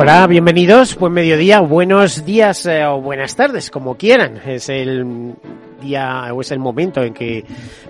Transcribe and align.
Hola, 0.00 0.26
bienvenidos, 0.26 0.96
buen 0.98 1.12
mediodía, 1.12 1.60
buenos 1.60 2.24
días 2.24 2.64
eh, 2.64 2.86
o 2.86 3.02
buenas 3.02 3.36
tardes, 3.36 3.70
como 3.70 3.98
quieran. 3.98 4.38
Es 4.46 4.70
el 4.70 5.34
día 5.78 6.32
o 6.32 6.40
es 6.40 6.50
el 6.52 6.58
momento 6.58 7.02
en 7.02 7.12
que 7.12 7.44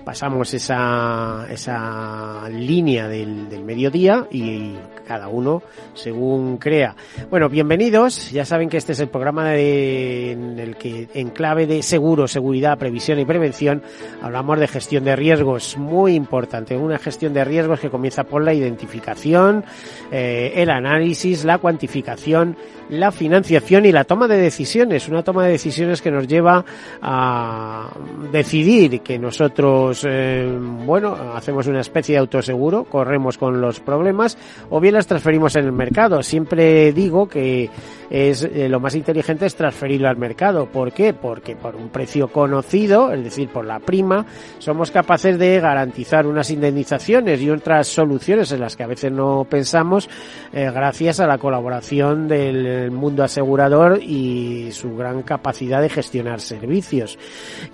pasamos 0.04 0.52
esa, 0.52 1.46
esa 1.48 2.48
línea 2.48 3.06
del, 3.06 3.48
del 3.48 3.62
mediodía 3.62 4.26
y 4.28 4.74
cada 5.10 5.26
uno 5.26 5.60
según 5.94 6.56
crea. 6.58 6.94
Bueno, 7.30 7.48
bienvenidos. 7.48 8.30
Ya 8.30 8.44
saben 8.44 8.68
que 8.68 8.76
este 8.76 8.92
es 8.92 9.00
el 9.00 9.08
programa 9.08 9.50
de, 9.50 10.30
en 10.30 10.56
el 10.60 10.76
que 10.76 11.08
en 11.14 11.30
clave 11.30 11.66
de 11.66 11.82
seguro, 11.82 12.28
seguridad, 12.28 12.78
previsión 12.78 13.18
y 13.18 13.24
prevención 13.24 13.82
hablamos 14.22 14.60
de 14.60 14.68
gestión 14.68 15.02
de 15.02 15.16
riesgos. 15.16 15.76
Muy 15.76 16.14
importante, 16.14 16.76
una 16.76 16.96
gestión 16.96 17.34
de 17.34 17.44
riesgos 17.44 17.80
que 17.80 17.90
comienza 17.90 18.22
por 18.22 18.44
la 18.44 18.54
identificación, 18.54 19.64
eh, 20.12 20.52
el 20.54 20.70
análisis, 20.70 21.44
la 21.44 21.58
cuantificación, 21.58 22.56
la 22.90 23.12
financiación 23.12 23.86
y 23.86 23.92
la 23.92 24.04
toma 24.04 24.28
de 24.28 24.36
decisiones. 24.36 25.08
Una 25.08 25.22
toma 25.22 25.44
de 25.44 25.52
decisiones 25.52 26.02
que 26.02 26.10
nos 26.10 26.26
lleva 26.26 26.64
a 27.00 27.90
decidir 28.32 29.00
que 29.00 29.18
nosotros, 29.18 30.06
eh, 30.08 30.52
bueno, 30.84 31.16
hacemos 31.34 31.66
una 31.66 31.80
especie 31.80 32.14
de 32.14 32.18
autoseguro, 32.18 32.84
corremos 32.84 33.38
con 33.38 33.60
los 33.60 33.80
problemas 33.80 34.36
o 34.68 34.80
bien 34.80 34.94
las 34.94 35.06
transferimos 35.06 35.56
en 35.56 35.64
el 35.64 35.72
mercado. 35.72 36.22
Siempre 36.22 36.92
digo 36.92 37.28
que 37.28 37.70
es 38.10 38.42
eh, 38.42 38.68
lo 38.68 38.80
más 38.80 38.94
inteligente 38.96 39.46
es 39.46 39.54
transferirlo 39.54 40.08
al 40.08 40.16
mercado. 40.16 40.66
¿Por 40.66 40.92
qué? 40.92 41.14
Porque 41.14 41.54
por 41.54 41.76
un 41.76 41.88
precio 41.90 42.28
conocido, 42.28 43.12
es 43.12 43.22
decir, 43.22 43.48
por 43.48 43.64
la 43.64 43.78
prima, 43.78 44.26
somos 44.58 44.90
capaces 44.90 45.38
de 45.38 45.60
garantizar 45.60 46.26
unas 46.26 46.50
indemnizaciones 46.50 47.40
y 47.40 47.50
otras 47.50 47.86
soluciones 47.86 48.50
en 48.52 48.60
las 48.60 48.76
que 48.76 48.82
a 48.82 48.88
veces 48.88 49.12
no 49.12 49.46
pensamos 49.48 50.08
eh, 50.52 50.70
gracias 50.72 51.20
a 51.20 51.26
la 51.26 51.38
colaboración 51.38 52.26
del 52.26 52.79
mundo 52.90 53.24
asegurador 53.24 54.00
y 54.02 54.70
su 54.72 54.96
gran 54.96 55.22
capacidad 55.22 55.82
de 55.82 55.88
gestionar 55.88 56.40
servicios. 56.40 57.18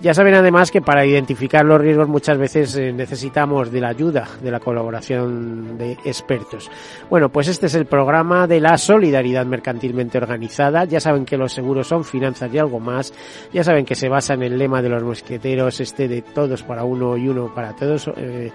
Ya 0.01 0.15
saben 0.15 0.35
además 0.35 0.71
que 0.71 0.81
para 0.81 1.05
identificar 1.05 1.65
los 1.65 1.81
riesgos 1.81 2.09
muchas 2.09 2.39
veces 2.39 2.77
eh, 2.77 2.93
necesitamos 2.93 3.71
de 3.71 3.81
la 3.81 3.89
ayuda, 3.89 4.27
de 4.43 4.51
la 4.51 4.61
colaboración 4.61 5.77
de 5.79 5.93
expertos. 6.05 6.71
Bueno, 7.11 7.29
pues 7.29 7.49
este 7.49 7.67
es 7.67 7.75
el 7.75 7.87
programa 7.87 8.47
de 8.47 8.61
la 8.61 8.79
solidaridad 8.79 9.47
mercantilmente 9.47 10.19
organizada. 10.19 10.85
Ya 10.85 11.01
saben 11.01 11.25
que 11.25 11.37
los 11.37 11.53
seguros 11.53 11.87
son 11.87 12.05
finanzas 12.05 12.53
y 12.53 12.59
algo 12.59 12.81
más. 12.81 13.13
Ya 13.53 13.63
saben 13.65 13.85
que 13.85 13.95
se 13.95 14.09
basa 14.09 14.35
en 14.35 14.43
el 14.43 14.59
lema 14.59 14.83
de 14.83 14.89
los 14.89 15.03
mosqueteros, 15.03 15.81
este 15.81 16.09
de 16.09 16.23
todos 16.23 16.63
para 16.63 16.85
uno 16.85 17.17
y 17.17 17.29
uno 17.29 17.53
para 17.55 17.75
todos, 17.75 18.11
eh, 18.17 18.51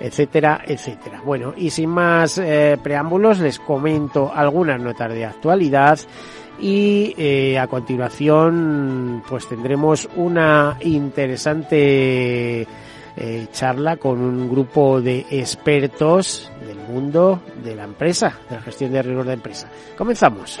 etcétera, 0.00 0.62
etcétera. 0.66 1.20
Bueno, 1.24 1.54
y 1.56 1.70
sin 1.70 1.90
más 1.90 2.38
eh, 2.38 2.78
preámbulos, 2.82 3.40
les 3.40 3.58
comento 3.58 4.32
algunas 4.34 4.80
notas 4.80 5.12
de 5.12 5.24
actualidad 5.24 5.98
y 6.60 7.14
eh, 7.18 7.58
a 7.58 7.66
continuación 7.66 9.22
pues 9.28 9.48
tendremos 9.48 10.08
una 10.16 10.76
interesante 10.82 12.66
eh, 13.16 13.46
charla 13.52 13.96
con 13.96 14.20
un 14.20 14.50
grupo 14.50 15.00
de 15.00 15.26
expertos 15.30 16.50
del 16.66 16.78
mundo 16.78 17.40
de 17.62 17.76
la 17.76 17.84
empresa, 17.84 18.38
de 18.48 18.56
la 18.56 18.62
gestión 18.62 18.92
de 18.92 19.02
riesgos 19.02 19.26
de 19.26 19.32
empresa. 19.32 19.68
Comenzamos. 19.96 20.60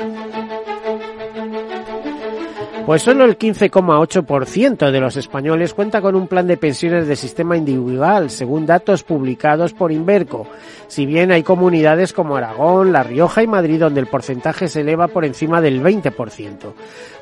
Pues 2.86 3.00
solo 3.00 3.24
el 3.24 3.38
15,8% 3.38 4.90
de 4.90 5.00
los 5.00 5.16
españoles 5.16 5.72
cuenta 5.72 6.02
con 6.02 6.14
un 6.14 6.28
plan 6.28 6.46
de 6.46 6.58
pensiones 6.58 7.08
de 7.08 7.16
sistema 7.16 7.56
individual, 7.56 8.28
según 8.28 8.66
datos 8.66 9.02
publicados 9.02 9.72
por 9.72 9.90
Inverco. 9.90 10.46
Si 10.86 11.06
bien 11.06 11.32
hay 11.32 11.42
comunidades 11.42 12.12
como 12.12 12.36
Aragón, 12.36 12.92
La 12.92 13.02
Rioja 13.02 13.42
y 13.42 13.46
Madrid 13.46 13.80
donde 13.80 14.00
el 14.00 14.06
porcentaje 14.06 14.68
se 14.68 14.82
eleva 14.82 15.08
por 15.08 15.24
encima 15.24 15.62
del 15.62 15.82
20%. 15.82 16.74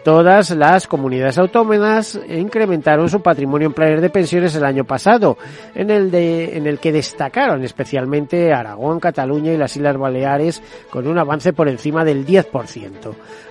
Todas 0.04 0.50
las 0.50 0.88
comunidades 0.88 1.38
autónomas 1.38 2.18
incrementaron 2.28 3.08
su 3.08 3.22
patrimonio 3.22 3.68
en 3.68 3.72
planes 3.72 4.02
de 4.02 4.10
pensiones 4.10 4.54
el 4.56 4.64
año 4.64 4.84
pasado, 4.84 5.38
en 5.76 5.90
el, 5.90 6.10
de, 6.10 6.56
en 6.56 6.66
el 6.66 6.80
que 6.80 6.90
destacaron 6.90 7.62
especialmente 7.62 8.52
Aragón, 8.52 8.98
Cataluña 8.98 9.52
y 9.52 9.56
las 9.56 9.76
Islas 9.76 9.96
Baleares 9.96 10.60
con 10.90 11.06
un 11.06 11.18
avance 11.18 11.52
por 11.52 11.68
encima 11.68 12.04
del 12.04 12.26
10%. 12.26 12.90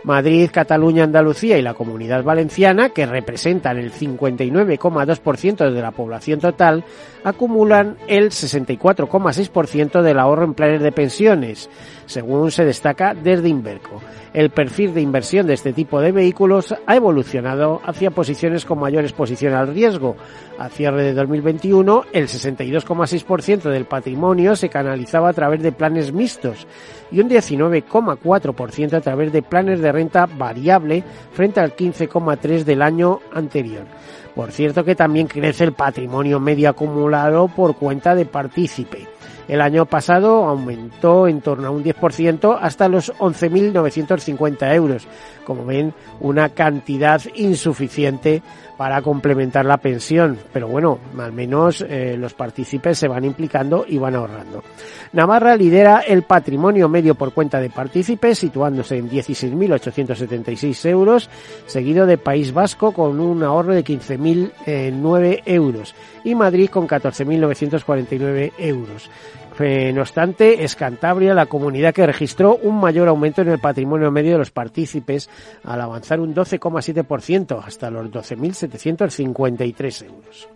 Madrid, 0.03 0.49
Cataluña, 0.51 1.05
Andalucía 1.05 1.57
y 1.57 1.61
la 1.61 1.73
Comunidad 1.73 2.21
Valenciana, 2.21 2.89
que 2.89 3.05
representan 3.05 3.77
el 3.77 3.93
59,2% 3.93 5.71
de 5.71 5.81
la 5.81 5.91
población 5.91 6.41
total, 6.41 6.83
acumulan 7.23 7.95
el 8.07 8.31
64,6% 8.31 10.01
del 10.01 10.19
ahorro 10.19 10.43
en 10.43 10.53
planes 10.53 10.81
de 10.81 10.91
pensiones, 10.91 11.69
según 12.11 12.51
se 12.51 12.65
destaca 12.65 13.13
desde 13.13 13.49
Inverco. 13.49 14.01
El 14.33 14.49
perfil 14.49 14.93
de 14.93 15.01
inversión 15.01 15.45
de 15.45 15.53
este 15.53 15.73
tipo 15.73 15.99
de 15.99 16.11
vehículos 16.11 16.73
ha 16.85 16.95
evolucionado 16.95 17.81
hacia 17.85 18.11
posiciones 18.11 18.63
con 18.65 18.79
mayor 18.79 19.03
exposición 19.03 19.53
al 19.53 19.73
riesgo. 19.73 20.15
A 20.57 20.69
cierre 20.69 21.03
de 21.03 21.13
2021, 21.13 22.05
el 22.13 22.27
62,6% 22.27 23.63
del 23.63 23.85
patrimonio 23.85 24.55
se 24.55 24.69
canalizaba 24.69 25.29
a 25.29 25.33
través 25.33 25.61
de 25.61 25.71
planes 25.71 26.13
mixtos 26.13 26.65
y 27.11 27.19
un 27.19 27.29
19,4% 27.29 28.93
a 28.93 29.01
través 29.01 29.33
de 29.33 29.41
planes 29.41 29.81
de 29.81 29.91
renta 29.91 30.27
variable 30.27 31.03
frente 31.33 31.59
al 31.59 31.75
15,3% 31.75 32.63
del 32.63 32.81
año 32.81 33.19
anterior. 33.33 33.85
Por 34.35 34.51
cierto 34.51 34.85
que 34.85 34.95
también 34.95 35.27
crece 35.27 35.65
el 35.65 35.73
patrimonio 35.73 36.39
medio 36.39 36.69
acumulado 36.69 37.49
por 37.49 37.75
cuenta 37.75 38.15
de 38.15 38.25
partícipe. 38.25 39.07
El 39.51 39.59
año 39.59 39.85
pasado 39.85 40.45
aumentó 40.45 41.27
en 41.27 41.41
torno 41.41 41.67
a 41.67 41.71
un 41.71 41.83
10% 41.83 42.57
hasta 42.61 42.87
los 42.87 43.11
11.950 43.15 44.73
euros. 44.73 45.05
Como 45.43 45.65
ven, 45.65 45.93
una 46.21 46.47
cantidad 46.47 47.21
insuficiente 47.35 48.41
para 48.77 49.01
complementar 49.01 49.65
la 49.65 49.75
pensión. 49.75 50.39
Pero 50.53 50.69
bueno, 50.69 50.99
al 51.19 51.33
menos 51.33 51.85
eh, 51.85 52.15
los 52.17 52.33
partícipes 52.33 52.97
se 52.97 53.09
van 53.09 53.25
implicando 53.25 53.83
y 53.85 53.97
van 53.97 54.15
ahorrando. 54.15 54.63
Navarra 55.11 55.57
lidera 55.57 55.99
el 55.99 56.23
patrimonio 56.23 56.87
medio 56.87 57.15
por 57.15 57.33
cuenta 57.33 57.59
de 57.59 57.69
partícipes, 57.69 58.39
situándose 58.39 58.99
en 58.99 59.09
16.876 59.09 60.89
euros, 60.89 61.29
seguido 61.65 62.05
de 62.05 62.17
País 62.17 62.53
Vasco 62.53 62.93
con 62.93 63.19
un 63.19 63.43
ahorro 63.43 63.73
de 63.73 63.83
15.009 63.83 65.41
euros 65.45 65.93
y 66.23 66.35
Madrid 66.35 66.69
con 66.69 66.87
14.949 66.87 68.53
euros. 68.57 69.09
No 69.59 70.01
obstante, 70.01 70.63
es 70.63 70.75
Cantabria 70.75 71.33
la 71.33 71.45
comunidad 71.45 71.93
que 71.93 72.05
registró 72.05 72.55
un 72.55 72.79
mayor 72.79 73.07
aumento 73.07 73.41
en 73.41 73.49
el 73.49 73.59
patrimonio 73.59 74.09
medio 74.09 74.31
de 74.33 74.37
los 74.39 74.51
partícipes 74.51 75.29
al 75.63 75.81
avanzar 75.81 76.19
un 76.19 76.33
12,7% 76.33 77.63
hasta 77.63 77.91
los 77.91 78.07
12.753 78.07 80.05
euros. 80.05 80.47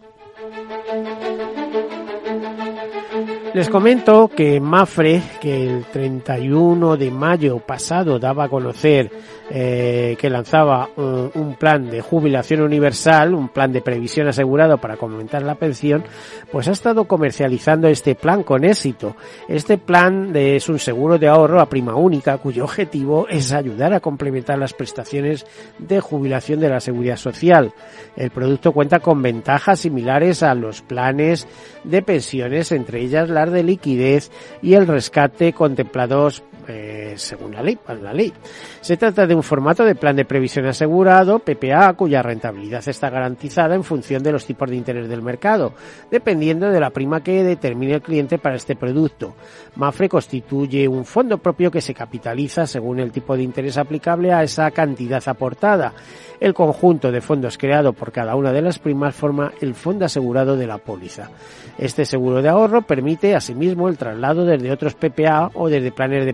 Les 3.55 3.69
comento 3.69 4.27
que 4.27 4.59
Mafre, 4.59 5.23
que 5.39 5.65
el 5.65 5.85
31 5.85 6.97
de 6.97 7.09
mayo 7.09 7.59
pasado 7.59 8.19
daba 8.19 8.43
a 8.43 8.49
conocer 8.49 9.09
eh, 9.49 10.17
que 10.19 10.29
lanzaba 10.29 10.89
un, 10.97 11.31
un, 11.33 11.55
plan 11.55 11.89
de 11.89 12.01
jubilación 12.01 12.61
universal, 12.61 13.33
un 13.33 13.47
plan 13.47 13.71
de 13.71 13.81
previsión 13.81 14.27
asegurado 14.27 14.77
para 14.79 14.97
complementar 14.97 15.43
la 15.43 15.55
pensión, 15.55 16.03
pues 16.51 16.67
ha 16.67 16.71
estado 16.71 17.05
comercializando 17.05 17.87
este 17.87 18.15
plan 18.15 18.43
con 18.43 18.65
éxito. 18.65 19.15
Este 19.47 19.77
plan 19.77 20.33
de, 20.33 20.57
es 20.57 20.67
un 20.67 20.79
seguro 20.79 21.17
de 21.17 21.29
ahorro 21.29 21.61
a 21.61 21.69
prima 21.69 21.95
única 21.95 22.39
cuyo 22.39 22.65
objetivo 22.65 23.27
es 23.29 23.53
ayudar 23.53 23.93
a 23.93 24.01
complementar 24.01 24.57
las 24.57 24.73
prestaciones 24.73 25.45
de 25.77 26.01
jubilación 26.01 26.59
de 26.59 26.69
la 26.69 26.81
seguridad 26.81 27.17
social. 27.17 27.71
El 28.17 28.31
producto 28.31 28.73
cuenta 28.73 28.99
con 28.99 29.21
ventajas 29.21 29.79
similares 29.79 30.43
a 30.43 30.55
los 30.55 30.81
planes 30.81 31.47
de 31.85 32.01
pensiones, 32.01 32.73
entre 32.73 33.01
ellas 33.01 33.29
las 33.29 33.44
de 33.51 33.63
liquidez 33.63 34.31
y 34.61 34.73
el 34.73 34.87
rescate 34.87 35.53
contemplados 35.53 36.43
eh, 36.67 37.13
según 37.17 37.53
la 37.53 37.61
ley, 37.61 37.77
la 38.01 38.13
ley. 38.13 38.33
Se 38.81 38.97
trata 38.97 39.25
de 39.27 39.35
un 39.35 39.43
formato 39.43 39.83
de 39.83 39.95
plan 39.95 40.15
de 40.15 40.25
previsión 40.25 40.65
asegurado, 40.65 41.39
PPA, 41.39 41.93
cuya 41.93 42.21
rentabilidad 42.21 42.87
está 42.87 43.09
garantizada 43.09 43.75
en 43.75 43.83
función 43.83 44.23
de 44.23 44.31
los 44.31 44.45
tipos 44.45 44.69
de 44.69 44.75
interés 44.75 45.07
del 45.07 45.21
mercado, 45.21 45.73
dependiendo 46.09 46.69
de 46.69 46.79
la 46.79 46.89
prima 46.89 47.21
que 47.21 47.43
determine 47.43 47.95
el 47.95 48.01
cliente 48.01 48.37
para 48.37 48.55
este 48.55 48.75
producto. 48.75 49.35
Mafre 49.75 50.09
constituye 50.09 50.87
un 50.87 51.05
fondo 51.05 51.37
propio 51.37 51.71
que 51.71 51.81
se 51.81 51.93
capitaliza 51.93 52.67
según 52.67 52.99
el 52.99 53.11
tipo 53.11 53.35
de 53.35 53.43
interés 53.43 53.77
aplicable 53.77 54.33
a 54.33 54.43
esa 54.43 54.71
cantidad 54.71 55.23
aportada. 55.27 55.93
El 56.39 56.53
conjunto 56.53 57.11
de 57.11 57.21
fondos 57.21 57.57
creado 57.57 57.93
por 57.93 58.11
cada 58.11 58.35
una 58.35 58.51
de 58.51 58.61
las 58.61 58.79
primas 58.79 59.15
forma 59.15 59.53
el 59.61 59.73
fondo 59.73 60.05
asegurado 60.05 60.57
de 60.57 60.67
la 60.67 60.77
póliza. 60.77 61.29
Este 61.77 62.05
seguro 62.05 62.41
de 62.41 62.49
ahorro 62.49 62.81
permite 62.81 63.35
asimismo 63.35 63.87
el 63.87 63.97
traslado 63.97 64.45
desde 64.45 64.71
otros 64.71 64.95
PPA 64.95 65.51
o 65.53 65.69
desde 65.69 65.91
planes 65.91 66.25
de 66.25 66.33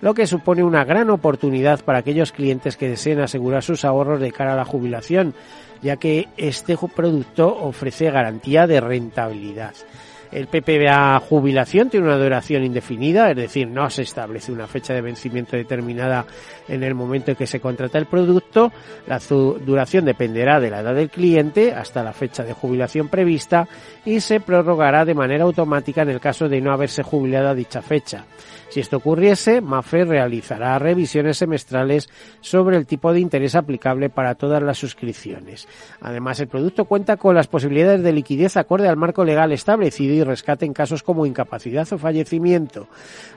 lo 0.00 0.14
que 0.14 0.26
supone 0.26 0.62
una 0.62 0.84
gran 0.84 1.10
oportunidad 1.10 1.84
para 1.84 1.98
aquellos 1.98 2.32
clientes 2.32 2.76
que 2.76 2.88
deseen 2.88 3.20
asegurar 3.20 3.62
sus 3.62 3.84
ahorros 3.84 4.20
de 4.20 4.32
cara 4.32 4.52
a 4.52 4.56
la 4.56 4.64
jubilación, 4.64 5.34
ya 5.82 5.96
que 5.96 6.28
este 6.36 6.76
producto 6.94 7.56
ofrece 7.56 8.10
garantía 8.10 8.66
de 8.66 8.80
rentabilidad. 8.80 9.74
El 10.30 10.46
PPA 10.46 11.18
jubilación 11.20 11.88
tiene 11.88 12.06
una 12.06 12.18
duración 12.18 12.64
indefinida, 12.64 13.30
es 13.30 13.36
decir, 13.36 13.68
no 13.68 13.88
se 13.88 14.02
establece 14.02 14.52
una 14.52 14.66
fecha 14.66 14.92
de 14.92 15.00
vencimiento 15.00 15.56
determinada 15.56 16.26
en 16.68 16.82
el 16.82 16.94
momento 16.94 17.30
en 17.30 17.36
que 17.36 17.46
se 17.46 17.60
contrata 17.60 17.98
el 17.98 18.06
producto. 18.06 18.72
La 19.06 19.18
duración 19.18 20.04
dependerá 20.04 20.60
de 20.60 20.70
la 20.70 20.80
edad 20.80 20.94
del 20.94 21.10
cliente 21.10 21.72
hasta 21.72 22.02
la 22.02 22.12
fecha 22.12 22.44
de 22.44 22.52
jubilación 22.52 23.08
prevista 23.08 23.66
y 24.04 24.20
se 24.20 24.40
prorrogará 24.40 25.04
de 25.04 25.14
manera 25.14 25.44
automática 25.44 26.02
en 26.02 26.10
el 26.10 26.20
caso 26.20 26.48
de 26.48 26.60
no 26.60 26.72
haberse 26.72 27.02
jubilado 27.02 27.48
a 27.48 27.54
dicha 27.54 27.80
fecha. 27.80 28.24
Si 28.68 28.80
esto 28.80 28.98
ocurriese, 28.98 29.62
MAFE 29.62 30.04
realizará 30.04 30.78
revisiones 30.78 31.38
semestrales 31.38 32.10
sobre 32.42 32.76
el 32.76 32.86
tipo 32.86 33.14
de 33.14 33.20
interés 33.20 33.54
aplicable 33.54 34.10
para 34.10 34.34
todas 34.34 34.62
las 34.62 34.76
suscripciones. 34.76 35.66
Además, 36.02 36.38
el 36.40 36.48
producto 36.48 36.84
cuenta 36.84 37.16
con 37.16 37.34
las 37.34 37.46
posibilidades 37.46 38.02
de 38.02 38.12
liquidez 38.12 38.58
acorde 38.58 38.88
al 38.88 38.98
marco 38.98 39.24
legal 39.24 39.52
establecido 39.52 40.17
y 40.18 40.24
rescate 40.24 40.66
en 40.66 40.72
casos 40.72 41.02
como 41.02 41.26
incapacidad 41.26 41.90
o 41.92 41.98
fallecimiento. 41.98 42.88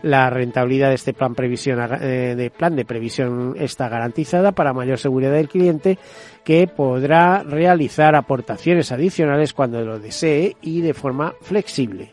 La 0.01 0.30
rentabilidad 0.30 0.89
de 0.89 0.95
este 0.95 1.13
plan, 1.13 1.36
previsión, 1.36 1.80
eh, 2.01 2.36
de 2.36 2.50
plan 2.50 2.75
de 2.75 2.86
previsión 2.86 3.56
está 3.57 3.89
garantizada 3.89 4.51
para 4.51 4.74
mayor 4.74 4.98
seguridad 4.98 5.31
del 5.31 5.50
cliente 5.50 5.98
que 6.44 6.68
podrá 6.68 7.44
realizar 7.44 8.16
aportaciones 8.16 8.92
adicionales 8.92 9.54
cuando 9.54 9.81
lo 9.81 10.00
desee 10.00 10.56
y 10.62 10.81
de 10.81 10.94
forma 10.94 11.33
flexible. 11.42 12.12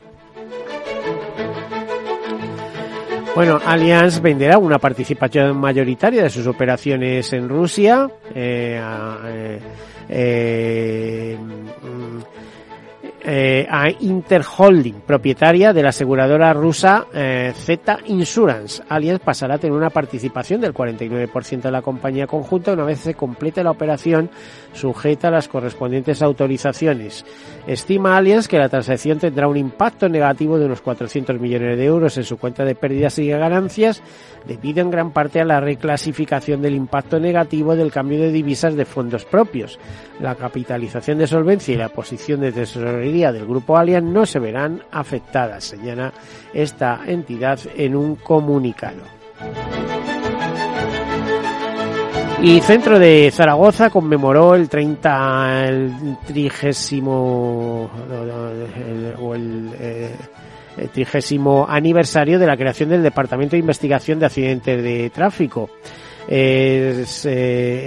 Bueno, 3.34 3.60
Allianz 3.64 4.20
venderá 4.20 4.58
una 4.58 4.78
participación 4.78 5.56
mayoritaria 5.58 6.24
de 6.24 6.30
sus 6.30 6.46
operaciones 6.48 7.32
en 7.32 7.48
Rusia. 7.48 8.10
Eh, 8.34 8.80
eh, 10.08 11.38
eh, 13.30 13.66
a 13.68 13.90
Interholding, 13.90 15.02
propietaria 15.06 15.74
de 15.74 15.82
la 15.82 15.90
aseguradora 15.90 16.54
rusa 16.54 17.08
eh, 17.12 17.52
Z 17.54 17.98
Insurance. 18.06 18.82
Allianz 18.88 19.20
pasará 19.20 19.56
a 19.56 19.58
tener 19.58 19.76
una 19.76 19.90
participación 19.90 20.62
del 20.62 20.72
49% 20.72 21.60
de 21.60 21.70
la 21.70 21.82
compañía 21.82 22.26
conjunta 22.26 22.72
una 22.72 22.84
vez 22.84 23.00
se 23.00 23.12
complete 23.12 23.62
la 23.62 23.72
operación 23.72 24.30
sujeta 24.72 25.28
a 25.28 25.32
las 25.32 25.46
correspondientes 25.46 26.22
autorizaciones. 26.22 27.26
Estima 27.66 28.16
Allianz 28.16 28.48
que 28.48 28.56
la 28.56 28.70
transacción 28.70 29.18
tendrá 29.18 29.46
un 29.46 29.58
impacto 29.58 30.08
negativo 30.08 30.58
de 30.58 30.64
unos 30.64 30.80
400 30.80 31.38
millones 31.38 31.76
de 31.76 31.84
euros 31.84 32.16
en 32.16 32.24
su 32.24 32.38
cuenta 32.38 32.64
de 32.64 32.76
pérdidas 32.76 33.18
y 33.18 33.28
ganancias 33.28 34.02
debido 34.48 34.80
en 34.80 34.90
gran 34.90 35.12
parte 35.12 35.40
a 35.40 35.44
la 35.44 35.60
reclasificación 35.60 36.62
del 36.62 36.74
impacto 36.74 37.20
negativo 37.20 37.76
del 37.76 37.92
cambio 37.92 38.18
de 38.18 38.32
divisas 38.32 38.74
de 38.74 38.86
fondos 38.86 39.26
propios. 39.26 39.78
La 40.20 40.34
capitalización 40.34 41.18
de 41.18 41.26
solvencia 41.26 41.74
y 41.74 41.76
la 41.76 41.90
posición 41.90 42.40
de 42.40 42.50
tesorería 42.50 43.30
del 43.30 43.46
grupo 43.46 43.76
Allianz 43.76 44.10
no 44.10 44.26
se 44.26 44.38
verán 44.38 44.82
afectadas, 44.90 45.64
señala 45.64 46.12
esta 46.54 47.02
entidad 47.06 47.60
en 47.76 47.94
un 47.94 48.16
comunicado. 48.16 49.02
Y 52.40 52.60
Centro 52.60 53.00
de 53.00 53.32
Zaragoza 53.32 53.90
conmemoró 53.90 54.54
el 54.54 54.68
30, 54.68 55.66
el 55.66 56.16
trigésimo, 56.24 57.90
o 59.20 59.34
el, 59.34 59.70
eh, 59.80 60.14
el 60.14 60.37
trigésimo 60.92 61.66
aniversario 61.68 62.38
de 62.38 62.46
la 62.46 62.56
creación 62.56 62.90
del 62.90 63.02
Departamento 63.02 63.52
de 63.52 63.60
Investigación 63.60 64.18
de 64.18 64.26
Accidentes 64.26 64.82
de 64.82 65.10
Tráfico. 65.10 65.70
Eh, 66.28 67.04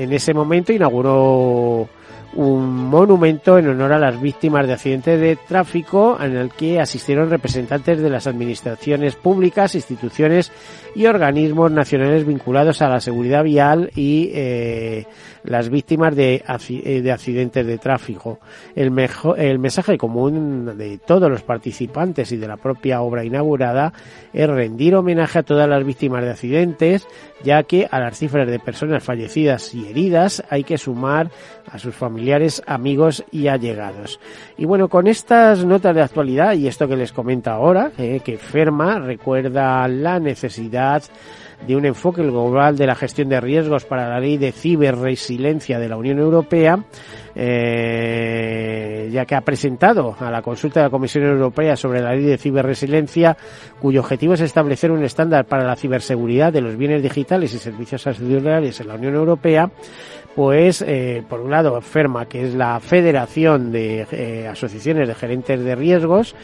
en 0.01 0.13
ese 0.13 0.33
momento 0.33 0.73
inauguró 0.73 1.88
un 2.33 2.85
monumento 2.89 3.57
en 3.57 3.67
honor 3.67 3.93
a 3.93 3.99
las 3.99 4.19
víctimas 4.19 4.65
de 4.65 4.73
accidentes 4.73 5.19
de 5.19 5.35
tráfico 5.35 6.17
en 6.19 6.38
el 6.38 6.49
que 6.51 6.79
asistieron 6.79 7.29
representantes 7.29 8.01
de 8.01 8.09
las 8.09 8.27
administraciones 8.27 9.15
públicas, 9.15 9.75
instituciones 9.75 10.51
y 10.95 11.05
organismos 11.05 11.71
nacionales 11.71 12.25
vinculados 12.25 12.81
a 12.81 12.89
la 12.89 13.01
seguridad 13.01 13.44
vial 13.44 13.91
y 13.95 14.31
eh, 14.33 15.05
las 15.43 15.69
víctimas 15.69 16.15
de, 16.15 16.43
eh, 16.69 17.01
de, 17.01 17.11
accidentes 17.11 17.65
de 17.65 17.77
tráfico. 17.77 18.39
El, 18.75 18.91
mejor, 18.91 19.39
el 19.39 19.59
mensaje 19.59 19.97
común 19.97 20.77
de 20.77 20.97
todos 20.97 21.29
los 21.29 21.41
participantes 21.41 22.31
y 22.31 22.38
de 22.38 22.47
la 22.47 22.57
propia 22.57 23.01
obra 23.01 23.23
inaugurada 23.23 23.93
es 24.33 24.49
rendir 24.49 24.95
homenaje 24.95 25.39
a 25.39 25.43
todas 25.43 25.67
las 25.67 25.83
víctimas 25.83 26.23
de 26.23 26.31
accidentes, 26.31 27.07
ya 27.43 27.63
que 27.63 27.88
a 27.89 27.99
las 27.99 28.17
cifras 28.17 28.47
de 28.47 28.59
personas 28.59 29.03
fallecidas 29.03 29.73
y 29.73 29.88
heridas 29.88 30.43
hay 30.49 30.63
que 30.63 30.77
sumar 30.77 31.31
a 31.71 31.79
sus 31.79 31.95
familiares, 31.95 32.61
amigos 32.67 33.23
y 33.31 33.47
allegados. 33.47 34.19
Y 34.57 34.65
bueno, 34.65 34.89
con 34.89 35.07
estas 35.07 35.65
notas 35.65 35.95
de 35.95 36.01
actualidad 36.01 36.53
y 36.53 36.67
esto 36.67 36.87
que 36.87 36.97
les 36.97 37.11
comento 37.11 37.49
ahora, 37.49 37.91
eh, 37.97 38.21
que 38.23 38.37
Ferma 38.37 38.99
recuerda 38.99 39.87
la 39.87 40.19
necesidad 40.19 41.03
de 41.67 41.75
un 41.75 41.85
enfoque 41.85 42.23
global 42.23 42.77
de 42.77 42.87
la 42.87 42.95
gestión 42.95 43.29
de 43.29 43.39
riesgos 43.39 43.85
para 43.85 44.09
la 44.09 44.19
ley 44.19 44.37
de 44.37 44.51
ciberresiliencia 44.51 45.79
de 45.79 45.89
la 45.89 45.97
Unión 45.97 46.19
Europea, 46.19 46.83
eh, 47.35 49.09
ya 49.11 49.25
que 49.25 49.35
ha 49.35 49.41
presentado 49.41 50.15
a 50.19 50.31
la 50.31 50.41
consulta 50.41 50.79
de 50.79 50.87
la 50.87 50.89
Comisión 50.89 51.25
Europea 51.25 51.75
sobre 51.75 52.01
la 52.01 52.13
ley 52.13 52.25
de 52.25 52.37
ciberresiliencia, 52.37 53.37
cuyo 53.79 54.01
objetivo 54.01 54.33
es 54.33 54.41
establecer 54.41 54.91
un 54.91 55.03
estándar 55.03 55.45
para 55.45 55.65
la 55.65 55.75
ciberseguridad 55.75 56.51
de 56.51 56.61
los 56.61 56.75
bienes 56.75 57.03
digitales 57.03 57.53
y 57.53 57.59
servicios 57.59 58.05
auxiliares 58.07 58.79
en 58.79 58.87
la 58.87 58.95
Unión 58.95 59.15
Europea, 59.15 59.69
pues 60.36 60.81
eh, 60.81 61.24
por 61.28 61.42
un 61.42 61.51
lado 61.51 61.80
FERMA, 61.81 62.25
que 62.25 62.45
es 62.45 62.54
la 62.54 62.80
Federación 62.80 63.72
de 63.72 64.07
eh, 64.12 64.48
Asociaciones 64.48 65.07
de 65.07 65.16
Gerentes 65.16 65.63
de 65.63 65.75
Riesgos, 65.75 66.36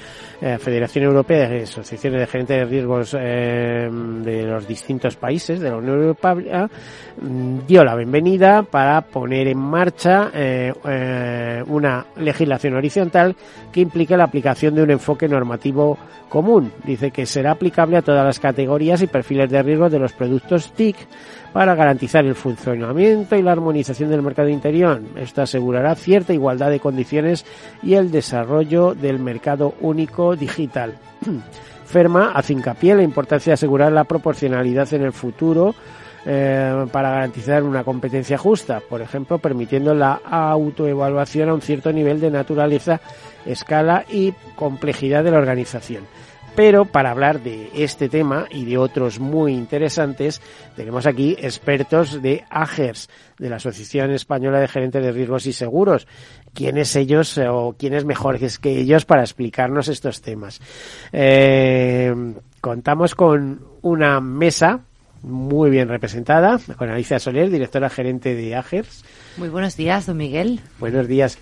eh, 0.41 0.57
Federación 0.59 1.05
Europea 1.05 1.47
de 1.47 1.63
Asociaciones 1.63 2.19
de 2.19 2.27
Gerentes 2.27 2.57
de 2.57 2.65
Riesgos 2.65 3.11
de 3.11 4.43
los 4.45 4.67
distintos 4.67 5.15
países 5.15 5.59
de 5.59 5.69
la 5.69 5.77
Unión 5.77 5.99
Europea, 5.99 6.69
mm, 7.21 7.59
dio 7.65 7.83
la 7.83 7.95
bienvenida 7.95 8.63
para 8.63 9.01
poner 9.01 9.47
en 9.47 9.57
marcha 9.57 10.31
una 11.67 12.05
legislación 12.17 12.75
horizontal 12.75 13.35
que 13.71 13.81
implique 13.81 14.17
la 14.17 14.25
aplicación 14.25 14.75
de 14.75 14.83
un 14.83 14.91
enfoque 14.91 15.27
normativo 15.27 15.97
común. 16.29 16.71
Dice 16.83 17.11
que 17.11 17.25
será 17.25 17.51
aplicable 17.51 17.97
a 17.97 18.01
todas 18.01 18.25
las 18.25 18.39
categorías 18.39 19.01
y 19.01 19.07
perfiles 19.07 19.49
de 19.49 19.63
riesgo 19.63 19.89
de 19.89 19.99
los 19.99 20.13
productos 20.13 20.71
TIC 20.73 20.97
para 21.53 21.75
garantizar 21.75 22.25
el 22.25 22.35
funcionamiento 22.35 23.35
y 23.35 23.41
la 23.41 23.53
armonización 23.53 23.76
del 23.83 24.21
mercado 24.21 24.49
interior. 24.49 25.01
Esto 25.15 25.41
asegurará 25.41 25.95
cierta 25.95 26.33
igualdad 26.33 26.69
de 26.69 26.79
condiciones 26.79 27.45
y 27.83 27.93
el 27.93 28.11
desarrollo 28.11 28.93
del 28.93 29.19
mercado 29.19 29.75
único 29.81 30.35
digital. 30.35 30.97
Ferma 31.85 32.31
hace 32.33 32.53
hincapié 32.53 32.91
en 32.91 32.97
la 32.97 33.03
importancia 33.03 33.51
de 33.51 33.55
asegurar 33.55 33.91
la 33.91 34.03
proporcionalidad 34.03 34.93
en 34.93 35.03
el 35.03 35.13
futuro 35.13 35.73
eh, 36.25 36.85
para 36.91 37.11
garantizar 37.11 37.63
una 37.63 37.85
competencia 37.85 38.37
justa, 38.37 38.81
por 38.81 39.01
ejemplo, 39.01 39.37
permitiendo 39.37 39.93
la 39.93 40.19
autoevaluación 40.25 41.47
a 41.47 41.53
un 41.53 41.61
cierto 41.61 41.93
nivel 41.93 42.19
de 42.19 42.29
naturaleza, 42.29 42.99
escala 43.45 44.03
y 44.09 44.33
complejidad 44.55 45.23
de 45.23 45.31
la 45.31 45.37
organización. 45.37 46.03
Pero 46.57 46.85
para 46.85 47.11
hablar 47.11 47.43
de 47.43 47.69
este 47.75 48.09
tema 48.09 48.47
y 48.49 48.65
de 48.65 48.79
otros 48.79 49.19
muy 49.19 49.53
interesantes, 49.53 50.41
tenemos 50.75 51.05
aquí 51.05 51.37
expertos 51.39 52.19
de 52.19 52.45
AGERS, 52.49 53.11
de 53.37 53.51
la 53.51 53.57
Asociación 53.57 54.09
Española 54.09 54.59
de 54.59 54.67
Gerentes 54.67 55.03
de 55.03 55.11
Riesgos 55.11 55.45
y 55.45 55.53
Seguros. 55.53 56.07
¿Quiénes 56.55 56.95
ellos 56.95 57.37
o 57.37 57.75
quién 57.77 57.93
es 57.93 58.05
mejor 58.05 58.39
que 58.39 58.79
ellos 58.79 59.05
para 59.05 59.21
explicarnos 59.21 59.87
estos 59.87 60.23
temas? 60.23 60.59
Eh, 61.13 62.11
contamos 62.59 63.13
con 63.13 63.61
una 63.83 64.19
mesa 64.19 64.79
muy 65.21 65.69
bien 65.69 65.89
representada, 65.89 66.59
con 66.75 66.89
Alicia 66.89 67.19
Soler, 67.19 67.51
directora 67.51 67.87
gerente 67.87 68.33
de 68.33 68.55
AGERS. 68.55 69.05
Muy 69.37 69.49
buenos 69.49 69.77
días, 69.77 70.07
don 70.07 70.17
Miguel. 70.17 70.59
Buenos 70.79 71.07
días. 71.07 71.37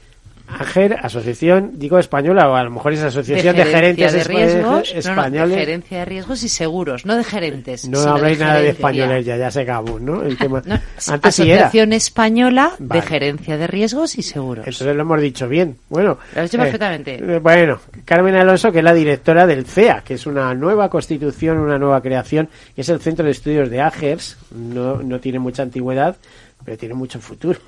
AGER, 0.48 0.98
Asociación, 1.02 1.72
digo 1.74 1.98
española, 1.98 2.50
o 2.50 2.56
a 2.56 2.64
lo 2.64 2.72
mejor 2.72 2.94
es 2.94 3.02
Asociación 3.02 3.56
de, 3.56 3.66
Gerentes 3.66 4.14
de 4.14 4.24
riesgos, 4.24 4.94
Españoles. 4.94 5.50
de 5.50 5.58
gerencia 5.58 6.00
de 6.00 6.06
riesgos 6.06 6.44
y 6.44 6.50
seguros, 6.50 7.06
no 7.06 7.18
de 7.18 7.24
gerentes. 7.24 7.90
No 7.90 8.00
habláis 8.00 8.40
nada 8.40 8.60
de 8.60 8.70
españoles 8.70 9.25
ya, 9.25 9.38
ya 9.38 9.52
se 9.52 9.62
acabó, 9.62 10.00
¿no? 10.00 10.22
El 10.24 10.38
tema. 10.38 10.62
Antes 11.08 11.40
Asociación 11.40 11.94
Española 11.94 12.74
de 12.80 13.02
Gerencia 13.02 13.58
de 13.58 13.68
Riesgos 13.68 14.18
y 14.18 14.22
Seguros. 14.22 14.68
Entonces 14.68 14.96
lo 14.96 15.02
hemos 15.02 15.22
dicho 15.22 15.48
bien. 15.48 15.78
Bueno. 15.90 16.18
Lo 16.34 16.42
has 16.42 16.52
dicho 16.52 16.62
eh, 16.62 16.66
perfectamente. 16.66 17.16
Eh, 17.16 17.40
bueno, 17.40 17.80
Carmen 18.06 18.36
Alonso, 18.36 18.72
que 18.72 18.80
es 18.80 18.84
la 18.84 18.94
directora 18.94 19.48
del 19.48 19.66
CEA, 19.66 20.02
que 20.06 20.14
es 20.14 20.25
una 20.25 20.54
nueva 20.54 20.90
constitución, 20.90 21.58
una 21.58 21.78
nueva 21.78 22.02
creación, 22.02 22.50
que 22.75 22.82
es 22.82 22.90
el 22.90 23.00
Centro 23.00 23.25
de 23.25 23.32
Estudios 23.32 23.70
de 23.70 23.82
AGERS, 23.82 24.38
no, 24.56 25.02
no 25.02 25.20
tiene 25.20 25.40
mucha 25.40 25.64
antigüedad, 25.64 26.16
pero 26.64 26.78
tiene 26.78 26.96
mucho 26.96 27.20
futuro. 27.20 27.60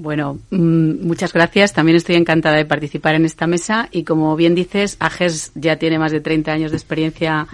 Bueno, 0.00 0.38
mm, 0.48 1.06
muchas 1.06 1.34
gracias. 1.34 1.74
También 1.74 1.96
estoy 1.96 2.16
encantada 2.16 2.56
de 2.56 2.64
participar 2.64 3.14
en 3.16 3.26
esta 3.26 3.46
mesa 3.46 3.88
y 3.92 4.04
como 4.04 4.34
bien 4.34 4.54
dices, 4.54 4.96
AGES 4.98 5.52
ya 5.54 5.76
tiene 5.76 5.98
más 5.98 6.10
de 6.10 6.20
30 6.20 6.50
años 6.50 6.70
de 6.70 6.78
experiencia 6.78 7.46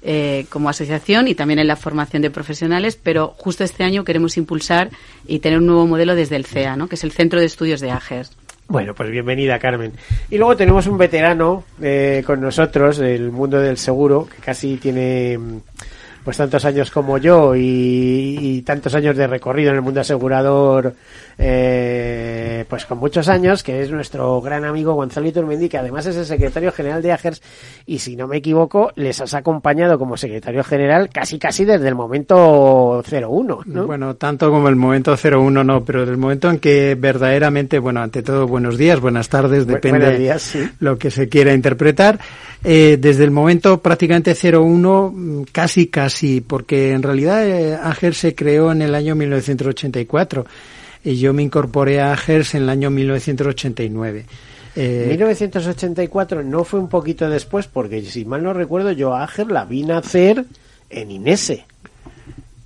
eh, 0.00 0.46
como 0.48 0.70
asociación 0.70 1.28
y 1.28 1.34
también 1.34 1.58
en 1.58 1.66
la 1.66 1.76
formación 1.76 2.22
de 2.22 2.30
profesionales, 2.30 2.98
pero 3.00 3.34
justo 3.36 3.62
este 3.62 3.84
año 3.84 4.04
queremos 4.04 4.38
impulsar 4.38 4.88
y 5.26 5.40
tener 5.40 5.58
un 5.58 5.66
nuevo 5.66 5.86
modelo 5.86 6.14
desde 6.14 6.36
el 6.36 6.46
CEA, 6.46 6.76
¿no? 6.76 6.88
que 6.88 6.94
es 6.94 7.04
el 7.04 7.12
Centro 7.12 7.38
de 7.38 7.44
Estudios 7.44 7.82
de 7.82 7.90
AGES. 7.90 8.32
Bueno, 8.68 8.94
pues 8.94 9.10
bienvenida, 9.10 9.58
Carmen. 9.58 9.92
Y 10.30 10.38
luego 10.38 10.56
tenemos 10.56 10.86
un 10.86 10.96
veterano 10.96 11.64
eh, 11.82 12.22
con 12.24 12.40
nosotros 12.40 12.96
del 12.96 13.30
mundo 13.30 13.58
del 13.58 13.76
seguro, 13.76 14.26
que 14.34 14.40
casi 14.40 14.78
tiene 14.78 15.38
pues 16.24 16.36
tantos 16.36 16.64
años 16.64 16.90
como 16.90 17.18
yo 17.18 17.54
y, 17.56 18.62
tantos 18.64 18.94
años 18.94 19.16
de 19.16 19.26
recorrido 19.26 19.70
en 19.70 19.76
el 19.76 19.82
mundo 19.82 20.00
asegurador, 20.00 20.94
eh, 21.38 22.64
pues 22.68 22.86
con 22.86 22.98
muchos 22.98 23.28
años, 23.28 23.62
que 23.62 23.82
es 23.82 23.90
nuestro 23.90 24.40
gran 24.40 24.64
amigo 24.64 24.94
Gonzalo 24.94 25.26
Iturmendi, 25.26 25.68
que 25.68 25.78
además 25.78 26.06
es 26.06 26.16
el 26.16 26.24
secretario 26.24 26.70
general 26.70 27.02
de 27.02 27.12
AGERS 27.12 27.42
y 27.86 27.98
si 27.98 28.14
no 28.14 28.28
me 28.28 28.36
equivoco, 28.36 28.92
les 28.94 29.20
has 29.20 29.34
acompañado 29.34 29.98
como 29.98 30.16
secretario 30.16 30.62
general 30.62 31.08
casi 31.10 31.38
casi 31.38 31.64
desde 31.64 31.88
el 31.88 31.94
momento 31.94 33.02
01, 33.02 33.60
¿no? 33.66 33.86
Bueno, 33.86 34.14
tanto 34.14 34.50
como 34.50 34.68
el 34.68 34.76
momento 34.76 35.16
01 35.16 35.64
no, 35.64 35.84
pero 35.84 36.06
del 36.06 36.16
momento 36.16 36.50
en 36.50 36.58
que 36.58 36.94
verdaderamente, 36.94 37.78
bueno, 37.78 38.00
ante 38.00 38.22
todo 38.22 38.46
buenos 38.46 38.78
días, 38.78 39.00
buenas 39.00 39.28
tardes, 39.28 39.66
depende 39.66 40.18
de 40.18 40.70
lo 40.78 40.98
que 40.98 41.10
se 41.10 41.28
quiera 41.28 41.52
interpretar. 41.52 42.20
Eh, 42.64 42.96
desde 43.00 43.24
el 43.24 43.32
momento 43.32 43.80
prácticamente 43.80 44.34
01, 44.34 45.46
casi 45.50 45.88
casi, 45.88 46.40
porque 46.40 46.92
en 46.92 47.02
realidad 47.02 47.46
eh, 47.46 47.74
AGER 47.74 48.14
se 48.14 48.34
creó 48.34 48.70
en 48.70 48.82
el 48.82 48.94
año 48.94 49.16
1984 49.16 50.46
y 51.04 51.16
yo 51.16 51.32
me 51.32 51.42
incorporé 51.42 52.00
a 52.00 52.12
AGERS 52.12 52.54
en 52.54 52.62
el 52.62 52.68
año 52.68 52.90
1989. 52.90 54.26
Eh, 54.74 55.06
1984 55.08 56.42
no 56.42 56.64
fue 56.64 56.80
un 56.80 56.88
poquito 56.88 57.28
después, 57.28 57.66
porque 57.66 58.02
si 58.02 58.24
mal 58.24 58.42
no 58.42 58.52
recuerdo, 58.52 58.92
yo 58.92 59.14
a 59.14 59.24
AGER 59.24 59.50
la 59.50 59.64
vi 59.64 59.82
nacer 59.82 60.44
en 60.88 61.10
INESE. 61.10 61.64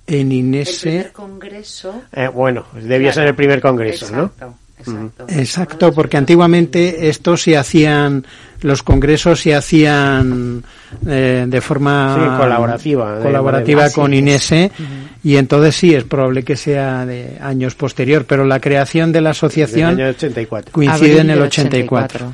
En 0.05 0.31
INESE. 0.31 0.89
El 0.89 0.93
primer 0.93 1.11
congreso. 1.11 2.01
Eh, 2.13 2.27
bueno, 2.27 2.65
debía 2.73 3.11
ser 3.11 3.27
el 3.27 3.35
primer 3.35 3.59
congreso, 3.59 4.09
¿no? 4.15 4.31
Exacto. 4.79 5.25
Exacto, 5.29 5.91
porque 5.91 6.17
antiguamente 6.17 7.09
esto 7.09 7.35
se 7.35 7.57
hacían, 7.57 8.25
los 8.61 8.83
congresos 8.83 9.41
se 9.41 9.55
hacían 9.55 10.63
eh, 11.05 11.45
de 11.47 11.61
forma 11.61 12.37
colaborativa, 12.39 13.19
colaborativa 13.19 13.89
con 13.91 14.13
Inese 14.13 14.71
y 15.23 15.35
entonces 15.35 15.75
sí 15.75 15.93
es 15.93 16.03
probable 16.05 16.43
que 16.43 16.55
sea 16.55 17.05
de 17.05 17.37
años 17.41 17.75
posterior, 17.75 18.25
pero 18.25 18.45
la 18.45 18.59
creación 18.59 19.11
de 19.11 19.21
la 19.21 19.31
asociación 19.31 19.99
coincide 20.71 21.19
en 21.19 21.29
el 21.31 21.41
84. 21.41 22.33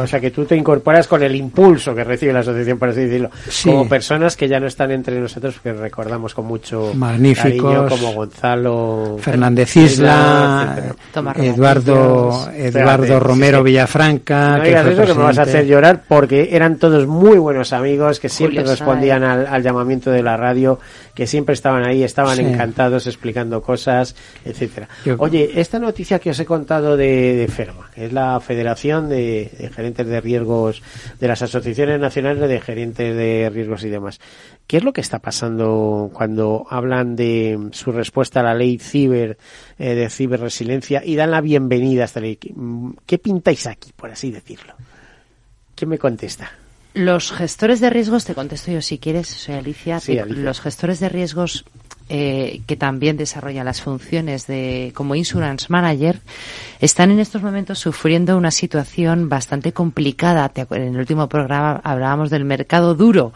O 0.00 0.06
sea 0.06 0.20
que 0.20 0.30
tú 0.30 0.44
te 0.44 0.56
incorporas 0.56 1.08
con 1.08 1.22
el 1.22 1.34
impulso 1.34 1.94
que 1.94 2.04
recibe 2.04 2.32
la 2.32 2.40
asociación, 2.40 2.78
por 2.78 2.90
así 2.90 3.00
decirlo, 3.00 3.30
como 3.64 3.88
personas 3.88 4.36
que 4.36 4.48
ya 4.48 4.60
no 4.60 4.66
están 4.66 4.90
entre 4.92 5.18
nosotros, 5.20 5.56
que 5.60 5.72
recordamos 5.72 6.34
con 6.34 6.46
mucho 6.46 6.92
cariño, 7.36 7.88
como 7.88 8.12
Gonzalo 8.12 9.16
Fernández 9.20 9.76
Isla, 9.76 10.94
Eduardo 11.36 12.48
Eduardo 12.54 13.20
Romero 13.20 13.62
Villafranca. 13.62 14.58
No 14.58 14.64
digas 14.64 14.86
eso 14.86 15.04
que 15.04 15.14
me 15.14 15.24
vas 15.24 15.38
a 15.38 15.42
hacer 15.50 15.66
llorar 15.66 16.02
porque 16.06 16.50
eran 16.52 16.78
todos 16.78 17.06
muy 17.06 17.38
buenos 17.38 17.72
amigos 17.72 18.20
que 18.20 18.28
siempre 18.28 18.62
respondían 18.62 19.22
al, 19.22 19.62
llamamiento 19.62 20.10
de 20.10 20.22
la 20.22 20.36
radio, 20.36 20.78
que 21.14 21.26
siempre 21.26 21.52
estaban 21.52 21.86
ahí, 21.86 22.02
estaban 22.02 22.40
encantados 22.40 23.06
explicando 23.06 23.62
cosas, 23.62 24.14
etcétera. 24.44 24.88
Oye, 25.18 25.50
esta 25.56 25.78
noticia 25.78 26.18
que 26.18 26.30
os 26.30 26.40
he 26.40 26.46
contado 26.46 26.96
de, 26.96 27.36
de 27.36 27.48
FERMA, 27.48 27.90
que 27.94 28.06
es 28.06 28.12
la 28.12 28.40
Federación 28.40 29.08
de, 29.08 29.70
Gerentes 29.74 30.06
de 30.06 30.20
Riesgos 30.20 30.82
de 31.18 31.28
las 31.28 31.42
Asociaciones 31.42 32.00
Nacionales 32.00 32.48
de 32.48 32.60
Gerentes 32.60 33.16
de 33.16 33.50
Riesgos 33.52 33.84
y 33.84 33.90
demás, 33.90 34.20
¿qué 34.66 34.78
es 34.78 34.84
lo 34.84 34.92
que 34.92 35.00
está 35.00 35.18
pasando 35.18 36.10
cuando 36.12 36.66
hablan 36.70 37.16
de 37.16 37.70
su 37.72 37.92
respuesta 37.92 38.40
a 38.40 38.44
la 38.44 38.54
ley 38.54 38.78
ciber, 38.78 39.38
eh, 39.78 39.94
de 39.94 40.10
ciberresiliencia 40.10 41.02
y 41.04 41.16
dan 41.16 41.30
la 41.30 41.40
bienvenida 41.40 42.02
a 42.02 42.04
esta 42.06 42.20
ley? 42.20 42.38
¿Qué 43.06 43.18
pintáis 43.18 43.66
aquí, 43.66 43.92
por 43.94 44.10
así 44.10 44.30
decirlo? 44.30 44.74
¿Quién 45.80 45.88
me 45.88 45.98
contesta? 45.98 46.50
Los 46.92 47.32
gestores 47.32 47.80
de 47.80 47.88
riesgos, 47.88 48.26
te 48.26 48.34
contesto 48.34 48.70
yo 48.70 48.82
si 48.82 48.98
quieres, 48.98 49.28
soy 49.28 49.54
Alicia. 49.54 49.98
Los 50.26 50.60
gestores 50.60 51.00
de 51.00 51.08
riesgos 51.08 51.64
eh, 52.10 52.60
que 52.66 52.76
también 52.76 53.16
desarrollan 53.16 53.64
las 53.64 53.80
funciones 53.80 54.46
de 54.46 54.92
como 54.94 55.14
insurance 55.14 55.68
manager 55.70 56.20
están 56.80 57.10
en 57.12 57.18
estos 57.18 57.40
momentos 57.40 57.78
sufriendo 57.78 58.36
una 58.36 58.50
situación 58.50 59.30
bastante 59.30 59.72
complicada. 59.72 60.52
En 60.54 60.82
el 60.82 60.98
último 60.98 61.30
programa 61.30 61.80
hablábamos 61.82 62.28
del 62.28 62.44
mercado 62.44 62.94
duro. 62.94 63.32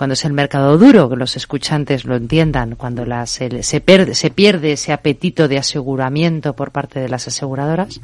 Cuando 0.00 0.14
es 0.14 0.24
el 0.24 0.32
mercado 0.32 0.78
duro, 0.78 1.10
que 1.10 1.16
los 1.16 1.36
escuchantes 1.36 2.06
lo 2.06 2.16
entiendan, 2.16 2.74
cuando 2.74 3.04
se, 3.26 3.62
se, 3.62 3.80
pierde, 3.82 4.14
se 4.14 4.30
pierde 4.30 4.72
ese 4.72 4.94
apetito 4.94 5.46
de 5.46 5.58
aseguramiento 5.58 6.56
por 6.56 6.70
parte 6.70 7.00
de 7.00 7.10
las 7.10 7.28
aseguradoras, 7.28 8.00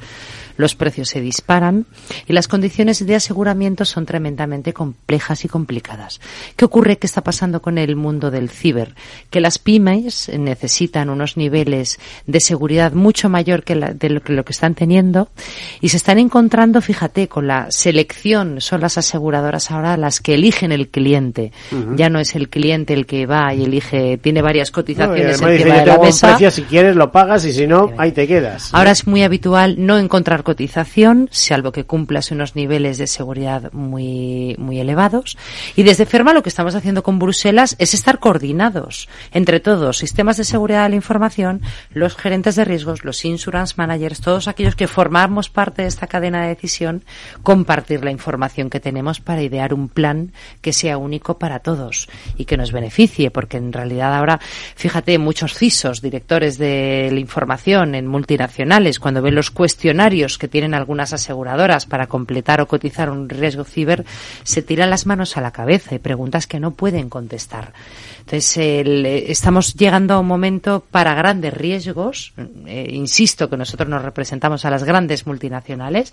los 0.58 0.74
precios 0.74 1.08
se 1.08 1.22
disparan 1.22 1.86
y 2.26 2.34
las 2.34 2.48
condiciones 2.48 3.04
de 3.04 3.14
aseguramiento 3.14 3.86
son 3.86 4.04
tremendamente 4.04 4.74
complejas 4.74 5.44
y 5.46 5.48
complicadas. 5.48 6.20
¿Qué 6.56 6.64
ocurre? 6.66 6.98
¿Qué 6.98 7.06
está 7.06 7.22
pasando 7.22 7.62
con 7.62 7.78
el 7.78 7.96
mundo 7.96 8.30
del 8.30 8.50
ciber? 8.50 8.94
Que 9.30 9.40
las 9.40 9.58
pymes 9.58 10.30
necesitan 10.38 11.08
unos 11.08 11.38
niveles 11.38 11.98
de 12.26 12.40
seguridad 12.40 12.92
mucho 12.92 13.30
mayor 13.30 13.64
que 13.64 13.74
de 13.74 14.10
lo 14.10 14.20
que, 14.22 14.32
lo 14.34 14.44
que 14.44 14.52
están 14.52 14.74
teniendo 14.74 15.30
y 15.80 15.88
se 15.88 15.96
están 15.96 16.18
encontrando, 16.18 16.82
fíjate, 16.82 17.28
con 17.28 17.46
la 17.46 17.70
selección, 17.70 18.60
son 18.60 18.82
las 18.82 18.98
aseguradoras 18.98 19.70
ahora 19.70 19.96
las 19.96 20.20
que 20.20 20.34
eligen 20.34 20.72
el 20.72 20.88
cliente. 20.88 21.52
Ya 21.94 22.10
no 22.10 22.18
es 22.18 22.34
el 22.34 22.48
cliente 22.48 22.94
el 22.94 23.06
que 23.06 23.26
va 23.26 23.54
y 23.54 23.64
elige, 23.64 24.18
tiene 24.18 24.42
varias 24.42 24.70
cotizaciones 24.70 25.40
encima 25.40 25.50
de 25.50 25.86
la 25.86 25.98
mesa. 25.98 26.50
si 26.50 26.62
quieres 26.62 26.96
lo 26.96 27.12
pagas 27.12 27.44
y 27.44 27.52
si 27.52 27.66
no, 27.66 27.92
ahí 27.98 28.12
te 28.12 28.26
quedas. 28.26 28.72
Ahora 28.72 28.90
es 28.90 29.06
muy 29.06 29.22
habitual 29.22 29.76
no 29.78 29.98
encontrar 29.98 30.42
cotización, 30.42 31.28
salvo 31.30 31.72
que 31.72 31.84
cumplas 31.84 32.30
unos 32.30 32.56
niveles 32.56 32.98
de 32.98 33.06
seguridad 33.06 33.72
muy, 33.72 34.56
muy 34.58 34.80
elevados. 34.80 35.36
Y 35.76 35.82
desde 35.82 36.06
FERMA 36.06 36.32
lo 36.32 36.42
que 36.42 36.48
estamos 36.48 36.74
haciendo 36.74 37.02
con 37.02 37.18
Bruselas 37.18 37.76
es 37.78 37.94
estar 37.94 38.18
coordinados 38.18 39.08
entre 39.32 39.60
todos, 39.60 39.98
sistemas 39.98 40.36
de 40.36 40.44
seguridad 40.44 40.84
de 40.84 40.90
la 40.90 40.96
información, 40.96 41.62
los 41.92 42.16
gerentes 42.16 42.56
de 42.56 42.64
riesgos, 42.64 43.04
los 43.04 43.24
insurance 43.24 43.74
managers, 43.76 44.20
todos 44.20 44.48
aquellos 44.48 44.76
que 44.76 44.88
formamos 44.88 45.50
parte 45.50 45.82
de 45.82 45.88
esta 45.88 46.06
cadena 46.06 46.42
de 46.42 46.48
decisión, 46.48 47.04
compartir 47.42 48.04
la 48.04 48.10
información 48.10 48.70
que 48.70 48.80
tenemos 48.80 49.20
para 49.20 49.42
idear 49.42 49.74
un 49.74 49.88
plan 49.88 50.32
que 50.60 50.72
sea 50.72 50.98
único 50.98 51.38
para 51.38 51.60
todos 51.66 52.08
y 52.36 52.44
que 52.44 52.56
nos 52.56 52.70
beneficie, 52.70 53.32
porque 53.32 53.56
en 53.56 53.72
realidad 53.72 54.14
ahora, 54.14 54.38
fíjate, 54.76 55.18
muchos 55.18 55.54
CISOs, 55.54 56.00
directores 56.00 56.58
de 56.58 57.08
la 57.12 57.18
información 57.18 57.96
en 57.96 58.06
multinacionales, 58.06 59.00
cuando 59.00 59.20
ven 59.20 59.34
los 59.34 59.50
cuestionarios 59.50 60.38
que 60.38 60.46
tienen 60.46 60.74
algunas 60.74 61.12
aseguradoras 61.12 61.84
para 61.84 62.06
completar 62.06 62.60
o 62.60 62.68
cotizar 62.68 63.10
un 63.10 63.28
riesgo 63.28 63.64
ciber, 63.64 64.04
se 64.44 64.62
tiran 64.62 64.90
las 64.90 65.06
manos 65.06 65.36
a 65.36 65.40
la 65.40 65.50
cabeza 65.50 65.96
y 65.96 65.98
preguntas 65.98 66.46
que 66.46 66.60
no 66.60 66.70
pueden 66.70 67.10
contestar. 67.10 67.72
Entonces, 68.26 68.56
estamos 69.28 69.74
llegando 69.74 70.14
a 70.14 70.18
un 70.18 70.26
momento 70.26 70.82
para 70.90 71.14
grandes 71.14 71.54
riesgos. 71.54 72.32
Eh, 72.66 72.88
insisto 72.90 73.48
que 73.48 73.56
nosotros 73.56 73.88
nos 73.88 74.02
representamos 74.02 74.64
a 74.64 74.70
las 74.70 74.82
grandes 74.82 75.28
multinacionales. 75.28 76.12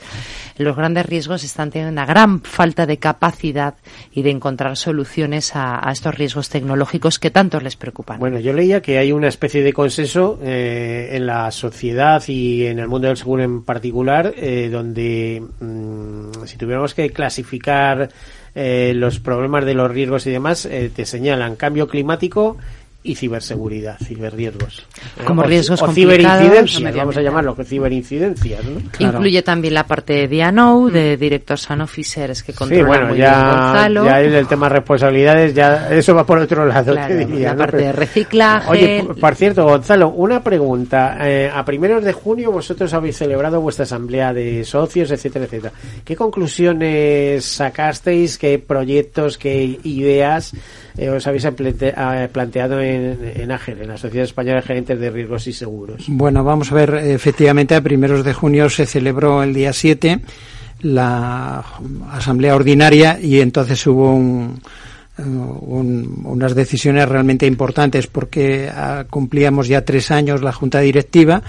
Los 0.58 0.76
grandes 0.76 1.08
riesgos 1.08 1.44
están 1.44 1.72
teniendo 1.72 1.92
una 1.92 2.06
gran 2.06 2.42
falta 2.42 2.86
de 2.86 2.98
capacidad 2.98 3.74
y 4.12 4.22
de 4.22 4.30
encontrar 4.30 4.78
soluciones 4.78 5.54
a, 5.56 5.90
estos 5.92 6.14
riesgos 6.14 6.50
tecnológicos 6.50 7.18
que 7.18 7.32
tanto 7.32 7.60
les 7.60 7.76
preocupan. 7.78 8.20
Bueno, 8.20 8.38
yo 8.40 8.54
leía 8.54 8.80
que 8.80 9.00
hay 9.00 9.12
una 9.12 9.30
especie 9.30 9.64
de 9.64 9.74
consenso 9.74 10.38
eh, 10.44 11.10
en 11.14 11.26
la 11.26 11.50
sociedad 11.50 12.22
y 12.28 12.68
en 12.68 12.78
el 12.78 12.88
mundo 12.88 13.08
del 13.08 13.18
seguro 13.18 13.42
en 13.42 13.64
particular, 13.64 14.36
eh, 14.38 14.70
donde 14.72 15.42
mm, 15.60 16.46
si 16.46 16.58
tuviéramos 16.58 16.94
que 16.94 17.10
clasificar 17.10 18.10
eh, 18.56 18.94
los 18.96 19.20
problemas 19.20 19.66
de 19.66 19.74
los 19.74 19.90
riesgos 19.90 20.28
y 20.28 20.32
demás, 20.32 20.66
eh, 20.66 20.92
te 20.94 21.06
señalan. 21.06 21.56
Cambio 21.56 21.88
climático 21.88 22.58
y 23.06 23.16
ciberseguridad, 23.16 23.98
ciberriesgos. 24.00 24.86
Como 25.26 25.44
riesgos 25.44 25.82
o 25.82 25.92
ciberincidencias, 25.92 26.96
vamos 26.96 27.18
a 27.18 27.22
llamarlo, 27.22 27.56
ciberincidencias. 27.66 28.64
¿no? 28.64 28.80
Incluye 29.00 29.42
también 29.44 29.74
la 29.74 29.86
parte 29.86 30.26
de 30.26 30.28
DNO, 30.30 30.90
de 30.90 31.18
Directors 31.18 31.70
and 31.70 31.82
Officers, 31.82 32.44
que 32.44 32.54
controla 32.54 32.82
sí, 32.84 32.88
bueno, 32.88 33.08
muy 33.08 33.18
ya, 33.18 33.34
bien 33.34 33.50
Gonzalo. 33.58 34.06
ya 34.06 34.22
el 34.22 34.48
tema 34.48 34.68
de 34.70 34.74
responsabilidades, 34.76 35.54
ya 35.54 35.90
eso 35.94 36.16
va 36.16 36.26
por 36.26 36.40
otro 36.40 36.66
lado, 36.66 36.94
Claro, 36.94 37.08
te 37.14 37.26
diría. 37.26 37.48
la 37.50 37.54
¿no? 37.54 37.58
parte 37.58 37.78
Pero- 37.78 37.88
de 37.88 37.92
reciclaje. 37.94 38.70
Oye, 38.72 39.04
por, 39.06 39.20
por 39.20 39.36
cierto, 39.36 39.64
Gonzalo, 39.66 40.10
una 40.10 40.42
pregunta. 40.42 41.18
Eh, 41.22 41.52
a 41.54 41.66
primeros 41.66 42.04
de 42.06 42.14
junio 42.14 42.52
vosotros 42.52 42.94
habéis 42.94 43.18
celebrado 43.18 43.60
vuestra 43.60 43.84
asamblea 43.84 44.34
de 44.34 44.64
socios, 44.64 45.12
etcétera, 45.12 45.46
etcétera. 45.46 45.74
¿Qué 46.06 46.16
conclusiones 46.16 47.44
sacasteis? 47.46 48.38
¿Qué 48.38 48.60
proyectos, 48.60 49.38
qué 49.38 49.78
ideas 49.84 50.54
eh, 50.98 51.10
os 51.10 51.26
habéis 51.28 51.46
plante- 51.56 51.94
planteado 52.32 52.82
en, 52.82 53.18
en 53.36 53.52
en 53.82 53.88
la 53.88 53.98
Sociedad 53.98 54.26
Española 54.26 54.58
de 54.62 54.68
Gerentes 54.68 55.00
de 55.00 55.10
Riesgos 55.10 55.48
y 55.48 55.54
Seguros? 55.54 56.06
Bueno, 56.08 56.44
vamos 56.44 56.72
a 56.72 56.76
ver, 56.76 56.94
efectivamente, 56.96 57.76
a 57.76 57.82
primeros 57.82 58.24
de 58.24 58.34
junio 58.34 58.70
se 58.70 58.86
celebró 58.86 59.42
el 59.44 59.54
día 59.54 59.74
7 59.74 60.20
la 60.82 61.64
asamblea 62.12 62.56
ordinaria 62.56 63.18
y 63.22 63.40
entonces 63.40 63.86
hubo 63.88 64.14
un, 64.14 64.62
eh, 65.18 65.22
un- 65.24 66.22
unas 66.26 66.56
decisiones 66.56 67.08
realmente 67.08 67.46
importantes 67.48 68.08
porque 68.08 68.70
ah, 68.74 69.06
cumplíamos 69.10 69.68
ya 69.68 69.86
tres 69.86 70.12
años 70.12 70.42
la 70.42 70.52
junta 70.52 70.80
directiva. 70.82 71.42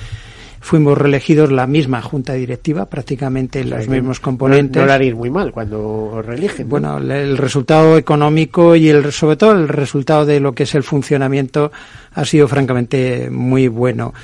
Fuimos 0.64 0.96
reelegidos 0.96 1.52
la 1.52 1.66
misma 1.66 2.00
junta 2.00 2.32
directiva, 2.32 2.86
prácticamente 2.86 3.60
O 3.60 3.64
sea, 3.68 3.76
los 3.76 3.86
mismos 3.88 4.18
no- 4.18 4.22
componentes. 4.24 4.80
No, 4.80 4.86
lo 4.86 4.92
haréis 4.94 5.14
muy 5.14 5.28
mal 5.28 5.52
cuando 5.52 6.06
os 6.06 6.24
reeligen. 6.24 6.66
¿no? 6.66 6.70
Bueno, 6.70 6.96
el- 6.96 7.10
el 7.10 7.36
resultado 7.36 7.98
económico 7.98 8.74
y 8.74 8.88
el, 8.88 9.12
sobre 9.12 9.36
todo 9.36 9.52
el 9.52 9.68
resultado 9.68 10.24
de 10.24 10.40
lo 10.40 10.54
que 10.54 10.62
es 10.62 10.74
el 10.74 10.82
funcionamiento 10.82 11.70
ha 12.14 12.24
sido 12.24 12.48
francamente 12.48 13.28
muy 13.30 13.68
bueno. 13.68 14.14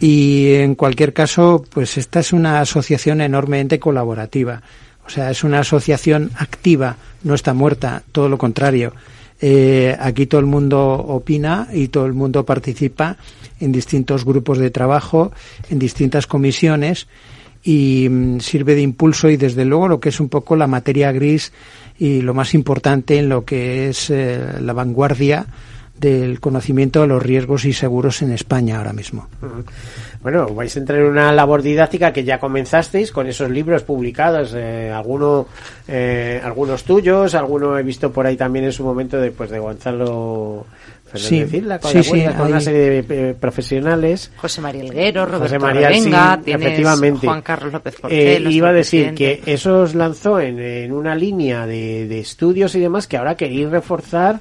Y 0.00 0.54
en 0.54 0.76
cualquier 0.76 1.12
caso, 1.12 1.62
pues 1.70 1.98
esta 1.98 2.20
es 2.20 2.32
una 2.32 2.60
asociación 2.60 3.20
enormemente 3.20 3.78
colaborativa. 3.78 4.62
O 5.06 5.10
sea, 5.10 5.30
es 5.30 5.44
una 5.44 5.58
asociación 5.58 6.30
activa, 6.38 6.96
no 7.22 7.34
está 7.34 7.52
muerta, 7.52 8.02
todo 8.12 8.30
lo 8.30 8.38
contrario. 8.38 8.94
Eh, 9.44 9.96
aquí 9.98 10.26
todo 10.26 10.40
el 10.40 10.46
mundo 10.46 10.80
opina 10.80 11.66
y 11.72 11.88
todo 11.88 12.06
el 12.06 12.12
mundo 12.12 12.46
participa 12.46 13.16
en 13.58 13.72
distintos 13.72 14.24
grupos 14.24 14.58
de 14.58 14.70
trabajo, 14.70 15.32
en 15.68 15.80
distintas 15.80 16.28
comisiones 16.28 17.08
y 17.64 18.08
mm, 18.08 18.38
sirve 18.38 18.76
de 18.76 18.82
impulso 18.82 19.28
y 19.28 19.36
desde 19.36 19.64
luego 19.64 19.88
lo 19.88 19.98
que 19.98 20.10
es 20.10 20.20
un 20.20 20.28
poco 20.28 20.54
la 20.54 20.68
materia 20.68 21.10
gris 21.10 21.52
y 21.98 22.22
lo 22.22 22.34
más 22.34 22.54
importante 22.54 23.18
en 23.18 23.28
lo 23.28 23.44
que 23.44 23.88
es 23.88 24.10
eh, 24.10 24.60
la 24.60 24.72
vanguardia 24.74 25.46
del 26.10 26.40
conocimiento 26.40 27.00
de 27.00 27.06
los 27.06 27.22
riesgos 27.22 27.64
y 27.64 27.72
seguros 27.72 28.22
en 28.22 28.32
España 28.32 28.78
ahora 28.78 28.92
mismo. 28.92 29.28
Bueno, 30.22 30.46
vais 30.54 30.74
a 30.76 30.78
entrar 30.80 30.98
en 31.00 31.06
una 31.06 31.32
labor 31.32 31.62
didáctica 31.62 32.12
que 32.12 32.24
ya 32.24 32.38
comenzasteis 32.38 33.10
con 33.12 33.26
esos 33.26 33.50
libros 33.50 33.82
publicados, 33.82 34.52
eh, 34.56 34.90
alguno, 34.90 35.46
eh, 35.88 36.40
algunos 36.44 36.84
tuyos, 36.84 37.34
alguno 37.34 37.78
he 37.78 37.82
visto 37.82 38.12
por 38.12 38.26
ahí 38.26 38.36
también 38.36 38.64
en 38.66 38.72
su 38.72 38.84
momento 38.84 39.16
después 39.20 39.50
de 39.50 39.58
Gonzalo 39.58 40.66
Fernández 41.06 41.50
Sí, 41.50 41.56
Isla, 41.58 41.78
con, 41.78 41.90
sí, 41.90 41.96
la 41.98 42.02
sí, 42.04 42.10
Huelga, 42.12 42.34
con 42.36 42.46
una 42.48 42.60
serie 42.60 43.02
de 43.02 43.30
eh, 43.30 43.34
profesionales. 43.38 44.30
José 44.36 44.60
María 44.62 44.82
Elguero, 44.82 45.26
Roberto 45.26 45.44
José 45.44 45.58
María, 45.58 45.88
Revenga, 45.88 46.36
sí, 46.36 46.42
tienes 46.44 46.66
efectivamente. 46.66 47.26
Juan 47.26 47.42
Carlos 47.42 47.72
López 47.72 47.94
Eh, 47.94 48.00
Porcel, 48.00 48.50
iba 48.52 48.68
a 48.68 48.72
decir 48.72 49.08
presidente. 49.08 49.42
que 49.44 49.52
eso 49.52 49.80
os 49.80 49.94
lanzó 49.94 50.40
en, 50.40 50.58
en 50.58 50.92
una 50.92 51.14
línea 51.14 51.66
de, 51.66 52.06
de 52.08 52.20
estudios 52.20 52.74
y 52.76 52.80
demás 52.80 53.06
que 53.06 53.16
ahora 53.18 53.34
queréis 53.36 53.68
reforzar 53.68 54.40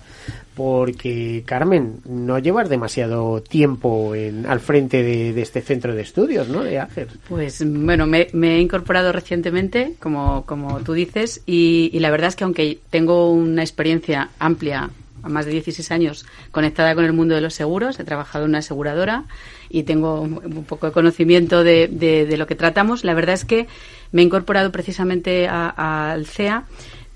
porque, 0.66 1.44
Carmen, 1.46 1.98
no 2.06 2.38
llevas 2.38 2.70
demasiado 2.70 3.42
tiempo 3.42 4.14
en, 4.16 4.46
al 4.46 4.60
frente 4.60 5.02
de, 5.02 5.42
este 5.42 5.62
centro 5.62 5.96
de 5.96 6.02
estudios, 6.04 6.48
¿no? 6.50 6.64
De 6.64 6.78
AGER. 6.80 7.08
Pues 7.28 7.64
bueno, 7.68 8.06
me, 8.06 8.28
he 8.34 8.60
incorporado 8.60 9.12
recientemente, 9.12 9.94
como, 10.00 10.46
como 10.46 10.80
tú 10.82 10.94
dices, 10.94 11.42
y, 11.46 11.90
la 12.00 12.12
verdad 12.12 12.28
es 12.30 12.36
que 12.36 12.44
aunque 12.44 12.80
tengo 12.92 13.32
una 13.32 13.64
experiencia 13.64 14.30
amplia, 14.40 14.90
a 15.24 15.30
más 15.30 15.46
de 15.46 15.52
16 15.52 15.92
años, 15.92 16.26
conectada 16.52 16.96
con 16.96 17.06
el 17.06 17.14
mundo 17.14 17.36
de 17.36 17.42
los 17.42 17.54
seguros, 17.54 18.00
he 18.00 18.04
trabajado 18.04 18.46
en 18.46 18.50
una 18.52 18.60
aseguradora 18.60 19.26
y 19.70 19.84
tengo 19.84 20.22
un 20.22 20.64
poco 20.68 20.88
de 20.88 20.92
conocimiento 20.94 21.64
de, 21.64 21.88
de- 21.88 22.26
de 22.26 22.38
lo 22.38 22.46
que 22.48 22.56
tratamos, 22.56 23.04
la 23.04 23.14
verdad 23.14 23.34
es 23.36 23.46
que 23.46 23.68
me 24.12 24.22
he 24.22 24.26
incorporado 24.26 24.72
precisamente 24.72 25.48
al 25.48 26.26
CEA 26.26 26.66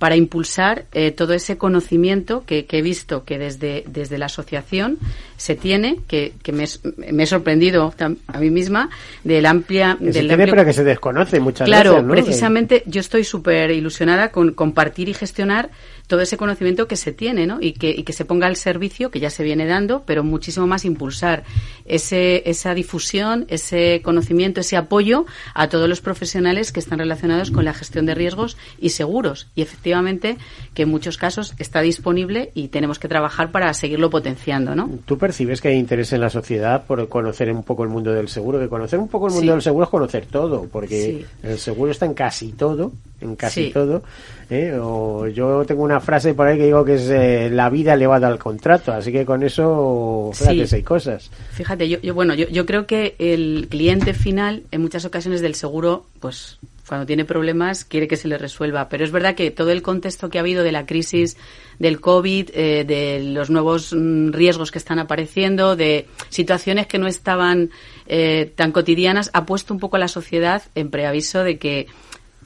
para 0.05 0.15
impulsar 0.17 0.85
eh, 0.93 1.09
todo 1.09 1.33
ese 1.33 1.57
conocimiento 1.57 2.43
que, 2.45 2.67
que 2.67 2.77
he 2.77 2.81
visto 2.83 3.24
que 3.25 3.39
desde, 3.39 3.83
desde 3.88 4.19
la 4.19 4.27
asociación 4.27 5.00
se 5.35 5.55
tiene, 5.55 5.97
que, 6.07 6.33
que 6.43 6.51
me, 6.51 6.65
he 6.65 7.25
sorprendido 7.25 7.91
a 8.27 8.39
mí 8.39 8.51
misma 8.51 8.91
del 9.24 9.47
amplia... 9.47 9.97
Que 10.00 10.13
se 10.13 10.19
del 10.19 10.27
tiene, 10.27 10.43
amplio- 10.43 10.51
pero 10.51 10.65
que 10.65 10.74
se 10.74 10.83
desconoce 10.83 11.39
muchas 11.39 11.65
Claro, 11.65 11.94
veces, 11.94 12.05
¿no? 12.05 12.11
precisamente 12.13 12.83
yo 12.85 13.00
estoy 13.01 13.24
súper 13.24 13.72
ilusionada 13.72 14.29
con 14.29 14.51
compartir 14.53 15.09
y 15.09 15.15
gestionar 15.15 15.72
todo 16.07 16.22
ese 16.22 16.37
conocimiento 16.37 16.87
que 16.87 16.96
se 16.96 17.11
tiene, 17.11 17.48
¿no? 17.48 17.57
Y 17.61 17.74
que, 17.74 17.89
y 17.91 18.03
que 18.03 18.13
se 18.13 18.25
ponga 18.25 18.48
al 18.48 18.55
servicio, 18.55 19.09
que 19.11 19.20
ya 19.20 19.29
se 19.29 19.44
viene 19.44 19.65
dando, 19.65 20.03
pero 20.05 20.24
muchísimo 20.24 20.68
más 20.68 20.85
impulsar 20.85 21.44
ese, 21.85 22.50
esa 22.50 22.74
difusión, 22.74 23.46
ese 23.50 24.01
conocimiento, 24.03 24.61
ese 24.61 24.77
apoyo 24.77 25.25
a 25.53 25.68
todos 25.70 25.87
los 25.89 26.01
profesionales 26.01 26.72
que 26.72 26.79
están 26.79 27.00
relacionados 27.00 27.51
con 27.51 27.65
la 27.65 27.74
gestión 27.74 28.05
de 28.05 28.15
riesgos 28.15 28.57
y 28.79 28.89
seguros. 28.89 29.48
Y 29.55 29.61
efectivamente, 29.61 30.37
que 30.74 30.83
en 30.83 30.89
muchos 30.89 31.18
casos 31.18 31.53
está 31.59 31.81
disponible 31.81 32.51
y 32.53 32.70
tenemos 32.70 33.00
que 33.00 33.07
trabajar 33.07 33.51
para 33.51 33.74
seguirlo 33.74 34.09
potenciando, 34.09 34.75
¿no? 34.75 34.89
¿Tú 35.05 35.18
percibes 35.18 35.61
que 35.61 35.70
hay 35.70 35.75
interés 35.77 36.13
en 36.13 36.22
la 36.22 36.29
sociedad 36.29 36.85
por 36.85 37.07
conocer 37.09 37.51
un 37.51 37.63
poco 37.63 37.83
el 37.83 37.89
mundo 37.89 38.11
del 38.13 38.27
seguro? 38.29 38.59
Que 38.59 38.68
conocer 38.70 39.00
un 39.00 39.07
poco 39.07 39.27
el 39.27 39.33
mundo 39.33 39.46
Sí. 39.46 39.51
del 39.55 39.61
seguro 39.61 39.83
es 39.85 39.89
conocer 39.89 40.25
todo, 40.25 40.68
porque 40.72 41.25
Sí. 41.41 41.48
el 41.48 41.57
seguro 41.59 41.91
está 41.91 42.05
en 42.05 42.13
casi 42.13 42.51
todo, 42.53 42.91
en 43.25 43.35
casi 43.35 43.66
Sí. 43.66 43.72
todo. 43.72 44.03
¿eh? 44.50 44.77
O 44.81 45.27
yo 45.27 45.66
tengo 45.66 45.83
una 45.83 46.00
frase 46.00 46.33
por 46.33 46.48
ahí 46.48 46.57
que 46.57 46.66
digo 46.66 46.85
que 46.85 46.96
es 46.96 47.09
eh, 47.09 47.50
la 47.51 47.70
vida 47.70 47.94
elevada 47.96 48.27
al 48.27 48.40
contrato, 48.40 48.94
así 48.94 49.11
que 49.11 49.25
con 49.25 49.44
eso, 49.44 50.31
fíjate, 50.33 50.68
Sí. 50.68 50.75
hay 50.75 50.83
cosas. 50.83 51.29
Fíjate, 51.51 51.90
yo, 51.90 52.00
yo 52.01 52.14
bueno, 52.14 52.33
yo, 52.35 52.48
yo 52.50 52.66
creo 52.66 52.85
que 52.85 53.16
el 53.20 53.68
cliente 53.70 54.14
final, 54.14 54.64
en 54.72 54.81
muchas 54.81 55.03
ocasiones 55.05 55.42
del 55.42 55.55
seguro, 55.55 56.05
pues 56.20 56.57
cuando 56.88 57.07
tiene 57.07 57.25
problemas 57.25 57.83
quiere 57.83 58.07
que 58.07 58.16
se 58.16 58.27
le 58.27 58.38
resuelva. 58.38 58.90
Pero 58.90 59.03
es 59.03 59.11
verdad 59.11 59.33
que 59.33 59.50
todo 59.50 59.72
el 59.72 59.81
contexto 59.81 60.29
que 60.29 60.38
ha 60.38 60.42
habido 60.42 60.64
de 60.64 60.72
la 60.72 60.85
crisis 60.85 61.35
del 61.79 62.00
COVID, 62.00 62.50
eh, 62.53 62.83
de 62.85 63.24
los 63.33 63.50
nuevos 63.50 63.92
mm, 63.92 64.31
riesgos 64.31 64.70
que 64.72 64.77
están 64.77 65.00
apareciendo, 65.00 65.75
de 65.75 66.05
situaciones 66.29 66.85
que 66.85 67.00
no 67.00 67.07
estaban 67.07 67.72
eh, 68.05 68.51
tan 68.55 68.72
cotidianas, 68.72 69.31
ha 69.33 69.48
puesto 69.48 69.74
un 69.74 69.79
poco 69.79 69.96
a 69.96 70.00
la 70.00 70.07
sociedad 70.07 70.61
en 70.75 70.92
preaviso 70.92 71.44
de 71.44 71.57
que 71.57 71.88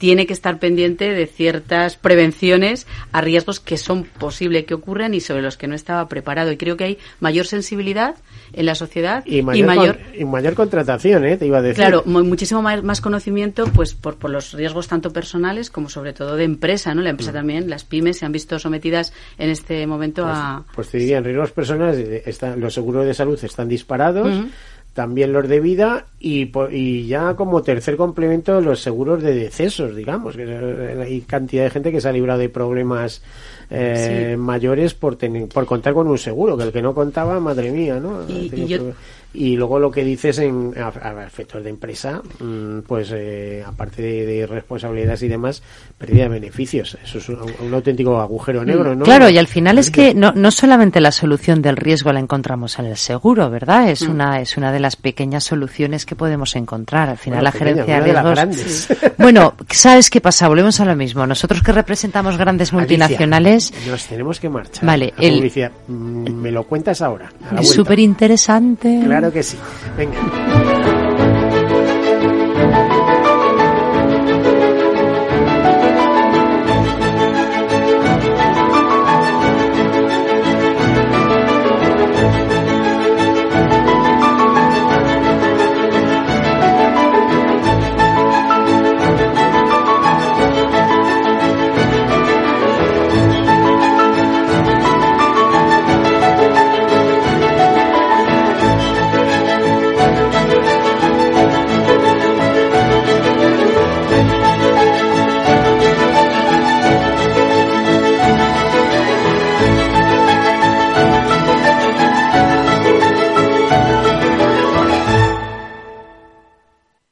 tiene 0.00 0.26
que 0.26 0.32
estar 0.32 0.58
pendiente 0.58 1.10
de 1.12 1.26
ciertas 1.26 1.96
prevenciones 1.98 2.86
a 3.12 3.20
riesgos 3.20 3.60
que 3.60 3.76
son 3.76 4.04
posible 4.04 4.64
que 4.64 4.72
ocurran 4.72 5.12
y 5.12 5.20
sobre 5.20 5.42
los 5.42 5.58
que 5.58 5.66
no 5.66 5.74
estaba 5.74 6.08
preparado. 6.08 6.50
Y 6.50 6.56
creo 6.56 6.78
que 6.78 6.84
hay 6.84 6.98
mayor 7.20 7.46
sensibilidad 7.46 8.14
en 8.54 8.64
la 8.64 8.74
sociedad 8.74 9.22
Y 9.26 9.42
mayor, 9.42 9.98
con- 9.98 10.20
y 10.20 10.24
mayor 10.24 10.54
contratación, 10.54 11.26
¿eh? 11.26 11.36
te 11.36 11.44
iba 11.44 11.58
a 11.58 11.62
decir. 11.62 11.76
Claro, 11.76 12.02
mu- 12.06 12.24
muchísimo 12.24 12.62
más, 12.62 12.82
más 12.82 13.02
conocimiento 13.02 13.64
pues 13.74 13.92
por, 13.94 14.16
por 14.16 14.30
los 14.30 14.54
riesgos 14.54 14.88
tanto 14.88 15.12
personales 15.12 15.68
como 15.68 15.90
sobre 15.90 16.14
todo 16.14 16.34
de 16.34 16.44
empresa, 16.44 16.94
¿no? 16.94 17.02
La 17.02 17.10
empresa 17.10 17.32
también, 17.32 17.68
las 17.68 17.84
pymes 17.84 18.18
se 18.18 18.24
han 18.24 18.32
visto 18.32 18.58
sometidas 18.58 19.12
en 19.38 19.50
este 19.50 19.86
momento 19.86 20.24
a... 20.26 20.64
Pues 20.74 20.88
te 20.88 20.96
diría, 20.96 21.18
en 21.18 21.24
riesgos 21.24 21.50
personales, 21.52 21.98
eh, 21.98 22.22
están, 22.24 22.58
los 22.58 22.72
seguros 22.72 23.04
de 23.04 23.12
salud 23.12 23.38
están 23.44 23.68
disparados. 23.68 24.34
También 24.94 25.32
los 25.32 25.48
de 25.48 25.60
vida 25.60 26.06
y, 26.18 26.50
y 26.70 27.06
ya 27.06 27.34
como 27.34 27.62
tercer 27.62 27.96
complemento 27.96 28.60
los 28.60 28.80
seguros 28.82 29.22
de 29.22 29.34
decesos, 29.34 29.94
digamos, 29.94 30.36
que 30.36 30.44
eh, 30.46 30.98
hay 31.02 31.20
cantidad 31.22 31.64
de 31.64 31.70
gente 31.70 31.92
que 31.92 32.00
se 32.00 32.08
ha 32.08 32.12
librado 32.12 32.40
de 32.40 32.48
problemas 32.48 33.22
eh, 33.70 34.32
Sí. 34.32 34.36
mayores 34.36 34.94
por 34.94 35.14
tener, 35.16 35.48
por 35.48 35.64
contar 35.64 35.94
con 35.94 36.08
un 36.08 36.18
seguro, 36.18 36.56
que 36.56 36.64
el 36.64 36.72
que 36.72 36.82
no 36.82 36.92
contaba, 36.92 37.38
madre 37.38 37.70
mía, 37.70 38.00
¿no? 38.00 38.22
Y- 38.28 38.50
y 38.52 38.66
yo-. 38.66 38.92
Y 39.32 39.54
luego 39.56 39.78
lo 39.78 39.90
que 39.92 40.02
dices 40.04 40.38
en 40.40 40.74
a, 40.76 40.88
a 40.88 41.24
efectos 41.24 41.62
de 41.62 41.70
empresa, 41.70 42.20
mm, 42.40 42.80
pues 42.80 43.10
eh, 43.14 43.62
aparte 43.64 44.02
de, 44.02 44.26
de 44.26 44.46
responsabilidades 44.46 45.22
y 45.22 45.28
demás, 45.28 45.62
pérdida 45.98 46.24
de 46.24 46.28
beneficios. 46.30 46.98
Eso 47.04 47.18
es 47.18 47.28
un, 47.28 47.38
un 47.60 47.72
auténtico 47.74 48.20
agujero 48.20 48.64
negro, 48.64 48.94
¿no? 48.96 49.04
Claro, 49.04 49.28
y 49.30 49.38
al 49.38 49.46
final 49.46 49.78
es 49.78 49.90
que 49.92 50.14
no, 50.14 50.32
no 50.34 50.50
solamente 50.50 51.00
la 51.00 51.12
solución 51.12 51.62
del 51.62 51.76
riesgo 51.76 52.12
la 52.12 52.18
encontramos 52.18 52.78
en 52.80 52.86
el 52.86 52.96
seguro, 52.96 53.48
¿verdad? 53.50 53.88
Es 53.90 54.00
Mm. 54.08 54.10
una 54.10 54.40
es 54.40 54.56
una 54.56 54.72
de 54.72 54.80
las 54.80 54.96
pequeñas 54.96 55.44
soluciones 55.44 56.06
que 56.06 56.16
podemos 56.16 56.56
encontrar. 56.56 57.08
Al 57.08 57.18
final 57.18 57.38
Bueno, 57.38 57.44
la 57.44 57.52
pequeña, 57.52 57.84
gerencia 57.84 57.94
de 57.94 58.00
de 58.00 58.12
riesgos. 58.12 58.32
grandes. 58.34 58.88
Bueno, 59.18 59.54
¿sabes 59.68 60.10
qué 60.10 60.20
pasa? 60.20 60.48
Volvemos 60.48 60.80
a 60.80 60.84
lo 60.84 60.96
mismo. 60.96 61.26
Nosotros 61.26 61.62
que 61.62 61.70
representamos 61.72 62.36
grandes 62.36 62.72
multinacionales, 62.72 63.70
Alicia, 63.72 63.92
nos 63.92 64.06
tenemos 64.06 64.40
que 64.40 64.48
marchar. 64.48 64.84
Vale, 64.84 65.14
el- 65.18 65.34
publicidad. 65.36 65.70
Mm, 65.86 66.30
Me 66.40 66.50
lo 66.50 66.64
cuentas 66.64 67.00
ahora. 67.02 67.30
es 67.60 67.68
súper 67.70 67.98
interesante. 68.00 69.00
Claro 69.04 69.19
que 69.28 69.42
sí. 69.42 69.58
Venga. 69.98 70.79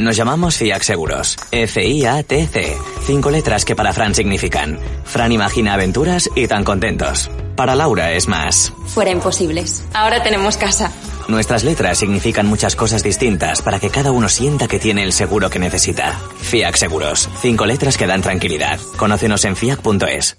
Nos 0.00 0.16
llamamos 0.16 0.56
FIAC 0.56 0.82
Seguros. 0.82 1.36
F-I-A-T-C. 1.52 2.74
Cinco 3.04 3.30
letras 3.30 3.66
que 3.66 3.76
para 3.76 3.92
Fran 3.92 4.14
significan. 4.14 4.78
Fran 5.04 5.30
imagina 5.30 5.74
aventuras 5.74 6.30
y 6.34 6.46
tan 6.46 6.64
contentos. 6.64 7.30
Para 7.54 7.74
Laura 7.74 8.12
es 8.12 8.26
más. 8.26 8.72
Fuera 8.86 9.10
imposibles. 9.10 9.84
Ahora 9.92 10.22
tenemos 10.22 10.56
casa. 10.56 10.90
Nuestras 11.28 11.64
letras 11.64 11.98
significan 11.98 12.46
muchas 12.46 12.76
cosas 12.76 13.02
distintas 13.02 13.60
para 13.60 13.78
que 13.78 13.90
cada 13.90 14.10
uno 14.10 14.30
sienta 14.30 14.68
que 14.68 14.78
tiene 14.78 15.02
el 15.02 15.12
seguro 15.12 15.50
que 15.50 15.58
necesita. 15.58 16.18
FIAC 16.40 16.76
Seguros. 16.76 17.28
Cinco 17.42 17.66
letras 17.66 17.98
que 17.98 18.06
dan 18.06 18.22
tranquilidad. 18.22 18.80
Conócenos 18.96 19.44
en 19.44 19.54
fiac.es 19.54 20.38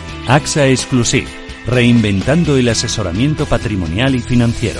AXA 0.33 0.67
Exclusive, 0.67 1.27
reinventando 1.67 2.55
el 2.55 2.69
asesoramiento 2.69 3.45
patrimonial 3.45 4.15
y 4.15 4.21
financiero. 4.21 4.79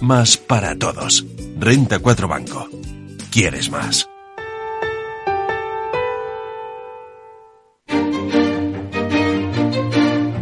más 0.00 0.36
para 0.36 0.78
todos. 0.78 1.24
Renta 1.58 1.98
4 1.98 2.28
Banco. 2.28 2.68
¿Quieres 3.30 3.70
más? 3.70 4.08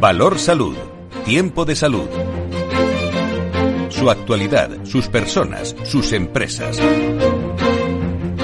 Valor 0.01 0.39
Salud. 0.39 0.77
Tiempo 1.25 1.65
de 1.65 1.77
salud. 1.77 2.09
Su 3.89 4.11
actualidad, 4.11 4.85
sus 4.85 5.07
personas, 5.07 5.77
sus 5.85 6.13
empresas. 6.13 6.81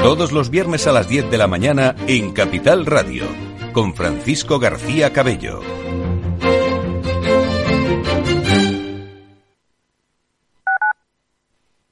Todos 0.02 0.30
los 0.30 0.50
viernes 0.50 0.86
a 0.86 0.92
las 0.92 1.08
10 1.08 1.30
de 1.30 1.38
la 1.38 1.48
mañana 1.48 1.96
en 2.06 2.32
Capital 2.32 2.86
Radio. 2.86 3.24
Con 3.72 3.94
Francisco 3.94 4.60
García 4.60 5.12
Cabello. 5.12 5.60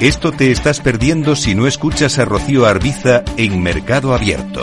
Esto 0.00 0.32
te 0.32 0.50
estás 0.50 0.80
perdiendo 0.80 1.36
si 1.36 1.54
no 1.54 1.66
escuchas 1.66 2.18
a 2.18 2.24
Rocío 2.24 2.64
Arbiza 2.64 3.22
en 3.36 3.62
Mercado 3.62 4.14
Abierto. 4.14 4.62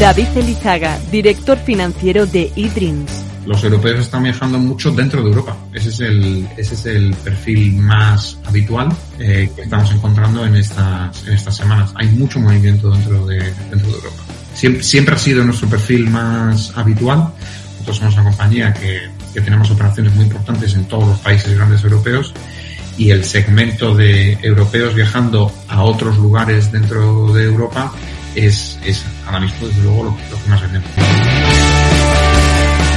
David 0.00 0.26
Elizaga, 0.34 0.98
director 1.12 1.56
financiero 1.58 2.26
de 2.26 2.50
eDreams. 2.56 3.24
Los 3.46 3.62
europeos 3.62 4.00
están 4.00 4.24
viajando 4.24 4.58
mucho 4.58 4.90
dentro 4.90 5.22
de 5.22 5.28
Europa. 5.28 5.56
Ese 5.72 5.90
es 5.90 6.00
el, 6.00 6.48
ese 6.56 6.74
es 6.74 6.86
el 6.86 7.14
perfil 7.22 7.74
más 7.74 8.36
habitual 8.44 8.88
eh, 9.20 9.48
que 9.54 9.62
estamos 9.62 9.92
encontrando 9.92 10.44
en 10.44 10.56
estas, 10.56 11.24
en 11.24 11.34
estas 11.34 11.56
semanas. 11.56 11.92
Hay 11.94 12.08
mucho 12.08 12.40
movimiento 12.40 12.90
dentro 12.90 13.24
de, 13.24 13.38
dentro 13.70 13.90
de 13.90 13.94
Europa. 13.94 14.22
Siempre, 14.54 14.82
siempre 14.82 15.14
ha 15.14 15.18
sido 15.18 15.44
nuestro 15.44 15.68
perfil 15.68 16.10
más 16.10 16.76
habitual. 16.76 17.32
Nosotros 17.74 17.96
somos 17.96 18.14
una 18.14 18.24
compañía 18.24 18.74
que, 18.74 19.02
que 19.32 19.40
tenemos 19.40 19.70
operaciones 19.70 20.12
muy 20.16 20.24
importantes 20.24 20.74
en 20.74 20.84
todos 20.86 21.06
los 21.06 21.18
países 21.20 21.54
grandes 21.54 21.84
europeos 21.84 22.34
y 22.96 23.10
el 23.10 23.24
segmento 23.24 23.94
de 23.94 24.38
europeos 24.42 24.94
viajando 24.94 25.52
a 25.68 25.82
otros 25.82 26.18
lugares 26.18 26.70
dentro 26.72 27.32
de 27.32 27.44
Europa 27.44 27.92
es, 28.34 28.78
es 28.84 29.04
ahora 29.26 29.40
mismo 29.40 29.66
desde 29.66 29.82
luego 29.82 30.04
lo, 30.04 30.16
que 30.16 30.50
más 30.50 30.60
vendemos. 30.62 30.88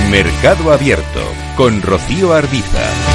Mercado 0.10 0.72
Abierto 0.72 1.22
con 1.58 1.82
Rocío 1.82 2.34
Arbiza. 2.34 3.14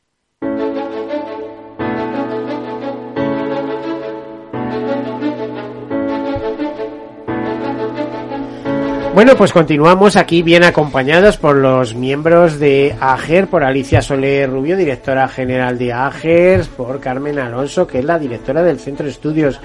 Bueno, 9.13 9.35
pues 9.35 9.51
continuamos 9.51 10.15
aquí 10.15 10.41
bien 10.41 10.63
acompañados 10.63 11.35
por 11.35 11.57
los 11.57 11.95
miembros 11.95 12.59
de 12.59 12.95
AGER, 12.99 13.47
por 13.47 13.61
Alicia 13.61 14.01
Soler 14.01 14.49
Rubio, 14.49 14.77
directora 14.77 15.27
general 15.27 15.77
de 15.77 15.91
AGER, 15.91 16.65
por 16.77 17.01
Carmen 17.01 17.37
Alonso, 17.37 17.85
que 17.85 17.99
es 17.99 18.05
la 18.05 18.17
directora 18.17 18.63
del 18.63 18.79
Centro 18.79 19.05
de 19.05 19.11
Estudios 19.11 19.59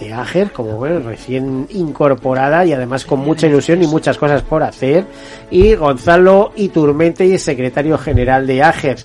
de 0.00 0.14
AGER, 0.14 0.50
como 0.50 0.72
bueno, 0.72 1.00
recién 1.00 1.66
incorporada 1.70 2.64
y 2.64 2.72
además 2.72 3.04
con 3.04 3.20
mucha 3.20 3.46
ilusión 3.46 3.82
y 3.82 3.86
muchas 3.86 4.16
cosas 4.16 4.40
por 4.40 4.62
hacer, 4.62 5.04
y 5.50 5.74
Gonzalo 5.74 6.52
Iturmente, 6.56 7.26
y 7.26 7.38
secretario 7.38 7.98
general 7.98 8.46
de 8.46 8.62
AGER. 8.62 8.96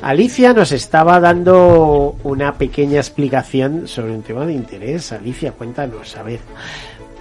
Alicia 0.00 0.52
nos 0.52 0.70
estaba 0.70 1.18
dando 1.18 2.14
una 2.22 2.54
pequeña 2.54 2.98
explicación 2.98 3.88
sobre 3.88 4.12
un 4.12 4.22
tema 4.22 4.46
de 4.46 4.52
interés. 4.52 5.10
Alicia, 5.10 5.52
cuéntanos, 5.52 6.16
a 6.16 6.22
ver. 6.22 6.38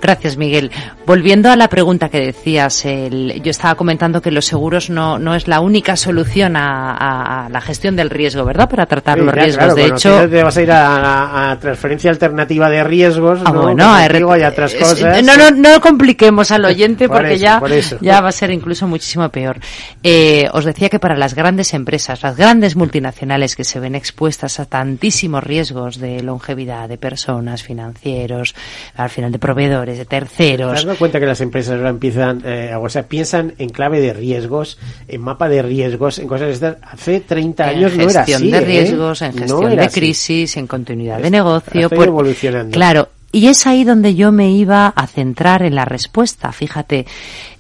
Gracias, 0.02 0.38
Miguel. 0.38 0.72
Volviendo 1.06 1.50
a 1.50 1.56
la 1.56 1.68
pregunta 1.68 2.10
que 2.10 2.20
decías, 2.20 2.86
el, 2.86 3.42
yo 3.44 3.52
estaba 3.52 3.76
comentando 3.76 4.22
que 4.22 4.32
los 4.32 4.46
seguros 4.46 4.90
no, 4.90 5.20
no 5.20 5.36
es 5.36 5.48
la 5.48 5.60
única 5.60 5.96
solución 5.96 6.56
a, 6.56 7.46
a 7.46 7.50
la 7.50 7.62
gestión 7.62 7.96
del 7.96 8.10
riesgo, 8.10 8.46
¿verdad? 8.46 8.70
Para 8.70 8.86
tratar 8.86 9.20
los 9.20 9.34
riesgos. 9.34 9.76
de 9.76 9.86
hecho, 9.86 10.30
te 10.30 10.44
vas 10.44 10.56
a 10.58 10.62
ir 10.62 10.72
a, 10.72 11.52
a, 11.52 11.60
transferencia 11.60 12.12
alternativa 12.12 12.70
de 12.70 12.84
riesgos, 12.84 13.40
ah, 13.44 13.52
¿no? 13.52 13.62
Bueno, 13.64 13.94
hay 13.94 14.44
otras 14.44 14.74
cosas. 14.76 15.24
No, 15.24 15.38
no, 15.38 15.52
no 15.52 15.82
compliquemos 15.82 16.52
al 16.52 16.66
oyente 16.66 17.08
porque 17.08 17.38
ya, 17.38 17.62
ya 18.02 18.22
va 18.22 18.30
a 18.30 18.32
ser 18.32 18.52
incluso 18.52 18.88
muchísimo 18.88 19.30
peor. 19.30 19.60
Eh, 20.04 20.48
os 20.54 20.66
decía 20.66 20.90
que 20.90 21.00
para 21.00 21.16
las 21.16 21.34
grandes 21.34 21.74
empresas, 21.74 22.22
las 22.22 22.38
grandes 22.38 22.76
multinacionales 22.76 23.56
que 23.56 23.64
se 23.64 23.80
ven 23.80 23.96
expuestas 23.96 24.60
a 24.60 24.66
tantísimos 24.66 25.44
riesgos 25.44 26.00
de 26.00 26.22
longevidad 26.22 26.88
de 26.88 26.98
personas, 26.98 27.64
financieros, 27.64 28.56
al 28.96 29.10
final 29.10 29.32
de 29.32 29.40
proveedores, 29.40 29.89
de 29.98 30.06
terceros. 30.06 30.80
¿Te 30.80 30.86
dado 30.86 30.98
cuenta 30.98 31.20
que 31.20 31.26
las 31.26 31.42
empresas 31.42 31.78
ahora 31.78 31.90
empiezan, 31.90 32.42
eh, 32.46 32.74
o 32.80 32.90
sea, 32.90 33.04
piensan 33.04 33.54
en 33.58 33.70
clave 33.70 34.00
de 34.00 34.14
riesgos, 34.14 34.78
en 35.08 35.22
mapa 35.22 35.50
de 35.50 35.62
riesgos, 35.62 36.20
en 36.20 36.28
cosas 36.28 36.50
estas? 36.50 36.78
Hace 36.82 37.22
30 37.22 37.66
años 37.66 37.96
no 37.96 38.10
era 38.10 38.22
así. 38.22 38.34
En 38.34 38.40
gestión 38.40 38.52
de 38.52 38.58
¿eh? 38.58 38.66
riesgos, 38.66 39.22
en 39.22 39.34
gestión 39.34 39.76
de 39.76 39.90
crisis, 39.90 40.58
en 40.58 40.68
continuidad 40.68 41.20
de 41.20 41.32
negocio. 41.32 41.90
Pues, 41.90 42.08
evolucionando. 42.08 42.74
Claro, 42.74 43.10
y 43.32 43.48
es 43.48 43.68
ahí 43.68 43.84
donde 43.84 44.16
yo 44.16 44.32
me 44.32 44.52
iba 44.52 44.88
a 44.88 45.08
centrar 45.08 45.62
en 45.62 45.76
la 45.76 45.86
respuesta. 45.86 46.52
Fíjate, 46.52 47.06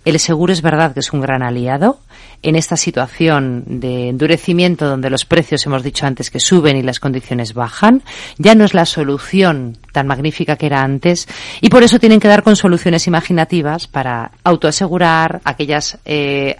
el 0.03 0.19
seguro 0.19 0.51
es 0.51 0.61
verdad 0.61 0.93
que 0.93 1.01
es 1.01 1.13
un 1.13 1.21
gran 1.21 1.43
aliado, 1.43 1.99
en 2.41 2.55
esta 2.55 2.77
situación 2.77 3.63
de 3.67 4.09
endurecimiento 4.09 4.87
donde 4.87 5.09
los 5.09 5.25
precios 5.25 5.65
hemos 5.65 5.83
dicho 5.83 6.05
antes 6.05 6.29
que 6.29 6.39
suben 6.39 6.77
y 6.77 6.83
las 6.83 6.99
condiciones 6.99 7.53
bajan, 7.53 8.03
ya 8.37 8.55
no 8.55 8.65
es 8.65 8.73
la 8.73 8.85
solución 8.85 9.77
tan 9.91 10.07
magnífica 10.07 10.55
que 10.55 10.67
era 10.67 10.81
antes 10.81 11.27
y 11.61 11.69
por 11.69 11.83
eso 11.83 11.99
tienen 11.99 12.19
que 12.19 12.27
dar 12.27 12.43
con 12.43 12.55
soluciones 12.55 13.07
imaginativas 13.07 13.87
para 13.87 14.31
autoasegurar 14.43 15.41
aquellas 15.43 15.97
eh, 16.05 16.57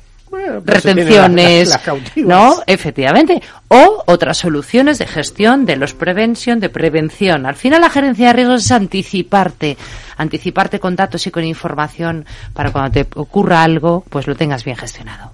retenciones, 0.65 1.79
¿no? 2.15 2.61
Efectivamente. 2.65 3.41
O 3.67 4.03
otras 4.05 4.37
soluciones 4.37 4.97
de 4.99 5.07
gestión, 5.07 5.65
de 5.65 5.75
los 5.75 5.93
prevención, 5.93 6.59
de 6.59 6.69
prevención. 6.69 7.45
Al 7.45 7.55
final 7.55 7.81
la 7.81 7.89
gerencia 7.89 8.27
de 8.27 8.33
riesgos 8.33 8.65
es 8.65 8.71
anticiparte, 8.71 9.77
anticiparte 10.17 10.79
con 10.79 10.95
datos 10.95 11.25
y 11.27 11.31
con 11.31 11.43
información 11.43 12.25
para 12.53 12.71
cuando 12.71 12.91
te 12.91 13.07
ocurra 13.15 13.63
algo, 13.63 14.03
pues 14.09 14.27
lo 14.27 14.35
tengas 14.35 14.63
bien 14.63 14.77
gestionado. 14.77 15.31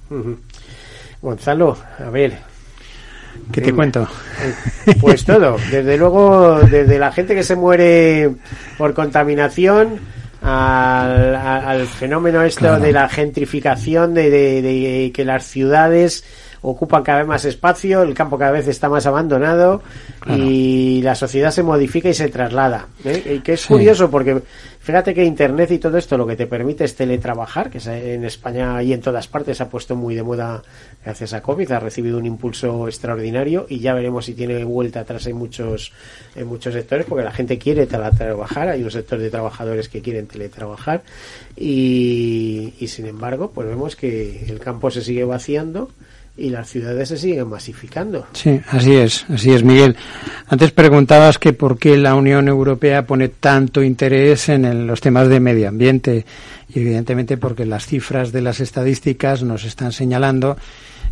Gonzalo, 1.21 1.77
a 1.99 2.09
ver, 2.09 2.37
¿Qué 3.51 3.61
te 3.61 3.73
cuento? 3.73 4.07
Pues 4.99 5.25
todo. 5.25 5.57
Desde 5.71 5.97
luego, 5.97 6.59
desde 6.61 6.97
la 6.97 7.11
gente 7.11 7.35
que 7.35 7.43
se 7.43 7.55
muere 7.55 8.31
por 8.77 8.93
contaminación 8.93 9.99
al, 10.45 11.87
fenómeno 11.87 12.43
esto 12.43 12.79
de 12.79 12.91
la 12.91 13.09
gentrificación, 13.09 14.13
de, 14.13 15.11
que 15.13 15.25
las 15.25 15.45
ciudades 15.45 16.23
ocupan 16.61 17.03
cada 17.03 17.19
vez 17.19 17.27
más 17.27 17.45
espacio, 17.45 18.01
el 18.01 18.13
campo 18.13 18.37
cada 18.37 18.51
vez 18.51 18.67
está 18.67 18.89
más 18.89 19.05
abandonado 19.05 19.81
y 20.27 21.01
la 21.01 21.15
sociedad 21.15 21.51
se 21.51 21.63
modifica 21.63 22.09
y 22.09 22.13
se 22.13 22.29
traslada. 22.29 22.87
¿eh? 23.03 23.35
Y 23.35 23.39
que 23.39 23.53
es 23.53 23.65
curioso 23.65 24.09
porque 24.09 24.41
fíjate 24.79 25.13
que 25.13 25.23
Internet 25.23 25.71
y 25.71 25.79
todo 25.79 25.97
esto 25.97 26.17
lo 26.17 26.25
que 26.25 26.35
te 26.35 26.47
permite 26.47 26.83
es 26.83 26.95
teletrabajar, 26.95 27.69
que 27.69 27.79
en 27.87 28.25
España 28.25 28.81
y 28.81 28.93
en 28.93 29.01
todas 29.01 29.27
partes 29.27 29.57
se 29.57 29.63
ha 29.63 29.69
puesto 29.69 29.95
muy 29.95 30.15
de 30.15 30.23
moda 30.23 30.61
gracias 31.03 31.33
a 31.33 31.41
COVID, 31.41 31.71
ha 31.71 31.79
recibido 31.79 32.17
un 32.17 32.25
impulso 32.25 32.87
extraordinario 32.87 33.65
y 33.69 33.79
ya 33.79 33.93
veremos 33.93 34.25
si 34.25 34.33
tiene 34.33 34.63
vuelta 34.63 35.01
atrás 35.01 35.27
en 35.27 35.37
muchos, 35.37 35.91
en 36.35 36.47
muchos 36.47 36.73
sectores 36.73 37.05
porque 37.05 37.23
la 37.23 37.31
gente 37.31 37.57
quiere 37.57 37.85
teletrabajar, 37.85 38.69
hay 38.69 38.83
un 38.83 38.91
sector 38.91 39.19
de 39.19 39.29
trabajadores 39.29 39.89
que 39.89 40.01
quieren 40.01 40.27
teletrabajar 40.27 41.03
y, 41.55 42.73
y 42.79 42.87
sin 42.87 43.05
embargo 43.05 43.51
pues 43.51 43.67
vemos 43.67 43.95
que 43.95 44.45
el 44.47 44.59
campo 44.59 44.91
se 44.91 45.01
sigue 45.01 45.23
vaciando 45.23 45.89
y 46.37 46.49
las 46.49 46.69
ciudades 46.69 47.09
se 47.09 47.17
siguen 47.17 47.47
masificando. 47.47 48.27
Sí, 48.33 48.59
así 48.69 48.93
es, 48.93 49.25
así 49.29 49.51
es, 49.53 49.63
Miguel. 49.63 49.95
Antes 50.47 50.71
preguntabas 50.71 51.39
que 51.39 51.53
por 51.53 51.79
qué 51.79 51.97
la 51.97 52.15
Unión 52.15 52.47
Europea 52.47 53.05
pone 53.05 53.29
tanto 53.29 53.81
interés 53.81 54.49
en 54.49 54.85
los 54.85 54.99
temas 54.99 55.29
de 55.29 55.39
medio 55.39 55.69
ambiente 55.69 56.25
y 56.73 56.79
evidentemente 56.79 57.37
porque 57.37 57.65
las 57.65 57.85
cifras 57.85 58.31
de 58.31 58.41
las 58.41 58.59
estadísticas 58.59 59.43
nos 59.43 59.63
están 59.63 59.93
señalando 59.93 60.57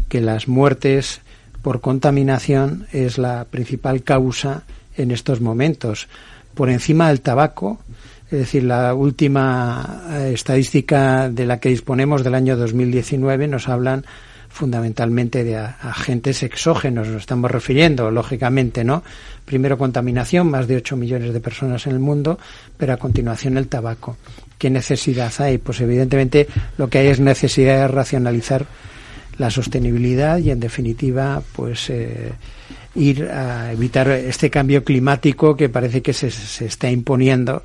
que 0.09 0.19
las 0.19 0.47
muertes 0.47 1.21
por 1.61 1.79
contaminación 1.79 2.87
es 2.91 3.17
la 3.17 3.45
principal 3.45 4.03
causa 4.03 4.63
en 4.97 5.11
estos 5.11 5.39
momentos. 5.39 6.09
Por 6.53 6.69
encima 6.69 7.07
del 7.07 7.21
tabaco, 7.21 7.79
es 8.25 8.39
decir, 8.39 8.63
la 8.63 8.93
última 8.93 10.03
eh, 10.11 10.31
estadística 10.33 11.29
de 11.29 11.45
la 11.45 11.59
que 11.59 11.69
disponemos 11.69 12.23
del 12.23 12.35
año 12.35 12.57
2019 12.57 13.47
nos 13.47 13.69
hablan 13.69 14.05
fundamentalmente 14.53 15.43
de 15.43 15.57
agentes 15.57 16.43
exógenos, 16.43 17.07
nos 17.07 17.21
estamos 17.21 17.49
refiriendo, 17.49 18.11
lógicamente, 18.11 18.83
¿no? 18.83 19.03
Primero 19.45 19.79
contaminación, 19.79 20.47
más 20.47 20.67
de 20.67 20.77
8 20.77 20.95
millones 20.95 21.33
de 21.33 21.39
personas 21.39 21.87
en 21.87 21.93
el 21.93 21.99
mundo, 21.99 22.37
pero 22.77 22.93
a 22.93 22.97
continuación 22.97 23.57
el 23.57 23.67
tabaco. 23.67 24.15
¿Qué 24.59 24.69
necesidad 24.69 25.33
hay? 25.39 25.57
Pues 25.57 25.81
evidentemente 25.81 26.47
lo 26.77 26.87
que 26.87 26.99
hay 26.99 27.07
es 27.07 27.19
necesidad 27.19 27.77
de 27.77 27.87
racionalizar 27.87 28.67
la 29.39 29.49
sostenibilidad 29.49 30.37
y 30.37 30.51
en 30.51 30.59
definitiva 30.59 31.41
pues 31.55 31.89
eh, 31.89 32.33
ir 32.93 33.23
a 33.25 33.71
evitar 33.71 34.07
este 34.09 34.51
cambio 34.51 34.83
climático 34.83 35.57
que 35.57 35.67
parece 35.67 36.03
que 36.03 36.13
se, 36.13 36.29
se 36.29 36.65
está 36.65 36.91
imponiendo 36.91 37.63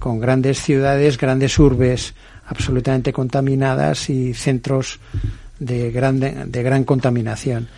con 0.00 0.18
grandes 0.18 0.60
ciudades, 0.60 1.16
grandes 1.16 1.56
urbes 1.60 2.14
absolutamente 2.46 3.12
contaminadas 3.12 4.10
y 4.10 4.34
centros 4.34 4.98
de, 5.58 5.90
grande, 5.90 6.44
de 6.46 6.62
gran 6.62 6.84
contaminación. 6.84 7.68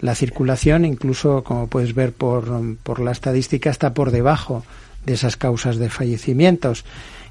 La 0.00 0.14
circulación, 0.14 0.84
incluso 0.84 1.44
como 1.44 1.66
puedes 1.66 1.94
ver 1.94 2.12
por, 2.12 2.76
por 2.82 3.00
la 3.00 3.12
estadística, 3.12 3.70
está 3.70 3.92
por 3.92 4.10
debajo 4.10 4.64
de 5.04 5.14
esas 5.14 5.36
causas 5.36 5.76
de 5.76 5.90
fallecimientos. 5.90 6.84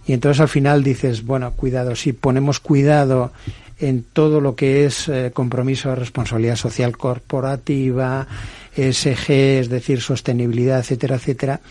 Y 0.06 0.14
entonces 0.14 0.42
al 0.42 0.50
final 0.50 0.84
dices, 0.84 1.26
bueno, 1.26 1.52
cuidado, 1.54 1.96
si 1.96 2.14
ponemos 2.14 2.60
cuidado 2.60 3.32
en 3.80 4.04
todo 4.04 4.42
lo 4.42 4.56
que 4.56 4.86
es 4.86 5.08
eh, 5.08 5.32
compromiso 5.34 5.90
de 5.90 5.96
responsabilidad 5.96 6.56
social 6.56 6.98
corporativa, 6.98 8.28
ESG, 8.76 9.30
es 9.30 9.70
decir, 9.70 10.02
sostenibilidad, 10.02 10.80
etcétera, 10.80 11.16
etcétera, 11.16 11.62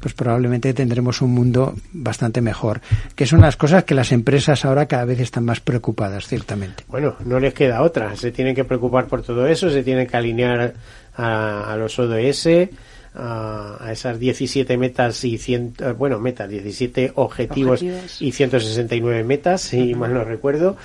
pues 0.00 0.14
probablemente 0.14 0.72
tendremos 0.74 1.20
un 1.22 1.32
mundo 1.32 1.74
bastante 1.92 2.40
mejor. 2.40 2.80
Que 3.14 3.26
son 3.26 3.42
las 3.42 3.56
cosas 3.56 3.84
que 3.84 3.94
las 3.94 4.12
empresas 4.12 4.64
ahora 4.64 4.86
cada 4.86 5.04
vez 5.04 5.20
están 5.20 5.44
más 5.44 5.60
preocupadas, 5.60 6.26
ciertamente. 6.26 6.84
Bueno, 6.88 7.16
no 7.24 7.38
les 7.38 7.54
queda 7.54 7.82
otra. 7.82 8.16
Se 8.16 8.32
tienen 8.32 8.54
que 8.54 8.64
preocupar 8.64 9.06
por 9.06 9.22
todo 9.22 9.46
eso, 9.46 9.70
se 9.70 9.82
tienen 9.82 10.06
que 10.06 10.16
alinear 10.16 10.74
a, 11.16 11.76
los 11.78 11.98
ODS, 11.98 12.70
a, 13.14 13.88
esas 13.92 14.18
17 14.18 14.76
metas 14.78 15.22
y 15.24 15.36
100, 15.36 15.74
eh, 15.78 15.92
bueno, 15.92 16.18
metas, 16.18 16.48
17 16.48 17.12
objetivos, 17.16 17.82
y 17.82 18.32
169 18.32 19.22
metas, 19.24 19.60
si 19.60 19.94
mal 19.94 20.14
no 20.14 20.24
recuerdo. 20.24 20.76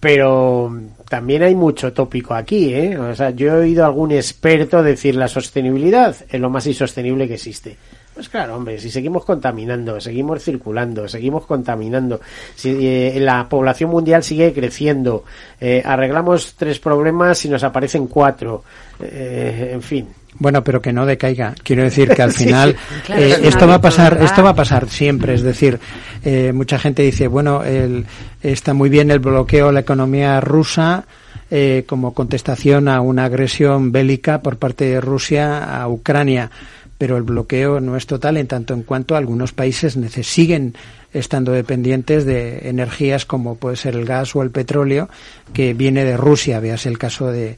Pero 0.00 0.74
también 1.10 1.42
hay 1.42 1.54
mucho 1.54 1.92
tópico 1.92 2.34
aquí, 2.34 2.72
¿eh? 2.72 2.98
O 2.98 3.14
sea, 3.14 3.30
yo 3.30 3.48
he 3.48 3.60
oído 3.60 3.84
a 3.84 3.86
algún 3.86 4.12
experto 4.12 4.82
decir 4.82 5.14
la 5.14 5.28
sostenibilidad 5.28 6.16
es 6.28 6.40
lo 6.40 6.48
más 6.48 6.66
insostenible 6.66 7.28
que 7.28 7.34
existe. 7.34 7.76
Pues 8.14 8.28
claro, 8.28 8.56
hombre, 8.56 8.78
si 8.78 8.90
seguimos 8.90 9.24
contaminando, 9.24 10.00
seguimos 10.00 10.42
circulando, 10.42 11.08
seguimos 11.08 11.46
contaminando, 11.46 12.20
si 12.54 12.86
eh, 12.86 13.18
la 13.20 13.48
población 13.48 13.90
mundial 13.90 14.22
sigue 14.22 14.52
creciendo, 14.52 15.24
eh, 15.60 15.80
arreglamos 15.84 16.54
tres 16.56 16.80
problemas 16.80 17.44
y 17.44 17.48
nos 17.48 17.62
aparecen 17.62 18.08
cuatro, 18.08 18.64
eh, 19.00 19.70
en 19.72 19.82
fin, 19.82 20.08
Bueno, 20.38 20.62
pero 20.62 20.80
que 20.80 20.92
no 20.92 21.06
decaiga. 21.06 21.54
Quiero 21.62 21.82
decir 21.82 22.08
que 22.08 22.22
al 22.22 22.32
final 22.40 22.76
eh, 23.08 23.36
esto 23.42 23.66
va 23.66 23.74
a 23.74 23.80
pasar, 23.80 24.18
esto 24.22 24.42
va 24.42 24.50
a 24.50 24.54
pasar 24.54 24.88
siempre. 24.88 25.34
Es 25.34 25.42
decir, 25.42 25.78
eh, 26.24 26.52
mucha 26.52 26.78
gente 26.78 27.02
dice, 27.02 27.28
bueno, 27.28 27.64
el, 27.64 28.06
está 28.42 28.74
muy 28.74 28.88
bien 28.88 29.10
el 29.10 29.18
bloqueo 29.18 29.68
a 29.68 29.72
la 29.72 29.80
economía 29.80 30.40
rusa 30.40 31.04
eh, 31.50 31.84
como 31.88 32.14
contestación 32.14 32.86
a 32.86 33.00
una 33.00 33.24
agresión 33.24 33.90
bélica 33.90 34.40
por 34.40 34.56
parte 34.56 34.84
de 34.84 35.00
Rusia 35.00 35.82
a 35.82 35.88
Ucrania, 35.88 36.50
pero 37.00 37.16
el 37.16 37.22
bloqueo 37.22 37.80
no 37.80 37.96
es 37.96 38.06
total 38.06 38.36
en 38.36 38.46
tanto 38.46 38.74
en 38.74 38.82
cuanto 38.82 39.16
algunos 39.16 39.54
países 39.54 39.96
siguen 40.22 40.74
estando 41.14 41.50
dependientes 41.50 42.26
de 42.26 42.68
energías 42.68 43.24
como 43.24 43.54
puede 43.54 43.76
ser 43.76 43.96
el 43.96 44.04
gas 44.04 44.36
o 44.36 44.42
el 44.42 44.50
petróleo 44.50 45.08
que 45.54 45.72
viene 45.72 46.04
de 46.04 46.18
Rusia. 46.18 46.60
Veas 46.60 46.84
el 46.84 46.98
caso 46.98 47.32
de, 47.32 47.56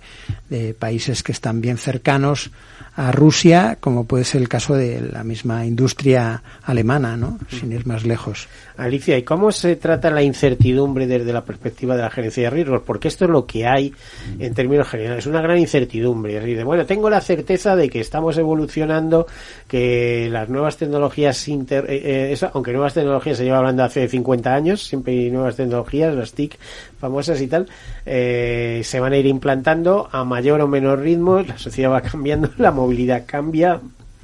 países 0.78 1.24
que 1.24 1.32
están 1.32 1.60
bien 1.60 1.76
cercanos 1.76 2.52
a 2.94 3.10
Rusia, 3.10 3.78
como 3.80 4.04
puede 4.04 4.24
ser 4.24 4.42
el 4.42 4.48
caso 4.48 4.74
de 4.74 5.00
la 5.00 5.24
misma 5.24 5.64
industria 5.64 6.42
alemana, 6.62 7.16
¿no? 7.16 7.38
Sin 7.48 7.72
ir 7.72 7.86
más 7.86 8.04
lejos. 8.04 8.48
Alicia, 8.76 9.16
¿y 9.16 9.22
cómo 9.22 9.50
se 9.50 9.76
trata 9.76 10.10
la 10.10 10.22
incertidumbre 10.22 11.06
desde 11.06 11.32
la 11.32 11.44
perspectiva 11.44 11.96
de 11.96 12.02
la 12.02 12.10
gerencia 12.10 12.44
de 12.44 12.50
riesgos? 12.50 12.82
Porque 12.84 13.08
esto 13.08 13.24
es 13.24 13.30
lo 13.30 13.46
que 13.46 13.66
hay 13.66 13.94
en 14.38 14.52
términos 14.52 14.88
generales, 14.88 15.26
una 15.26 15.40
gran 15.40 15.58
incertidumbre. 15.58 16.36
Es 16.36 16.44
decir, 16.44 16.64
bueno, 16.64 16.84
tengo 16.84 17.08
la 17.08 17.20
certeza 17.20 17.76
de 17.76 17.88
que 17.88 18.00
estamos 18.00 18.36
evolucionando, 18.36 19.26
que 19.66 20.28
las 20.30 20.50
nuevas 20.50 20.76
tecnologías, 20.76 21.48
inter, 21.48 21.86
eh, 21.88 22.32
eh, 22.32 22.50
aunque 22.52 22.72
nuevas 22.72 22.92
tecnologías 22.92 23.38
se 23.38 23.44
lleva 23.44 23.58
hablando 23.58 23.84
hace 23.84 24.06
50 24.06 24.54
años, 24.54 24.82
siempre 24.86 25.14
hay 25.14 25.30
nuevas 25.30 25.56
tecnologías, 25.56 26.14
las 26.14 26.32
TIC 26.32 26.58
famosas 27.02 27.40
y 27.40 27.48
tal, 27.48 27.66
eh, 28.06 28.80
se 28.84 29.00
van 29.00 29.12
a 29.12 29.16
ir 29.16 29.26
implantando 29.26 30.08
a 30.12 30.22
mayor 30.22 30.60
o 30.60 30.68
menor 30.68 31.00
ritmo, 31.00 31.40
la 31.40 31.58
sociedad 31.58 31.90
va 31.90 32.00
cambiando, 32.12 32.48
la 32.58 32.70
movilidad 32.70 33.24
cambia, 33.26 33.80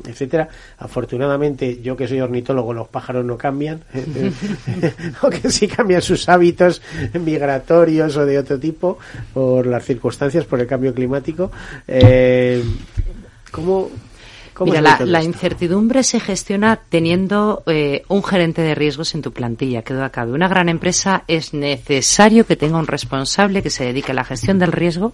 etcétera. 0.07 0.49
Afortunadamente, 0.79 1.83
yo 1.83 1.97
que 1.97 2.07
soy 2.07 2.21
ornitólogo, 2.21 2.73
los 2.73 2.87
pájaros 2.87 3.25
no 3.25 3.37
cambian, 3.37 3.83
aunque 5.23 5.51
sí 5.51 5.67
cambian 5.67 6.03
sus 6.03 6.29
hábitos 6.29 6.81
migratorios 7.21 8.17
o 8.17 8.25
de 8.25 8.39
otro 8.39 8.61
tipo 8.61 8.99
por 9.35 9.67
las 9.67 9.85
circunstancias, 9.85 10.45
por 10.45 10.61
el 10.61 10.69
cambio 10.69 10.95
climático. 10.95 11.51
Eh, 11.89 12.63
¿Cómo, 13.51 13.91
Mira, 14.65 14.99
la, 15.05 15.23
incertidumbre 15.23 16.03
se 16.03 16.21
gestiona 16.21 16.81
teniendo 16.89 17.63
eh, 17.67 18.03
un 18.09 18.23
gerente 18.23 18.63
de 18.63 18.75
riesgos 18.75 19.15
en 19.15 19.23
tu 19.23 19.33
plantilla, 19.33 19.83
que 19.83 19.95
duda 19.95 20.11
cabe. 20.11 20.33
Una 20.33 20.49
gran 20.49 20.69
empresa 20.69 21.25
es 21.29 21.55
necesario 21.55 22.47
que 22.47 22.57
tenga 22.57 22.79
un 22.79 22.87
responsable 22.87 23.63
que 23.63 23.71
se 23.71 23.85
dedique 23.85 24.13
a 24.13 24.15
la 24.15 24.25
gestión 24.25 24.59
del 24.59 24.73
riesgo 24.73 25.13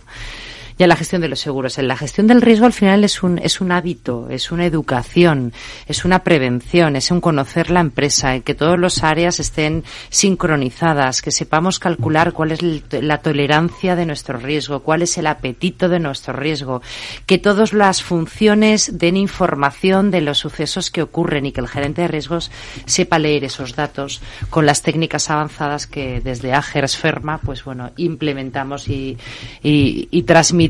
y 0.76 0.82
a 0.82 0.87
la 0.87 0.96
gestión 0.96 1.22
de 1.22 1.28
los 1.28 1.40
seguros. 1.40 1.78
En 1.78 1.88
la 1.88 1.96
gestión 1.96 2.26
del 2.26 2.42
riesgo 2.42 2.66
al 2.66 2.72
final 2.72 3.04
es 3.04 3.22
un, 3.22 3.38
es 3.38 3.60
un 3.60 3.70
hábito, 3.70 4.28
es 4.28 4.50
una 4.50 4.66
educación, 4.66 5.52
es 5.87 6.04
una 6.04 6.24
prevención, 6.24 6.96
es 6.96 7.10
un 7.10 7.20
conocer 7.20 7.70
la 7.70 7.80
empresa, 7.80 8.34
en 8.34 8.42
que 8.42 8.54
todas 8.54 8.78
las 8.78 9.04
áreas 9.04 9.38
estén 9.38 9.84
sincronizadas, 10.10 11.22
que 11.22 11.30
sepamos 11.30 11.78
calcular 11.78 12.32
cuál 12.32 12.52
es 12.52 12.60
la 12.90 13.18
tolerancia 13.18 13.94
de 13.94 14.06
nuestro 14.06 14.38
riesgo, 14.38 14.80
cuál 14.80 15.02
es 15.02 15.16
el 15.16 15.28
apetito 15.28 15.88
de 15.88 16.00
nuestro 16.00 16.32
riesgo, 16.32 16.82
que 17.26 17.38
todas 17.38 17.72
las 17.72 18.02
funciones 18.02 18.98
den 18.98 19.16
información 19.16 20.10
de 20.10 20.22
los 20.22 20.38
sucesos 20.38 20.90
que 20.90 21.02
ocurren 21.02 21.46
y 21.46 21.52
que 21.52 21.60
el 21.60 21.68
gerente 21.68 22.02
de 22.02 22.08
riesgos 22.08 22.50
sepa 22.87 23.18
leer 23.18 23.44
esos 23.44 23.76
datos 23.76 24.20
con 24.50 24.66
las 24.66 24.82
técnicas 24.82 25.30
avanzadas 25.30 25.87
que 25.87 26.20
desde 26.20 26.52
Agers 26.52 26.96
Ferma, 26.96 27.38
pues 27.38 27.64
bueno, 27.64 27.92
implementamos 27.96 28.88
y, 28.88 29.16
y, 29.62 30.08
y 30.10 30.22
transmitimos 30.22 30.63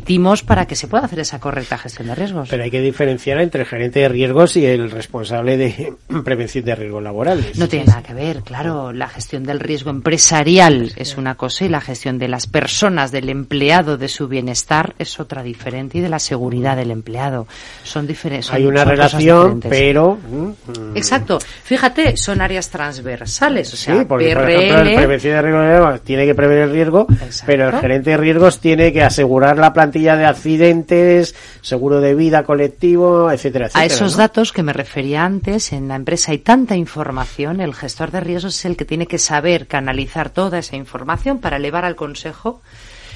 para 0.45 0.67
que 0.67 0.77
se 0.77 0.89
pueda 0.89 1.05
hacer 1.05 1.19
esa 1.21 1.41
correcta 1.41 1.79
gestión 1.79 2.09
de 2.09 2.15
riesgos. 2.15 2.49
Pero 2.51 2.63
hay 2.63 2.71
que 2.71 2.81
diferenciar 2.81 3.41
entre 3.41 3.63
el 3.63 3.67
gerente 3.67 4.01
de 4.01 4.09
riesgos 4.09 4.57
y 4.57 4.67
el 4.67 4.91
responsable 4.91 5.57
de 5.57 5.93
prevención 6.25 6.65
de 6.65 6.75
riesgos 6.75 7.03
laborales. 7.03 7.59
No 7.59 7.69
tiene 7.69 7.87
nada 7.87 8.03
que 8.03 8.15
ver, 8.15 8.43
claro. 8.43 8.93
La 8.93 9.09
gestión 9.09 9.45
del 9.45 9.61
riesgo 9.61 9.91
empresarial 9.91 10.93
es 10.97 11.17
una 11.17 11.35
cosa 11.35 11.65
y 11.65 11.69
la 11.69 11.81
gestión 11.81 12.19
de 12.19 12.29
las 12.29 12.47
personas, 12.47 13.13
del 13.13 13.29
empleado, 13.29 13.97
de 13.97 14.09
su 14.09 14.29
bienestar 14.29 14.95
es 14.99 15.21
otra 15.21 15.43
diferente 15.43 15.99
y 15.99 16.01
de 16.01 16.09
la 16.09 16.19
seguridad 16.19 16.77
del 16.77 16.91
empleado. 16.91 17.47
Son 17.83 18.07
diferentes. 18.07 18.53
Hay 18.53 18.67
una 18.67 18.85
relación, 18.85 19.61
pero. 19.61 20.17
Mm, 20.17 20.47
mm. 20.47 20.97
Exacto. 20.97 21.39
Fíjate, 21.65 22.17
son 22.17 22.41
áreas 22.41 22.71
transversales. 22.71 23.73
O 23.73 23.77
sea, 23.77 23.99
sí, 23.99 24.05
porque, 24.07 24.35
por 24.35 24.51
ejemplo, 24.51 24.81
el 24.81 24.95
prevención 24.95 25.35
de 25.35 25.43
riesgos 25.43 26.01
tiene 26.03 26.27
que 26.27 26.35
prevenir 26.35 26.65
el 26.65 26.71
riesgo, 26.71 27.07
pero 27.47 27.69
el 27.69 27.75
gerente 27.81 28.11
de 28.11 28.17
riesgos 28.17 28.61
tiene 28.61 28.93
que 28.93 29.03
asegurar 29.03 29.59
la 29.59 29.73
plantilla 29.85 30.17
de 30.17 30.25
accidentes, 30.25 31.35
seguro 31.61 32.01
de 32.01 32.15
vida 32.15 32.45
colectivo, 32.45 33.31
etcétera, 33.31 33.67
etcétera. 33.67 33.83
A 33.83 33.87
esos 33.87 34.17
datos 34.17 34.53
que 34.53 34.63
me 34.63 34.73
refería 34.73 35.25
antes, 35.25 35.73
en 35.73 35.89
la 35.89 35.97
empresa 35.97 36.33
hay 36.33 36.39
tanta 36.39 36.75
información, 36.77 37.61
el 37.61 37.75
gestor 37.75 38.11
de 38.11 38.21
riesgos 38.21 38.57
es 38.57 38.65
el 38.65 38.77
que 38.77 38.85
tiene 38.85 39.07
que 39.07 39.19
saber 39.19 39.67
canalizar 39.67 40.31
toda 40.31 40.59
esa 40.59 40.77
información 40.77 41.39
para 41.39 41.57
elevar 41.57 41.85
al 41.85 41.97
consejo 41.97 42.63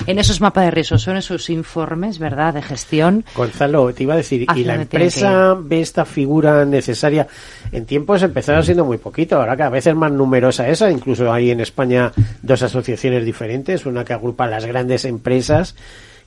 en 0.07 0.18
esos 0.18 0.40
mapas 0.40 0.64
de 0.64 0.70
riesgos, 0.70 1.02
son 1.02 1.16
esos 1.16 1.50
informes, 1.50 2.18
¿verdad?, 2.18 2.54
de 2.54 2.62
gestión. 2.62 3.24
Gonzalo, 3.35 3.92
te 3.92 4.04
iba 4.04 4.14
a 4.14 4.18
decir, 4.18 4.46
¿y 4.54 4.64
la 4.64 4.76
empresa 4.76 5.57
ve 5.59 5.81
esta 5.81 6.04
figura 6.04 6.64
necesaria? 6.64 7.26
En 7.72 7.85
tiempos 7.85 8.22
empezaron 8.22 8.62
siendo 8.62 8.85
muy 8.85 8.98
poquito, 8.98 9.37
ahora 9.37 9.57
cada 9.57 9.70
vez 9.70 9.87
es 9.87 9.94
más 9.94 10.12
numerosa 10.12 10.68
esa, 10.68 10.90
incluso 10.90 11.33
hay 11.33 11.50
en 11.50 11.61
España 11.61 12.12
dos 12.42 12.62
asociaciones 12.62 13.24
diferentes, 13.24 13.87
una 13.87 14.04
que 14.04 14.12
agrupa 14.12 14.46
las 14.46 14.64
grandes 14.66 15.04
empresas 15.04 15.74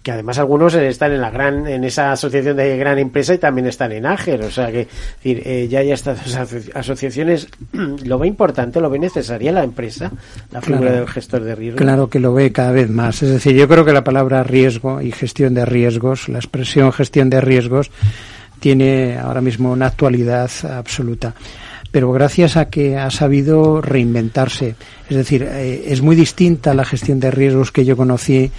que 0.04 0.12
además 0.12 0.40
algunos 0.40 0.74
están 0.74 1.12
en 1.12 1.22
la 1.22 1.30
gran 1.30 1.68
en 1.68 1.84
esa 1.84 2.12
asociación 2.12 2.58
de 2.58 2.78
gran 2.78 2.98
empresa 2.98 3.34
y 3.34 3.38
también 3.38 3.68
están 3.68 3.92
en 3.92 4.06
Áger, 4.06 4.42
o 4.42 4.52
sea 4.52 4.72
que 4.72 4.88
decir, 5.18 5.44
eh, 5.46 5.68
ya 5.70 5.80
hay 5.80 5.92
estas 5.92 6.20
asociaciones, 6.74 7.48
¿lo 8.06 8.18
ve 8.18 8.28
importante, 8.28 8.82
lo 8.82 8.90
ve 8.90 9.00
necesaria 9.00 9.52
la 9.52 9.64
empresa, 9.64 10.12
la 10.52 10.62
figura 10.62 10.92
del 10.92 11.08
gestor 11.08 11.44
de 11.44 11.56
riesgo? 11.56 11.78
Claro 11.78 12.10
que 12.10 12.20
lo 12.20 12.34
ve 12.34 12.52
cada 12.52 12.72
vez 12.72 12.90
más, 12.90 13.22
es 13.22 13.30
decir, 13.30 13.56
yo 13.56 13.68
creo 13.68 13.86
que 13.86 13.94
la 13.94 14.04
palabra 14.04 14.44
riesgo 14.44 15.02
y 15.02 15.12
gestión 15.12 15.54
de 15.54 15.66
riesgos, 15.66 16.30
la 16.30 16.40
expresión 16.40 16.92
gestión 16.92 17.30
de 17.30 17.42
riesgos, 17.42 17.92
tiene 18.60 19.18
ahora 19.18 19.42
mismo 19.42 19.72
una 19.72 19.88
actualidad 19.88 20.50
absoluta 20.64 21.34
pero 21.92 22.12
gracias 22.14 22.56
a 22.56 22.70
que 22.70 22.98
ha 22.98 23.12
sabido 23.12 23.82
reinventarse. 23.82 24.76
Es 25.10 25.18
decir, 25.18 25.44
eh, 25.44 25.84
es 25.88 26.02
muy 26.02 26.16
distinta 26.16 26.74
la 26.74 26.86
gestión 26.86 27.20
de 27.20 27.32
riesgos 27.32 27.74
que 27.74 27.84
yo 27.84 27.98
conocí 27.98 28.50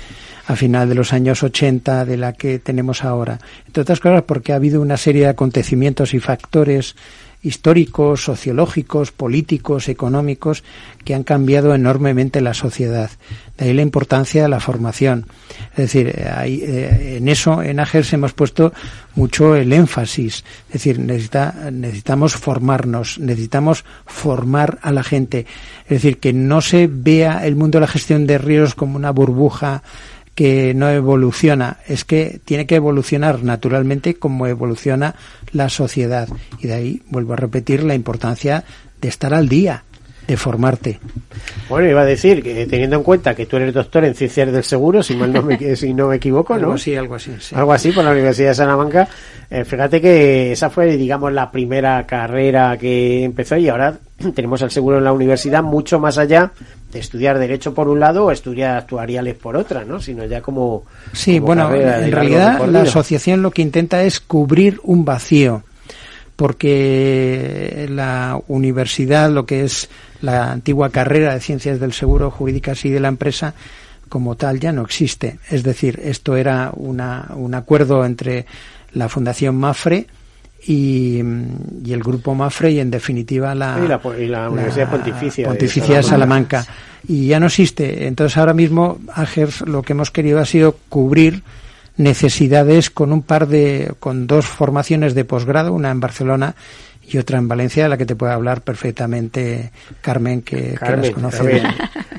a 0.46 0.56
final 0.56 0.88
de 0.88 0.94
los 0.94 1.12
años 1.12 1.42
80 1.42 2.04
de 2.04 2.16
la 2.16 2.32
que 2.32 2.58
tenemos 2.58 3.04
ahora. 3.04 3.38
Entre 3.66 3.82
otras 3.82 4.00
cosas 4.00 4.22
porque 4.22 4.52
ha 4.52 4.56
habido 4.56 4.80
una 4.80 4.96
serie 4.96 5.22
de 5.22 5.28
acontecimientos 5.28 6.14
y 6.14 6.20
factores 6.20 6.96
históricos, 7.42 8.22
sociológicos, 8.24 9.10
políticos, 9.10 9.88
económicos, 9.88 10.62
que 11.04 11.14
han 11.14 11.24
cambiado 11.24 11.74
enormemente 11.74 12.40
la 12.40 12.54
sociedad. 12.54 13.10
De 13.58 13.66
ahí 13.66 13.74
la 13.74 13.82
importancia 13.82 14.42
de 14.42 14.48
la 14.48 14.60
formación. 14.60 15.26
Es 15.72 15.92
decir, 15.92 16.14
eh, 16.16 17.16
en 17.18 17.28
eso, 17.28 17.60
en 17.62 17.80
AGERS 17.80 18.12
hemos 18.12 18.32
puesto 18.32 18.72
mucho 19.16 19.56
el 19.56 19.72
énfasis. 19.72 20.44
Es 20.68 20.72
decir, 20.74 21.00
necesitamos 21.00 22.36
formarnos, 22.36 23.18
necesitamos 23.18 23.84
formar 24.06 24.78
a 24.82 24.92
la 24.92 25.02
gente. 25.02 25.46
Es 25.84 26.02
decir, 26.02 26.18
que 26.18 26.32
no 26.32 26.60
se 26.60 26.88
vea 26.90 27.44
el 27.44 27.56
mundo 27.56 27.78
de 27.78 27.80
la 27.80 27.88
gestión 27.88 28.24
de 28.26 28.38
ríos 28.38 28.76
como 28.76 28.96
una 28.96 29.10
burbuja 29.10 29.82
que 30.34 30.72
no 30.74 30.88
evoluciona, 30.88 31.78
es 31.86 32.04
que 32.04 32.40
tiene 32.44 32.66
que 32.66 32.76
evolucionar 32.76 33.42
naturalmente 33.42 34.14
como 34.14 34.46
evoluciona 34.46 35.14
la 35.52 35.68
sociedad. 35.68 36.28
Y 36.58 36.68
de 36.68 36.74
ahí 36.74 37.02
vuelvo 37.10 37.34
a 37.34 37.36
repetir 37.36 37.82
la 37.82 37.94
importancia 37.94 38.64
de 39.00 39.08
estar 39.08 39.34
al 39.34 39.48
día, 39.48 39.84
de 40.26 40.36
formarte. 40.36 41.00
Bueno, 41.68 41.88
iba 41.88 42.00
a 42.00 42.06
decir 42.06 42.42
que 42.42 42.66
teniendo 42.66 42.96
en 42.96 43.02
cuenta 43.02 43.34
que 43.34 43.44
tú 43.44 43.56
eres 43.56 43.74
doctor 43.74 44.04
en 44.04 44.14
ciencias 44.14 44.50
del 44.52 44.64
seguro, 44.64 45.02
si 45.02 45.16
mal 45.16 45.32
no 45.32 45.42
me, 45.42 45.76
si 45.76 45.92
no 45.92 46.08
me 46.08 46.16
equivoco, 46.16 46.54
¿no? 46.54 46.60
Algo 46.60 46.72
así, 46.74 46.96
algo 46.96 47.16
así. 47.16 47.32
Algo 47.54 47.72
así 47.72 47.92
por 47.92 48.04
la 48.04 48.12
Universidad 48.12 48.48
de 48.48 48.54
Salamanca. 48.54 49.08
Eh, 49.50 49.64
fíjate 49.64 50.00
que 50.00 50.52
esa 50.52 50.70
fue, 50.70 50.96
digamos, 50.96 51.32
la 51.32 51.50
primera 51.50 52.06
carrera 52.06 52.78
que 52.78 53.24
empezó 53.24 53.56
y 53.56 53.68
ahora 53.68 53.98
tenemos 54.34 54.62
el 54.62 54.70
seguro 54.70 54.98
en 54.98 55.04
la 55.04 55.12
universidad 55.12 55.62
mucho 55.62 56.00
más 56.00 56.16
allá 56.16 56.52
de 56.92 57.00
estudiar 57.00 57.38
derecho 57.38 57.72
por 57.72 57.88
un 57.88 57.98
lado 57.98 58.26
o 58.26 58.30
estudiar 58.30 58.76
actuariales 58.76 59.34
por 59.34 59.56
otra, 59.56 59.84
¿no? 59.84 60.00
Sino 60.00 60.24
ya 60.26 60.42
como 60.42 60.84
sí, 61.12 61.38
bueno, 61.38 61.74
en 61.74 62.12
realidad 62.12 62.66
la 62.66 62.82
asociación 62.82 63.42
lo 63.42 63.50
que 63.50 63.62
intenta 63.62 64.02
es 64.02 64.20
cubrir 64.20 64.78
un 64.82 65.04
vacío 65.04 65.62
porque 66.36 67.86
la 67.90 68.38
universidad, 68.48 69.30
lo 69.30 69.46
que 69.46 69.64
es 69.64 69.88
la 70.20 70.50
antigua 70.50 70.90
carrera 70.90 71.34
de 71.34 71.40
ciencias 71.40 71.78
del 71.78 71.92
seguro, 71.92 72.30
jurídicas 72.30 72.84
y 72.84 72.90
de 72.90 73.00
la 73.00 73.08
empresa, 73.08 73.54
como 74.08 74.34
tal 74.36 74.58
ya 74.58 74.72
no 74.72 74.82
existe. 74.82 75.38
Es 75.50 75.62
decir, 75.62 76.00
esto 76.02 76.36
era 76.36 76.70
una, 76.74 77.30
un 77.34 77.54
acuerdo 77.54 78.04
entre 78.04 78.46
la 78.92 79.08
Fundación 79.08 79.56
Mafre 79.56 80.06
y, 80.64 81.18
el 81.18 82.02
grupo 82.02 82.34
Mafre 82.34 82.72
y 82.72 82.80
en 82.80 82.90
definitiva 82.90 83.54
la, 83.54 83.78
y 84.18 84.26
la, 84.26 84.50
Universidad 84.50 84.90
Pontificia, 84.90 85.46
Pontificia 85.46 85.96
de 85.96 86.02
Salamanca. 86.02 86.64
Y 87.06 87.26
ya 87.26 87.40
no 87.40 87.46
existe. 87.46 88.06
Entonces 88.06 88.36
ahora 88.38 88.54
mismo 88.54 88.98
AGERS 89.12 89.62
lo 89.62 89.82
que 89.82 89.92
hemos 89.92 90.10
querido 90.10 90.38
ha 90.40 90.44
sido 90.44 90.76
cubrir 90.88 91.42
necesidades 91.96 92.90
con 92.90 93.12
un 93.12 93.22
par 93.22 93.48
de, 93.48 93.92
con 94.00 94.26
dos 94.26 94.46
formaciones 94.46 95.14
de 95.14 95.24
posgrado, 95.24 95.72
una 95.72 95.90
en 95.90 96.00
Barcelona 96.00 96.54
y 97.04 97.18
otra 97.18 97.38
en 97.38 97.48
Valencia, 97.48 97.84
de 97.84 97.88
la 97.88 97.96
que 97.96 98.06
te 98.06 98.16
puede 98.16 98.32
hablar 98.32 98.62
perfectamente 98.62 99.70
Carmen, 100.00 100.42
que, 100.42 100.76
las 100.80 101.10
conoce 101.10 101.46
bien. 101.46 101.66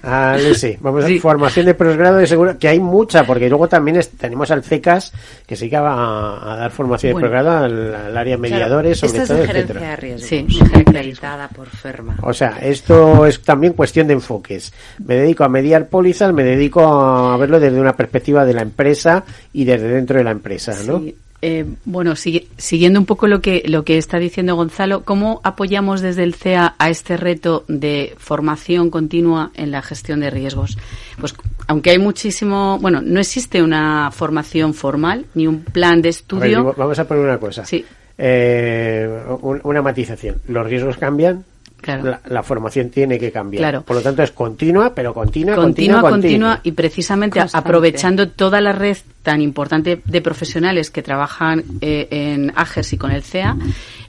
Ah, 0.06 0.38
sí. 0.56 0.76
Vamos 0.82 1.06
a 1.06 1.20
formación 1.22 1.66
de 1.66 1.74
posgrado 1.76 2.18
de 2.18 2.28
seguro 2.28 2.58
que 2.60 2.68
hay 2.68 2.78
mucha, 2.78 3.26
porque 3.26 3.48
luego 3.48 3.70
también 3.70 3.98
tenemos 4.18 4.52
al 4.52 4.62
CECAS, 4.62 5.14
que 5.48 5.56
sí 5.56 5.70
que 5.70 5.80
va 5.80 6.54
a, 6.54 6.58
dar 6.58 6.72
formación 6.72 7.16
de 7.16 7.22
posgrado 7.22 7.52
al, 7.52 8.18
área 8.18 8.38
mediadores, 8.38 9.00
sobre 9.00 9.20
esta 9.20 9.34
todo, 9.34 9.44
es 9.44 9.48
de 9.48 9.54
gerencia 9.54 9.90
de 9.90 9.96
riesgos, 9.96 10.28
sí, 10.28 10.46
acreditada 10.76 11.48
por 11.48 11.68
FERMA. 11.70 12.18
O 12.22 12.34
sea, 12.34 12.58
esto 12.62 13.26
es 13.26 13.42
también 13.44 13.72
cuestión 13.72 14.08
de 14.08 14.14
enfoques. 14.16 14.74
Me 15.06 15.16
dedico 15.16 15.46
a 15.46 15.48
mediar 15.48 15.88
pólizas, 15.88 16.34
me 16.34 16.44
dedico 16.44 16.86
a 16.86 17.38
verlo 17.38 17.62
desde 17.62 17.80
una 17.80 17.96
perspectiva 17.96 18.44
de 18.44 18.54
la 18.54 18.62
empresa 18.62 19.24
y 19.54 19.64
desde 19.64 19.88
dentro 19.88 20.18
de 20.18 20.26
la 20.26 20.32
empresa, 20.32 20.76
¿no? 20.86 21.02
Eh, 21.46 21.66
bueno, 21.84 22.16
siguiendo 22.16 23.02
un 23.02 23.06
poco 23.06 23.28
lo 23.28 23.42
que, 23.42 23.64
lo 23.66 23.84
que 23.84 23.98
está 23.98 24.18
diciendo 24.18 24.56
Gonzalo, 24.56 25.04
¿cómo 25.04 25.42
apoyamos 25.44 26.00
desde 26.00 26.24
el 26.24 26.36
CEA 26.36 26.76
a 26.80 26.90
este 26.90 27.18
reto 27.18 27.66
de 27.68 28.16
formación 28.18 28.90
continua 28.90 29.52
en 29.54 29.70
la 29.70 29.82
gestión 29.82 30.22
de 30.22 30.30
riesgos? 30.30 30.78
Pues 31.20 31.36
aunque 31.68 31.90
hay 31.90 32.00
muchísimo, 32.00 32.80
bueno, 32.80 33.02
no 33.02 33.20
existe 33.20 33.62
una 33.62 34.10
formación 34.12 34.74
formal 34.74 35.26
ni 35.34 35.46
un 35.46 35.66
plan 35.66 36.02
de 36.02 36.10
estudio. 36.10 36.74
vamos 36.78 36.98
a 36.98 37.06
poner 37.06 37.26
una 37.26 37.38
cosa. 37.38 37.66
Sí. 37.66 37.84
Eh, 38.18 39.10
una 39.42 39.82
matización. 39.82 40.38
Los 40.48 40.66
riesgos 40.66 40.96
cambian, 40.96 41.44
la, 41.88 42.44
formación 42.44 42.90
tiene 42.90 43.20
que 43.20 43.32
cambiar. 43.32 43.84
Por 43.84 43.98
lo 43.98 44.02
tanto, 44.02 44.24
es 44.24 44.32
continua, 44.32 44.94
pero 44.94 45.14
continua, 45.14 45.56
continua, 45.56 46.02
continua. 46.02 46.60
y 46.64 46.72
precisamente 46.72 47.40
aprovechando 47.40 48.30
toda 48.30 48.62
la 48.62 48.72
red 48.72 48.98
tan 49.24 49.42
importante 49.42 50.02
de 50.04 50.22
profesionales 50.22 50.92
que 50.92 51.02
trabajan 51.02 51.64
eh, 51.82 52.08
en 52.12 52.52
AGERS 52.56 52.94
y 52.94 52.98
con 52.98 53.12
el 53.12 53.24
CEA, 53.24 53.56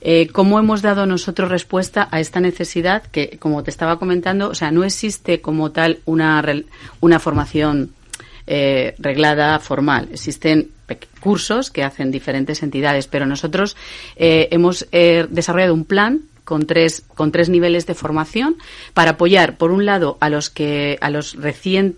eh, 0.00 0.28
¿cómo 0.32 0.58
hemos 0.58 0.82
dado 0.82 1.06
nosotros 1.06 1.48
respuesta 1.48 2.08
a 2.10 2.20
esta 2.20 2.40
necesidad 2.40 3.04
que, 3.04 3.38
como 3.38 3.62
te 3.62 3.70
estaba 3.70 3.98
comentando, 3.98 4.50
o 4.50 4.54
sea, 4.54 4.70
no 4.70 4.84
existe 4.84 5.40
como 5.40 5.70
tal 5.70 6.00
una, 6.04 6.44
una 7.00 7.18
formación 7.20 7.90
eh, 8.46 8.94
reglada 8.98 9.58
formal. 9.60 10.08
Existen 10.12 10.70
cursos 11.20 11.70
que 11.70 11.82
hacen 11.82 12.10
diferentes 12.10 12.62
entidades, 12.62 13.06
pero 13.06 13.24
nosotros 13.24 13.74
hemos 14.16 14.86
desarrollado 14.90 15.72
un 15.72 15.86
plan 15.86 16.20
con 16.44 16.66
tres, 16.66 17.02
con 17.14 17.32
tres 17.32 17.48
niveles 17.48 17.86
de 17.86 17.94
formación 17.94 18.56
para 18.92 19.12
apoyar, 19.12 19.56
por 19.56 19.70
un 19.70 19.86
lado, 19.86 20.18
a 20.20 20.28
los 20.28 20.50
que, 20.50 20.98
a 21.00 21.10
los 21.10 21.34
recién 21.34 21.96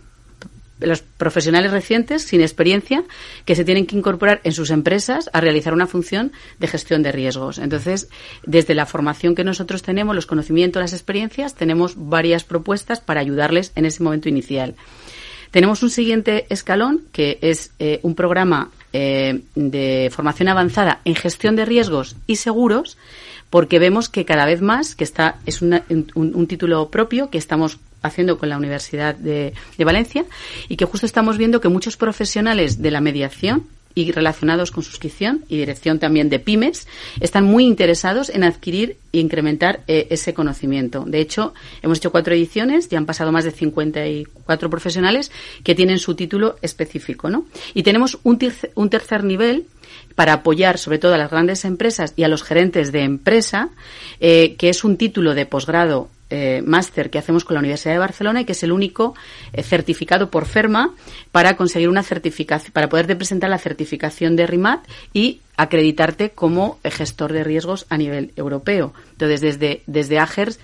los 0.78 1.00
profesionales 1.00 1.70
recientes 1.70 2.22
sin 2.22 2.40
experiencia 2.40 3.02
que 3.44 3.54
se 3.54 3.64
tienen 3.64 3.86
que 3.86 3.96
incorporar 3.96 4.40
en 4.44 4.52
sus 4.52 4.70
empresas 4.70 5.30
a 5.32 5.40
realizar 5.40 5.72
una 5.72 5.86
función 5.86 6.32
de 6.58 6.68
gestión 6.68 7.02
de 7.02 7.12
riesgos. 7.12 7.58
Entonces, 7.58 8.08
desde 8.44 8.74
la 8.74 8.86
formación 8.86 9.34
que 9.34 9.44
nosotros 9.44 9.82
tenemos, 9.82 10.14
los 10.14 10.26
conocimientos, 10.26 10.82
las 10.82 10.92
experiencias, 10.92 11.54
tenemos 11.54 11.94
varias 11.96 12.44
propuestas 12.44 13.00
para 13.00 13.20
ayudarles 13.20 13.72
en 13.74 13.86
ese 13.86 14.02
momento 14.02 14.28
inicial. 14.28 14.74
Tenemos 15.50 15.82
un 15.82 15.90
siguiente 15.90 16.46
escalón 16.50 17.04
que 17.12 17.38
es 17.40 17.70
eh, 17.78 18.00
un 18.02 18.14
programa 18.14 18.70
eh, 18.92 19.40
de 19.54 20.10
formación 20.12 20.48
avanzada 20.48 21.00
en 21.04 21.14
gestión 21.14 21.56
de 21.56 21.64
riesgos 21.64 22.16
y 22.26 22.36
seguros 22.36 22.98
porque 23.50 23.78
vemos 23.78 24.08
que 24.08 24.24
cada 24.24 24.44
vez 24.44 24.60
más, 24.60 24.94
que 24.94 25.04
está, 25.04 25.38
es 25.46 25.62
un, 25.62 26.46
título 26.48 26.90
propio 26.90 27.30
que 27.30 27.38
estamos 27.38 27.78
haciendo 28.02 28.38
con 28.38 28.48
la 28.48 28.56
Universidad 28.56 29.14
de, 29.14 29.52
Valencia 29.78 30.24
y 30.68 30.76
que 30.76 30.84
justo 30.84 31.06
estamos 31.06 31.38
viendo 31.38 31.60
que 31.60 31.68
muchos 31.68 31.96
profesionales 31.96 32.82
de 32.82 32.90
la 32.90 33.00
mediación 33.00 33.64
y 33.94 34.12
relacionados 34.12 34.70
con 34.72 34.82
suscripción 34.82 35.44
y 35.48 35.56
dirección 35.56 35.98
también 35.98 36.28
de 36.28 36.38
pymes 36.38 36.86
están 37.18 37.44
muy 37.44 37.64
interesados 37.64 38.28
en 38.28 38.44
adquirir 38.44 38.98
e 39.12 39.20
incrementar 39.20 39.80
eh, 39.88 40.08
ese 40.10 40.34
conocimiento. 40.34 41.04
De 41.06 41.18
hecho, 41.18 41.54
hemos 41.80 41.96
hecho 41.96 42.12
cuatro 42.12 42.34
ediciones, 42.34 42.90
ya 42.90 42.98
han 42.98 43.06
pasado 43.06 43.32
más 43.32 43.44
de 43.44 43.52
54 43.52 44.68
profesionales 44.68 45.32
que 45.64 45.74
tienen 45.74 45.98
su 45.98 46.14
título 46.14 46.56
específico, 46.60 47.30
¿no? 47.30 47.46
Y 47.72 47.84
tenemos 47.84 48.18
un, 48.22 48.38
un 48.74 48.90
tercer 48.90 49.24
nivel 49.24 49.64
para 50.16 50.32
apoyar 50.32 50.78
sobre 50.78 50.98
todo 50.98 51.14
a 51.14 51.18
las 51.18 51.30
grandes 51.30 51.64
empresas 51.64 52.12
y 52.16 52.24
a 52.24 52.28
los 52.28 52.42
gerentes 52.42 52.90
de 52.90 53.02
empresa, 53.02 53.68
eh, 54.18 54.56
que 54.58 54.70
es 54.70 54.82
un 54.82 54.96
título 54.96 55.34
de 55.34 55.46
posgrado 55.46 56.08
eh, 56.28 56.60
máster 56.66 57.08
que 57.10 57.18
hacemos 57.18 57.44
con 57.44 57.54
la 57.54 57.60
Universidad 57.60 57.94
de 57.94 58.00
Barcelona 58.00 58.40
y 58.40 58.44
que 58.44 58.52
es 58.52 58.62
el 58.64 58.72
único 58.72 59.14
eh, 59.52 59.62
certificado 59.62 60.28
por 60.28 60.46
FERMA 60.46 60.92
para 61.30 61.56
conseguir 61.56 61.88
una 61.88 62.02
certificación, 62.02 62.72
para 62.72 62.88
poderte 62.88 63.14
presentar 63.14 63.50
la 63.50 63.58
certificación 63.58 64.34
de 64.34 64.46
RIMAT 64.48 64.80
y 65.12 65.40
acreditarte 65.56 66.30
como 66.30 66.80
gestor 66.82 67.32
de 67.32 67.44
riesgos 67.44 67.86
a 67.90 67.96
nivel 67.96 68.32
europeo. 68.34 68.92
Entonces, 69.12 69.40
desde, 69.40 69.82
desde 69.86 70.18
AGERS 70.18 70.58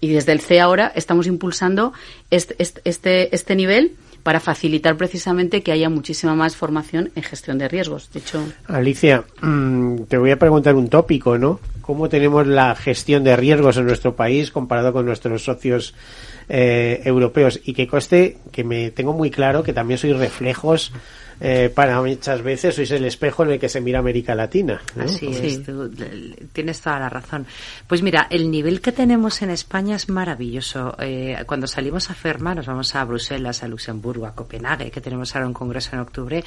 y 0.00 0.10
desde 0.10 0.32
el 0.32 0.40
C 0.40 0.60
ahora 0.60 0.92
estamos 0.94 1.26
impulsando 1.26 1.92
este, 2.30 2.54
este, 2.84 3.34
este 3.34 3.56
nivel 3.56 3.96
para 4.22 4.40
facilitar 4.40 4.96
precisamente 4.96 5.62
que 5.62 5.72
haya 5.72 5.88
muchísima 5.88 6.34
más 6.34 6.56
formación 6.56 7.10
en 7.14 7.22
gestión 7.22 7.58
de 7.58 7.68
riesgos. 7.68 8.10
De 8.12 8.20
hecho, 8.20 8.44
Alicia, 8.66 9.24
mm, 9.40 10.02
te 10.08 10.18
voy 10.18 10.30
a 10.30 10.38
preguntar 10.38 10.74
un 10.74 10.88
tópico, 10.88 11.38
¿no? 11.38 11.60
¿Cómo 11.80 12.08
tenemos 12.08 12.46
la 12.46 12.74
gestión 12.74 13.24
de 13.24 13.36
riesgos 13.36 13.76
en 13.76 13.86
nuestro 13.86 14.14
país 14.14 14.50
comparado 14.50 14.92
con 14.92 15.06
nuestros 15.06 15.44
socios 15.44 15.94
eh, 16.48 17.00
europeos? 17.04 17.60
Y 17.64 17.74
que 17.74 17.86
coste 17.86 18.38
que 18.52 18.64
me 18.64 18.90
tengo 18.90 19.12
muy 19.12 19.30
claro 19.30 19.62
que 19.62 19.72
también 19.72 19.98
soy 19.98 20.12
reflejos 20.12 20.92
eh, 21.40 21.70
para 21.74 22.00
muchas 22.02 22.42
veces 22.42 22.74
sois 22.74 22.90
el 22.90 23.04
espejo 23.04 23.44
en 23.44 23.52
el 23.52 23.58
que 23.58 23.68
se 23.68 23.80
mira 23.80 23.98
América 23.98 24.34
Latina. 24.34 24.80
Así 24.98 25.26
es, 25.28 25.62
tienes 26.52 26.80
toda 26.80 26.98
la 26.98 27.08
razón. 27.08 27.46
Pues 27.86 28.02
mira, 28.02 28.26
el 28.30 28.50
nivel 28.50 28.80
que 28.80 28.92
tenemos 28.92 29.40
en 29.42 29.50
España 29.50 29.96
es 29.96 30.08
maravilloso. 30.08 30.94
Eh, 31.00 31.42
cuando 31.46 31.66
salimos 31.66 32.10
a 32.10 32.14
Ferma, 32.14 32.54
nos 32.54 32.66
vamos 32.66 32.94
a 32.94 33.04
Bruselas, 33.04 33.62
a 33.62 33.68
Luxemburgo, 33.68 34.26
a 34.26 34.34
Copenhague, 34.34 34.90
que 34.90 35.00
tenemos 35.00 35.34
ahora 35.34 35.46
un 35.46 35.54
congreso 35.54 35.90
en 35.94 36.00
octubre, 36.00 36.44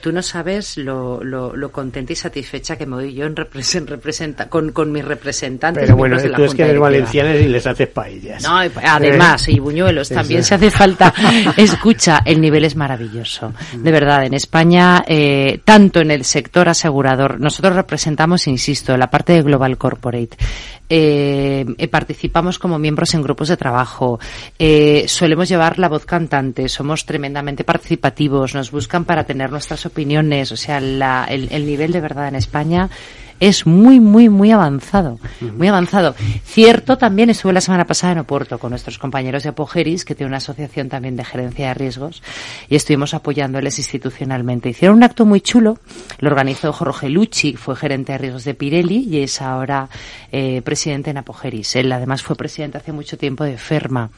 tú 0.00 0.12
no 0.12 0.22
sabes 0.22 0.76
lo, 0.76 1.24
lo, 1.24 1.72
contenta 1.72 2.12
y 2.12 2.16
satisfecha 2.16 2.76
que 2.76 2.84
me 2.84 2.96
voy 2.96 3.14
yo 3.14 3.24
en 3.24 3.36
representa, 3.86 4.48
con, 4.48 4.72
con 4.72 4.92
mis 4.92 5.04
representantes. 5.04 5.84
Pero 5.84 5.96
bueno, 5.96 6.18
tú 6.34 6.44
es 6.44 6.54
que 6.54 6.64
eres 6.64 6.78
valencianos 6.78 7.40
y 7.40 7.48
les 7.48 7.66
haces 7.66 7.88
paellas. 7.88 8.42
No, 8.42 8.58
además, 8.58 9.48
y 9.48 9.58
buñuelos, 9.58 10.10
también 10.10 10.44
se 10.44 10.54
hace 10.54 10.70
falta. 10.70 11.14
Escucha, 11.56 12.20
el 12.24 12.40
nivel 12.40 12.64
es 12.64 12.76
maravilloso. 12.76 13.54
De 13.74 13.90
verdad, 13.90 14.24
en 14.24 14.33
España, 14.34 15.04
eh, 15.06 15.60
tanto 15.64 16.00
en 16.00 16.10
el 16.10 16.24
sector 16.24 16.68
asegurador, 16.68 17.40
nosotros 17.40 17.74
representamos, 17.74 18.46
insisto, 18.46 18.96
la 18.96 19.10
parte 19.10 19.32
de 19.32 19.42
Global 19.42 19.78
Corporate. 19.78 20.36
Eh, 20.88 21.64
eh, 21.78 21.88
participamos 21.88 22.58
como 22.58 22.78
miembros 22.78 23.14
en 23.14 23.22
grupos 23.22 23.48
de 23.48 23.56
trabajo, 23.56 24.18
solemos 25.06 25.48
llevar 25.48 25.78
la 25.78 25.88
voz 25.88 26.04
cantante, 26.04 26.68
somos 26.68 27.06
tremendamente 27.06 27.64
participativos, 27.64 28.54
nos 28.54 28.70
buscan 28.70 29.04
para 29.04 29.24
tener 29.24 29.50
nuestras 29.50 29.86
opiniones, 29.86 30.52
o 30.52 30.56
sea, 30.56 30.78
el 30.78 31.66
nivel 31.66 31.92
de 31.92 32.00
verdad 32.00 32.28
en 32.28 32.36
España 32.36 32.90
es 33.44 33.66
muy, 33.66 34.00
muy, 34.00 34.30
muy 34.30 34.52
avanzado. 34.52 35.18
Muy 35.40 35.68
avanzado. 35.68 36.14
Cierto, 36.44 36.96
también 36.96 37.28
estuve 37.28 37.52
la 37.52 37.60
semana 37.60 37.84
pasada 37.84 38.14
en 38.14 38.20
Oporto 38.20 38.58
con 38.58 38.70
nuestros 38.70 38.96
compañeros 38.98 39.42
de 39.42 39.50
Apogeris, 39.50 40.06
que 40.06 40.14
tiene 40.14 40.28
una 40.28 40.38
asociación 40.38 40.88
también 40.88 41.14
de 41.14 41.26
gerencia 41.26 41.68
de 41.68 41.74
riesgos, 41.74 42.22
y 42.70 42.76
estuvimos 42.76 43.12
apoyándoles 43.12 43.78
institucionalmente. 43.78 44.70
Hicieron 44.70 44.96
un 44.96 45.02
acto 45.02 45.26
muy 45.26 45.42
chulo, 45.42 45.78
lo 46.20 46.30
organizó 46.30 46.72
Jorge 46.72 47.10
Lucci, 47.10 47.54
fue 47.54 47.76
gerente 47.76 48.12
de 48.12 48.18
riesgos 48.18 48.44
de 48.44 48.54
Pirelli 48.54 49.06
y 49.10 49.18
es 49.18 49.42
ahora 49.42 49.90
eh, 50.32 50.62
presidente 50.62 51.10
en 51.10 51.18
Apogeris. 51.18 51.76
Él 51.76 51.92
además 51.92 52.22
fue 52.22 52.36
presidente 52.36 52.78
hace 52.78 52.92
mucho 52.92 53.18
tiempo 53.18 53.44
de 53.44 53.58
Ferma 53.58 54.10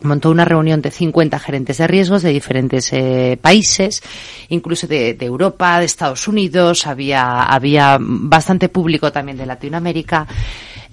montó 0.00 0.30
una 0.30 0.44
reunión 0.44 0.80
de 0.80 0.90
50 0.90 1.38
gerentes 1.38 1.78
de 1.78 1.86
riesgos 1.86 2.22
de 2.22 2.30
diferentes 2.30 2.92
eh, 2.92 3.38
países, 3.40 4.02
incluso 4.48 4.86
de, 4.86 5.16
Europa, 5.20 5.78
de 5.80 5.86
Estados 5.86 6.28
Unidos, 6.28 6.86
había, 6.86 7.42
había 7.42 7.98
bastante 8.00 8.68
público 8.68 9.12
también 9.12 9.38
de 9.38 9.46
Latinoamérica. 9.46 10.26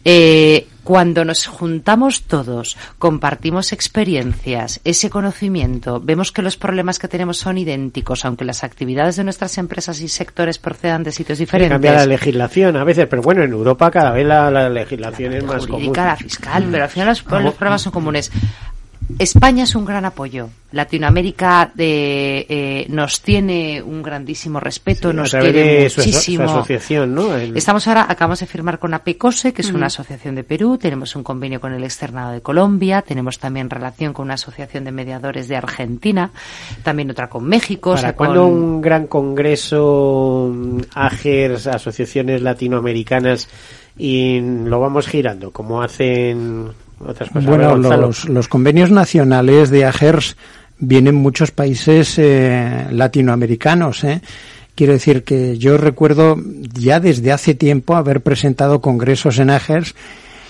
Eh, 0.07 0.67
cuando 0.83 1.25
nos 1.25 1.47
juntamos 1.47 2.25
todos, 2.25 2.77
compartimos 2.99 3.73
experiencias, 3.73 4.79
ese 4.83 5.09
conocimiento, 5.09 5.99
vemos 5.99 6.31
que 6.31 6.43
los 6.43 6.57
problemas 6.57 6.99
que 6.99 7.07
tenemos 7.07 7.37
son 7.37 7.57
idénticos, 7.57 8.23
aunque 8.23 8.45
las 8.45 8.63
actividades 8.63 9.15
de 9.15 9.23
nuestras 9.23 9.57
empresas 9.57 9.99
y 10.01 10.07
sectores 10.07 10.59
procedan 10.59 11.01
de 11.01 11.11
sitios 11.11 11.39
diferentes. 11.39 11.73
Cambia 11.73 11.93
la 11.93 12.05
legislación 12.05 12.77
a 12.77 12.83
veces, 12.83 13.07
pero 13.09 13.23
bueno, 13.23 13.41
en 13.41 13.51
Europa 13.51 13.89
cada 13.89 14.11
vez 14.11 14.27
la, 14.27 14.69
legislación 14.69 15.33
es 15.33 15.43
más 15.43 15.65
común. 15.65 15.91
la 15.91 16.15
fiscal, 16.15 16.67
pero 16.71 16.83
al 16.83 16.89
final 16.91 17.07
los, 17.07 17.25
los 17.25 17.53
problemas 17.55 17.81
son 17.81 17.91
comunes 17.91 18.31
España 19.19 19.63
es 19.63 19.75
un 19.75 19.85
gran 19.85 20.05
apoyo. 20.05 20.49
Latinoamérica 20.71 21.71
de, 21.73 22.45
eh, 22.49 22.85
nos 22.89 23.21
tiene 23.21 23.81
un 23.81 24.03
grandísimo 24.03 24.59
respeto, 24.59 25.13
nos 25.13 25.31
quiere 25.31 25.83
muchísimo. 25.83 26.43
asociación, 26.43 27.15
¿no? 27.15 27.35
Estamos 27.35 27.87
ahora, 27.87 28.07
acabamos 28.09 28.41
de 28.41 28.45
firmar 28.45 28.77
con 28.77 28.93
APECOSE, 28.93 29.53
que 29.53 29.61
es 29.61 29.71
una 29.71 29.85
asociación 29.85 30.35
de 30.35 30.43
Perú, 30.43 30.77
tenemos 30.77 31.15
un 31.15 31.23
convenio 31.23 31.61
con 31.61 31.71
el 31.73 31.83
Externado 31.83 32.33
de 32.33 32.41
Colombia, 32.41 33.03
tenemos 33.03 33.39
también 33.39 33.69
relación 33.69 34.11
con 34.11 34.25
una 34.25 34.33
asociación 34.33 34.83
de 34.83 34.91
mediadores 34.91 35.47
de 35.47 35.55
Argentina, 35.55 36.31
también 36.83 37.09
otra 37.09 37.29
con 37.29 37.45
México. 37.45 37.95
¿Para 37.95 38.13
cuando 38.13 38.47
un 38.47 38.81
gran 38.81 39.07
congreso 39.07 40.51
mm, 40.53 40.79
AGERS, 40.93 41.67
asociaciones 41.67 42.41
latinoamericanas, 42.41 43.47
y 43.97 44.41
lo 44.41 44.81
vamos 44.81 45.07
girando, 45.07 45.51
como 45.51 45.81
hacen 45.81 46.73
otras 46.99 47.29
cosas? 47.29 47.45
Bueno, 47.45 47.75
los, 47.75 48.25
los 48.25 48.47
convenios 48.47 48.91
nacionales 48.91 49.69
de 49.69 49.85
AGERS 49.85 50.35
vienen 50.79 51.15
muchos 51.15 51.51
países 51.51 52.17
eh, 52.17 52.87
latinoamericanos. 52.91 54.03
¿eh? 54.03 54.21
Quiero 54.75 54.93
decir 54.93 55.23
que 55.23 55.57
yo 55.57 55.77
recuerdo 55.77 56.37
ya 56.73 56.99
desde 56.99 57.31
hace 57.31 57.55
tiempo 57.55 57.95
haber 57.95 58.21
presentado 58.21 58.81
congresos 58.81 59.39
en 59.39 59.49
AGERS 59.49 59.95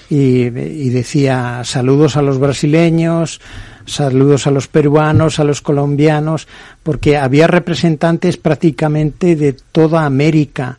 y, 0.09 0.49
decía 0.49 1.61
saludos 1.63 2.15
a 2.15 2.21
los 2.21 2.37
brasileños, 2.37 3.41
saludos 3.85 4.45
a 4.47 4.51
los 4.51 4.67
peruanos, 4.67 5.39
a 5.39 5.43
los 5.43 5.61
colombianos, 5.61 6.47
porque 6.83 7.17
había 7.17 7.47
representantes 7.47 8.37
prácticamente 8.37 9.35
de 9.35 9.53
toda 9.53 10.05
América 10.05 10.77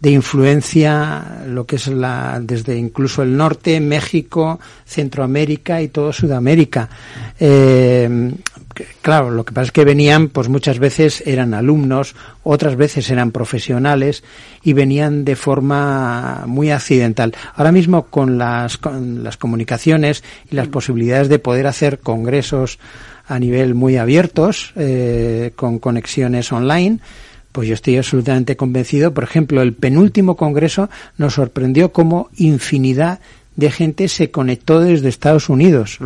de 0.00 0.10
influencia 0.10 1.42
lo 1.46 1.66
que 1.66 1.76
es 1.76 1.86
la 1.88 2.40
desde 2.42 2.76
incluso 2.76 3.22
el 3.22 3.36
norte 3.36 3.80
México 3.80 4.58
Centroamérica 4.86 5.82
y 5.82 5.88
todo 5.88 6.12
Sudamérica 6.12 6.88
eh, 7.38 8.32
claro, 9.02 9.30
lo 9.30 9.44
que 9.44 9.52
pasa 9.52 9.66
es 9.66 9.72
que 9.72 9.84
venían, 9.84 10.28
pues 10.28 10.48
muchas 10.48 10.78
veces 10.78 11.22
eran 11.26 11.54
alumnos, 11.54 12.14
otras 12.42 12.76
veces 12.76 13.10
eran 13.10 13.30
profesionales 13.30 14.22
y 14.62 14.72
venían 14.72 15.24
de 15.24 15.36
forma 15.36 16.44
muy 16.46 16.70
accidental. 16.70 17.34
Ahora 17.54 17.72
mismo 17.72 18.06
con 18.06 18.38
las, 18.38 18.78
con 18.78 19.22
las 19.22 19.36
comunicaciones 19.36 20.22
y 20.50 20.56
las 20.56 20.68
posibilidades 20.68 21.28
de 21.28 21.38
poder 21.38 21.66
hacer 21.66 21.98
congresos 22.00 22.78
a 23.26 23.38
nivel 23.38 23.74
muy 23.74 23.96
abiertos, 23.96 24.72
eh, 24.76 25.52
con 25.54 25.78
conexiones 25.78 26.50
online, 26.50 26.98
pues 27.52 27.68
yo 27.68 27.74
estoy 27.74 27.96
absolutamente 27.96 28.56
convencido. 28.56 29.12
Por 29.12 29.24
ejemplo, 29.24 29.62
el 29.62 29.74
penúltimo 29.74 30.36
congreso 30.36 30.88
nos 31.18 31.34
sorprendió 31.34 31.92
como 31.92 32.30
infinidad 32.36 33.20
de 33.56 33.70
gente 33.70 34.08
se 34.08 34.30
conectó 34.30 34.80
desde 34.80 35.08
Estados 35.08 35.48
Unidos. 35.48 35.98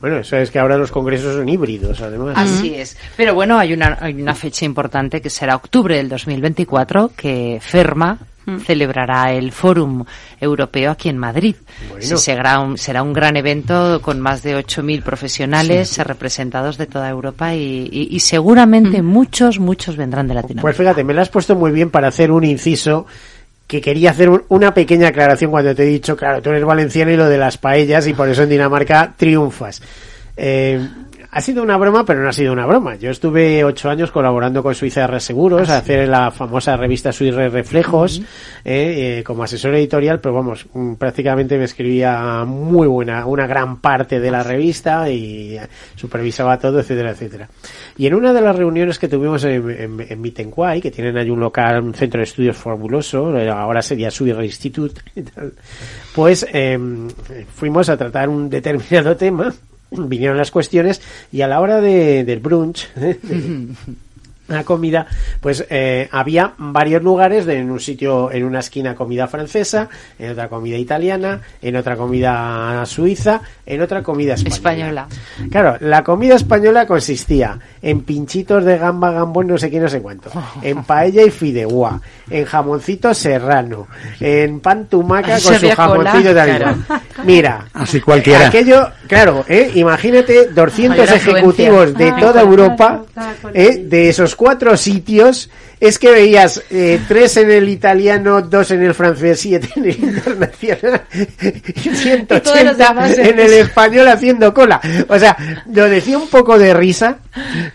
Bueno, 0.00 0.18
eso 0.18 0.36
es 0.36 0.50
que 0.50 0.58
ahora 0.58 0.76
los 0.76 0.90
congresos 0.90 1.34
son 1.34 1.48
híbridos, 1.48 2.00
además. 2.00 2.34
Así 2.36 2.74
es. 2.74 2.96
Pero 3.16 3.34
bueno, 3.34 3.58
hay 3.58 3.72
una, 3.72 3.96
hay 4.00 4.20
una 4.20 4.34
fecha 4.34 4.64
importante 4.64 5.20
que 5.20 5.30
será 5.30 5.56
octubre 5.56 5.96
del 5.96 6.08
2024, 6.08 7.12
que 7.16 7.58
FERMA 7.60 8.18
celebrará 8.64 9.32
el 9.32 9.52
Fórum 9.52 10.04
Europeo 10.40 10.90
aquí 10.90 11.08
en 11.08 11.18
Madrid. 11.18 11.56
Será, 11.98 12.60
un, 12.60 12.76
será 12.78 13.02
un 13.02 13.12
gran 13.12 13.36
evento 13.36 14.00
con 14.02 14.20
más 14.20 14.42
de 14.42 14.56
8.000 14.56 15.02
profesionales 15.02 15.98
representados 15.98 16.76
de 16.78 16.86
toda 16.86 17.08
Europa 17.08 17.54
y, 17.54 18.18
seguramente 18.20 19.02
muchos, 19.02 19.58
muchos 19.58 19.96
vendrán 19.96 20.28
de 20.28 20.34
Latinoamérica. 20.34 20.62
Pues 20.62 20.76
fíjate, 20.76 21.04
me 21.04 21.14
lo 21.14 21.22
has 21.22 21.28
puesto 21.28 21.54
muy 21.54 21.70
bien 21.70 21.90
para 21.90 22.08
hacer 22.08 22.30
un 22.30 22.44
inciso 22.44 23.06
que 23.66 23.80
quería 23.80 24.10
hacer 24.10 24.30
una 24.48 24.74
pequeña 24.74 25.08
aclaración 25.08 25.52
cuando 25.52 25.74
te 25.74 25.84
he 25.84 25.86
dicho, 25.86 26.16
claro, 26.16 26.42
tú 26.42 26.50
eres 26.50 26.64
valenciano 26.64 27.12
y 27.12 27.16
lo 27.16 27.28
de 27.28 27.38
las 27.38 27.56
paellas 27.56 28.06
y 28.08 28.14
por 28.14 28.28
eso 28.28 28.42
en 28.42 28.48
Dinamarca 28.48 29.14
triunfas. 29.16 29.80
Eh, 30.36 30.80
ha 31.32 31.40
sido 31.40 31.62
una 31.62 31.76
broma, 31.76 32.04
pero 32.04 32.22
no 32.22 32.28
ha 32.28 32.32
sido 32.32 32.52
una 32.52 32.66
broma. 32.66 32.96
Yo 32.96 33.10
estuve 33.10 33.62
ocho 33.62 33.88
años 33.88 34.10
colaborando 34.10 34.62
con 34.62 34.74
Suiza 34.74 35.02
de 35.02 35.06
Reseguros, 35.06 35.68
a 35.68 35.76
ah, 35.76 35.78
hacer 35.78 36.08
la 36.08 36.30
famosa 36.32 36.76
revista 36.76 37.12
Suiza 37.12 37.48
Reflejos, 37.48 38.20
eh, 38.64 39.18
eh, 39.18 39.24
como 39.24 39.44
asesor 39.44 39.74
editorial, 39.76 40.20
pero 40.20 40.34
vamos, 40.34 40.66
mm, 40.72 40.94
prácticamente 40.94 41.56
me 41.56 41.64
escribía 41.64 42.44
muy 42.44 42.88
buena, 42.88 43.26
una 43.26 43.46
gran 43.46 43.80
parte 43.80 44.18
de 44.18 44.30
la 44.30 44.42
revista 44.42 45.08
y 45.08 45.56
supervisaba 45.94 46.58
todo, 46.58 46.80
etcétera, 46.80 47.10
etcétera. 47.12 47.48
Y 47.96 48.06
en 48.06 48.14
una 48.14 48.32
de 48.32 48.40
las 48.40 48.56
reuniones 48.56 48.98
que 48.98 49.08
tuvimos 49.08 49.44
en, 49.44 50.00
en, 50.08 50.80
que 50.80 50.90
tienen 50.90 51.16
ahí 51.16 51.30
un 51.30 51.40
local, 51.40 51.82
un 51.82 51.94
centro 51.94 52.18
de 52.18 52.24
estudios 52.24 52.56
fabuloso, 52.56 53.36
eh, 53.38 53.48
ahora 53.48 53.82
sería 53.82 54.10
Suiza 54.10 54.42
Institute, 54.44 55.00
pues 56.14 56.46
em, 56.52 57.08
fuimos 57.54 57.88
a 57.88 57.96
tratar 57.96 58.28
un 58.28 58.50
determinado 58.50 59.16
tema 59.20 59.54
vinieron 59.90 60.36
las 60.36 60.50
cuestiones 60.50 61.00
y 61.32 61.42
a 61.42 61.48
la 61.48 61.60
hora 61.60 61.80
de, 61.80 62.24
del 62.24 62.40
brunch, 62.40 62.88
la 64.50 64.64
comida, 64.64 65.06
pues 65.40 65.64
eh, 65.70 66.08
había 66.10 66.52
varios 66.58 67.02
lugares 67.02 67.46
en 67.48 67.70
un 67.70 67.80
sitio, 67.80 68.30
en 68.30 68.44
una 68.44 68.60
esquina 68.60 68.94
comida 68.94 69.26
francesa, 69.28 69.88
en 70.18 70.30
otra 70.32 70.48
comida 70.48 70.76
italiana, 70.76 71.40
en 71.62 71.76
otra 71.76 71.96
comida 71.96 72.84
suiza, 72.86 73.40
en 73.64 73.80
otra 73.80 74.02
comida 74.02 74.34
española. 74.34 75.06
Claro, 75.50 75.76
la 75.80 76.02
comida 76.02 76.34
española 76.34 76.86
consistía 76.86 77.58
en 77.80 78.02
pinchitos 78.02 78.64
de 78.64 78.78
gamba, 78.78 79.12
gambón, 79.12 79.46
no 79.46 79.58
sé 79.58 79.70
qué, 79.70 79.80
no 79.80 79.88
sé 79.88 80.00
cuánto, 80.02 80.30
en 80.62 80.84
paella 80.84 81.22
y 81.22 81.30
fideuá, 81.30 82.00
en 82.28 82.44
jamoncito 82.44 83.14
serrano, 83.14 83.86
en 84.18 84.60
pan 84.60 84.86
tumaca 84.86 85.38
con 85.40 85.54
su 85.54 85.70
jamoncito 85.70 86.34
de 86.34 86.40
Mira, 87.24 87.66
así 87.74 88.00
cualquiera. 88.00 88.48
Aquello, 88.48 88.88
claro, 89.06 89.44
¿eh? 89.48 89.70
imagínate 89.74 90.46
200 90.46 91.10
ejecutivos 91.10 91.94
de 91.94 92.12
toda 92.12 92.40
Europa, 92.40 93.02
¿eh? 93.52 93.84
de 93.84 94.08
esos 94.08 94.34
cuatro 94.40 94.74
sitios 94.78 95.50
es 95.80 95.98
que 95.98 96.10
veías 96.10 96.62
eh, 96.70 97.00
tres 97.08 97.38
en 97.38 97.50
el 97.50 97.68
italiano, 97.68 98.42
dos 98.42 98.70
en 98.70 98.82
el 98.82 98.94
francés, 98.94 99.40
siete 99.40 99.68
en 99.76 99.86
el 99.86 99.98
internacional 99.98 101.02
y 101.12 101.88
180 101.94 103.12
en 103.14 103.38
el 103.40 103.52
español 103.54 104.08
haciendo 104.08 104.52
cola. 104.52 104.80
O 105.08 105.18
sea, 105.18 105.36
lo 105.72 105.88
decía 105.88 106.18
un 106.18 106.28
poco 106.28 106.58
de 106.58 106.74
risa, 106.74 107.18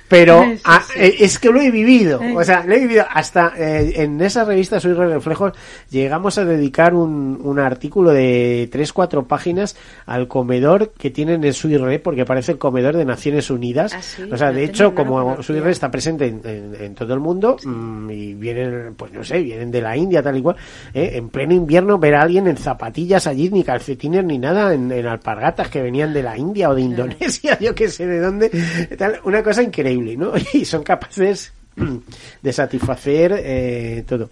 pero 0.08 0.44
eh, 0.44 1.16
es 1.20 1.40
que 1.40 1.50
lo 1.50 1.60
he 1.60 1.72
vivido. 1.72 2.22
O 2.36 2.44
sea, 2.44 2.64
lo 2.64 2.76
he 2.76 2.80
vivido 2.80 3.06
hasta 3.10 3.54
eh, 3.58 3.94
en 3.96 4.22
esa 4.22 4.46
revista 4.46 4.80
Soy 4.80 4.94
Reflejos 4.94 5.54
llegamos 5.90 6.38
a 6.38 6.46
dedicar 6.46 6.94
un, 6.94 7.40
un 7.42 7.60
artículo 7.60 8.12
de 8.12 8.70
tres, 8.72 8.94
cuatro 8.94 9.26
páginas 9.28 9.76
al 10.06 10.28
comedor 10.28 10.92
que 10.92 11.10
tienen 11.10 11.44
en 11.44 11.54
Suirre, 11.54 12.00
porque 12.00 12.26
parece 12.26 12.54
el 12.54 12.58
comedor 12.58 12.96
de 12.96 13.06
Naciones 13.06 13.50
Unidas. 13.50 13.94
Ah, 13.94 14.26
o 14.32 14.38
sea, 14.38 14.52
de 14.52 14.64
hecho, 14.64 14.94
como 14.94 15.42
Suirre 15.42 15.72
está 15.72 15.90
presente 15.90 16.28
en, 16.28 16.76
en, 16.80 16.96
todo 16.96 17.14
el 17.14 17.20
mundo, 17.20 17.58
mm, 17.64 17.95
y 18.10 18.34
vienen, 18.34 18.96
pues 18.96 19.12
no 19.12 19.24
sé, 19.24 19.42
vienen 19.42 19.72
de 19.72 19.82
la 19.82 19.96
India, 19.96 20.22
tal 20.22 20.38
y 20.38 20.42
cual, 20.42 20.56
¿eh? 20.94 21.12
en 21.14 21.30
pleno 21.30 21.54
invierno 21.54 21.98
ver 21.98 22.16
a 22.16 22.22
alguien 22.22 22.48
en 22.48 22.58
zapatillas 22.58 23.28
allí, 23.28 23.50
ni 23.50 23.64
calcetines 23.64 24.24
ni 24.24 24.38
nada, 24.38 24.74
en, 24.74 24.92
alpargatas 25.06 25.70
que 25.70 25.82
venían 25.82 26.14
de 26.14 26.24
la 26.24 26.38
India 26.38 26.70
o 26.70 26.76
de 26.76 26.82
Indonesia, 26.82 27.58
yo 27.62 27.74
que 27.76 27.90
sé 27.90 28.06
de 28.06 28.20
dónde, 28.20 28.50
tal, 28.98 29.20
una 29.24 29.44
cosa 29.44 29.64
increíble, 29.64 30.18
¿no? 30.18 30.34
Y 30.54 30.64
son 30.64 30.84
capaces 30.84 31.52
de 32.42 32.54
satisfacer 32.54 33.36
eh, 33.38 34.04
todo. 34.08 34.30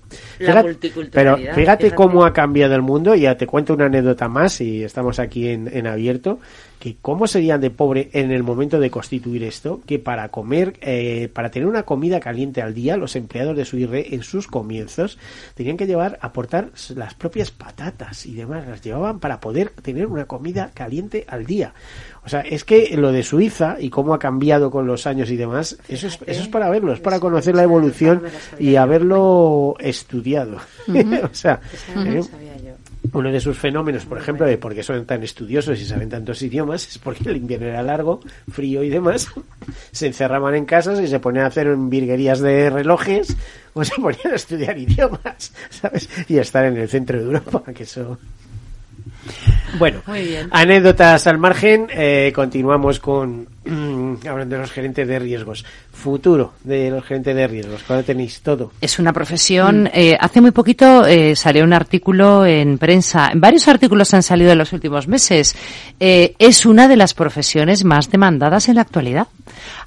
Pero 1.11 1.37
fíjate 1.37 1.91
cómo 1.91 2.25
ha 2.25 2.33
cambiado 2.33 2.75
el 2.75 2.81
mundo, 2.81 3.15
ya 3.15 3.35
te 3.35 3.45
cuento 3.45 3.73
una 3.73 3.85
anécdota 3.85 4.27
más 4.27 4.61
y 4.61 4.83
estamos 4.83 5.19
aquí 5.19 5.49
en, 5.49 5.69
en 5.71 5.87
abierto 5.87 6.39
que 6.83 6.97
cómo 7.01 7.27
serían 7.27 7.61
de 7.61 7.69
pobre 7.69 8.09
en 8.11 8.29
el 8.29 8.43
momento 8.43 8.77
de 8.77 8.91
constituir 8.91 9.45
esto, 9.45 9.79
que 9.85 9.99
para 9.99 10.27
comer, 10.27 10.77
eh, 10.81 11.29
para 11.33 11.49
tener 11.49 11.69
una 11.69 11.83
comida 11.83 12.19
caliente 12.19 12.61
al 12.61 12.73
día, 12.73 12.97
los 12.97 13.15
empleados 13.15 13.55
de 13.55 13.63
Suirre 13.63 14.13
en 14.13 14.21
sus 14.21 14.47
comienzos 14.47 15.17
tenían 15.55 15.77
que 15.77 15.87
llevar, 15.87 16.19
aportar 16.21 16.71
las 16.93 17.13
propias 17.13 17.51
patatas 17.51 18.25
y 18.25 18.33
demás, 18.33 18.67
las 18.67 18.81
llevaban 18.81 19.21
para 19.21 19.39
poder 19.39 19.69
tener 19.81 20.07
una 20.07 20.25
comida 20.25 20.71
caliente 20.73 21.23
al 21.29 21.45
día. 21.45 21.73
O 22.25 22.27
sea, 22.27 22.41
es 22.41 22.65
que 22.65 22.97
lo 22.97 23.13
de 23.13 23.23
Suiza 23.23 23.77
y 23.79 23.89
cómo 23.89 24.13
ha 24.13 24.19
cambiado 24.19 24.69
con 24.69 24.85
los 24.85 25.07
años 25.07 25.31
y 25.31 25.37
demás, 25.37 25.77
eso 25.87 26.07
es, 26.07 26.19
eso 26.25 26.41
es 26.41 26.47
para 26.49 26.69
verlo, 26.69 26.91
es 26.91 26.99
para 26.99 27.21
conocer 27.21 27.55
la 27.55 27.63
evolución 27.63 28.23
y 28.59 28.75
haberlo 28.75 29.75
estudiado. 29.79 30.57
o 31.23 31.33
sea, 31.33 31.61
uno 33.13 33.31
de 33.31 33.39
sus 33.39 33.57
fenómenos, 33.57 34.05
por 34.05 34.17
ejemplo, 34.17 34.45
de 34.45 34.57
por 34.57 34.73
qué 34.73 34.83
son 34.83 35.05
tan 35.05 35.23
estudiosos 35.23 35.79
y 35.79 35.85
saben 35.85 36.09
tantos 36.09 36.41
idiomas, 36.41 36.87
es 36.87 36.97
porque 36.97 37.29
el 37.29 37.37
invierno 37.37 37.67
era 37.67 37.83
largo, 37.83 38.19
frío 38.51 38.83
y 38.83 38.89
demás. 38.89 39.29
Se 39.91 40.07
encerraban 40.07 40.55
en 40.55 40.65
casas 40.65 40.99
y 40.99 41.07
se 41.07 41.19
ponían 41.19 41.45
a 41.45 41.47
hacer 41.47 41.75
virguerías 41.77 42.39
de 42.39 42.69
relojes 42.69 43.35
o 43.73 43.83
se 43.83 43.95
ponían 43.95 44.33
a 44.33 44.35
estudiar 44.35 44.77
idiomas, 44.77 45.53
¿sabes? 45.69 46.09
Y 46.27 46.37
a 46.37 46.41
estar 46.41 46.65
en 46.65 46.77
el 46.77 46.89
centro 46.89 47.17
de 47.17 47.25
Europa, 47.25 47.63
que 47.73 47.83
eso. 47.83 48.17
Bueno, 49.79 50.01
anécdotas 50.51 51.25
al 51.25 51.39
margen, 51.39 51.87
eh, 51.89 52.31
continuamos 52.35 52.99
con 52.99 53.47
hablando 53.65 54.55
de 54.55 54.61
los 54.61 54.71
gerentes 54.71 55.07
de 55.07 55.19
riesgos. 55.19 55.65
Futuro 55.91 56.53
de 56.63 56.89
los 56.89 57.03
gerentes 57.05 57.35
de 57.35 57.47
riesgos, 57.47 57.81
cuando 57.87 58.03
tenéis 58.03 58.41
todo. 58.41 58.71
Es 58.81 58.99
una 58.99 59.13
profesión. 59.13 59.89
Eh, 59.93 60.17
hace 60.19 60.41
muy 60.41 60.51
poquito 60.51 61.05
eh, 61.05 61.35
salió 61.35 61.63
un 61.63 61.73
artículo 61.73 62.45
en 62.45 62.77
prensa. 62.77 63.31
Varios 63.35 63.67
artículos 63.67 64.13
han 64.13 64.23
salido 64.23 64.51
en 64.51 64.57
los 64.57 64.73
últimos 64.73 65.07
meses. 65.07 65.55
Eh, 65.99 66.35
es 66.39 66.65
una 66.65 66.87
de 66.87 66.97
las 66.97 67.13
profesiones 67.13 67.85
más 67.85 68.11
demandadas 68.11 68.67
en 68.67 68.75
la 68.75 68.81
actualidad. 68.81 69.27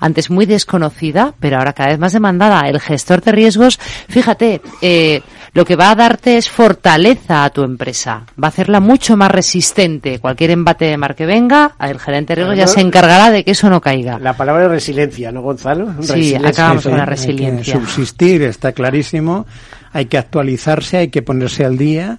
Antes 0.00 0.30
muy 0.30 0.46
desconocida, 0.46 1.34
pero 1.38 1.58
ahora 1.58 1.72
cada 1.74 1.90
vez 1.90 1.98
más 1.98 2.12
demandada. 2.12 2.68
El 2.68 2.80
gestor 2.80 3.20
de 3.22 3.32
riesgos, 3.32 3.78
fíjate, 4.08 4.62
eh, 4.80 5.22
lo 5.56 5.64
que 5.64 5.74
va 5.74 5.90
a 5.90 5.94
darte 5.94 6.36
es 6.36 6.50
fortaleza 6.50 7.42
a 7.42 7.48
tu 7.48 7.62
empresa. 7.62 8.26
Va 8.38 8.48
a 8.48 8.50
hacerla 8.50 8.78
mucho 8.78 9.16
más 9.16 9.30
resistente. 9.30 10.18
Cualquier 10.18 10.50
embate 10.50 10.84
de 10.84 10.98
mar 10.98 11.14
que 11.14 11.24
venga, 11.24 11.74
el 11.80 11.98
gerente 11.98 12.34
de 12.34 12.42
riesgos 12.42 12.58
ya 12.58 12.66
se 12.66 12.82
encargará 12.82 13.30
de 13.30 13.42
que 13.42 13.52
eso 13.52 13.70
no 13.70 13.80
caiga. 13.80 14.18
La 14.18 14.34
palabra 14.34 14.64
es 14.66 14.70
resiliencia, 14.70 15.32
¿no, 15.32 15.40
Gonzalo? 15.40 15.94
Sí, 16.02 16.34
acabamos 16.34 16.82
con 16.82 16.98
la 16.98 17.06
resiliencia. 17.06 17.72
Hay 17.72 17.80
que 17.80 17.86
subsistir, 17.86 18.42
está 18.42 18.72
clarísimo. 18.72 19.46
Hay 19.94 20.04
que 20.04 20.18
actualizarse, 20.18 20.98
hay 20.98 21.08
que 21.08 21.22
ponerse 21.22 21.64
al 21.64 21.78
día 21.78 22.18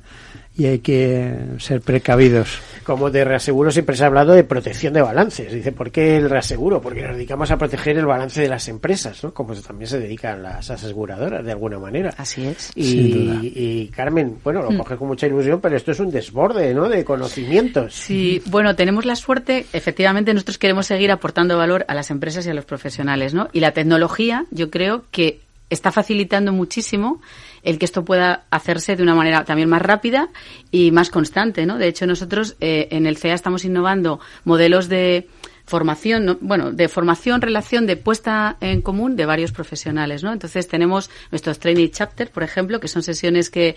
y 0.58 0.66
hay 0.66 0.80
que 0.80 1.36
ser 1.60 1.82
precavidos. 1.82 2.60
Como 2.84 3.12
de 3.12 3.24
reaseguro 3.24 3.70
siempre 3.70 3.95
se 3.95 4.03
ha 4.03 4.08
hablado 4.08 4.34
de 4.34 4.43
protección 4.43 4.93
de 4.93 5.01
balances. 5.01 5.53
Dice, 5.53 5.72
¿por 5.72 5.91
qué 5.91 6.18
el 6.18 6.30
reaseguro? 6.30 6.82
Porque 6.82 7.03
nos 7.03 7.16
dedicamos 7.16 7.51
a 7.51 7.58
proteger 7.58 7.97
el 7.97 8.08
balance 8.08 8.41
de 8.41 8.47
las 8.47 8.68
empresas, 8.68 9.24
¿no? 9.24 9.34
Como 9.34 9.53
también 9.55 9.88
se 9.88 9.99
dedican 9.99 10.41
las 10.41 10.70
aseguradoras, 10.72 11.45
de 11.45 11.51
alguna 11.51 11.78
manera. 11.78 12.14
Así 12.18 12.47
es. 12.47 12.72
Y, 12.76 13.88
Carmen, 13.95 14.39
bueno, 14.43 14.64
lo 14.64 14.72
mm. 14.72 14.78
coge 14.78 14.95
con 14.97 15.10
mucha 15.10 15.28
ilusión, 15.28 15.62
pero 15.62 15.78
esto 15.78 15.91
es 15.91 15.99
un 15.99 16.10
desborde, 16.10 16.74
¿no? 16.74 16.89
De 16.89 17.05
conocimientos. 17.05 17.93
Sí, 17.93 18.41
bueno, 18.45 18.76
tenemos 18.76 19.05
la 19.05 19.16
suerte, 19.16 19.68
efectivamente, 19.74 20.34
nosotros 20.34 20.58
queremos 20.58 20.88
seguir 20.88 21.12
aportando 21.12 21.58
valor 21.58 21.86
a 21.88 21.93
las 21.93 22.10
empresas 22.10 22.47
y 22.47 22.49
a 22.49 22.55
los 22.55 22.66
profesionales, 22.66 23.34
¿no? 23.34 23.49
Y 23.53 23.60
la 23.60 23.74
tecnología, 23.74 24.45
yo 24.49 24.72
creo 24.72 25.03
que 25.12 25.39
está 25.70 25.91
facilitando 25.91 26.53
muchísimo 26.53 27.22
el 27.64 27.80
que 27.80 27.86
esto 27.86 28.05
pueda 28.05 28.45
hacerse 28.49 28.95
de 28.95 29.03
una 29.03 29.16
manera 29.16 29.45
también 29.45 29.70
más 29.70 29.82
rápida 29.82 30.30
y 30.72 30.91
más 30.91 31.10
constante, 31.10 31.66
¿no? 31.66 31.78
De 31.78 31.88
hecho, 31.88 32.05
nosotros 32.05 32.55
eh, 32.60 32.88
en 32.91 33.05
el 33.05 33.18
CEA 33.18 33.34
estamos 33.34 33.66
innovando 33.66 34.20
modelos 34.43 34.89
de 34.89 35.28
formación, 35.66 36.38
bueno, 36.39 36.72
de 36.72 36.88
formación, 36.88 37.41
relación, 37.41 37.86
de 37.88 37.97
puesta 37.97 38.55
en 38.62 38.82
común 38.82 39.18
de 39.18 39.26
varios 39.26 39.51
profesionales, 39.51 40.24
¿no? 40.24 40.32
Entonces 40.32 40.68
tenemos 40.68 41.10
nuestros 41.30 41.60
training 41.60 41.89
chapter, 41.89 42.32
por 42.32 42.43
ejemplo, 42.43 42.80
que 42.80 42.88
son 42.88 43.03
sesiones 43.03 43.49
que 43.49 43.76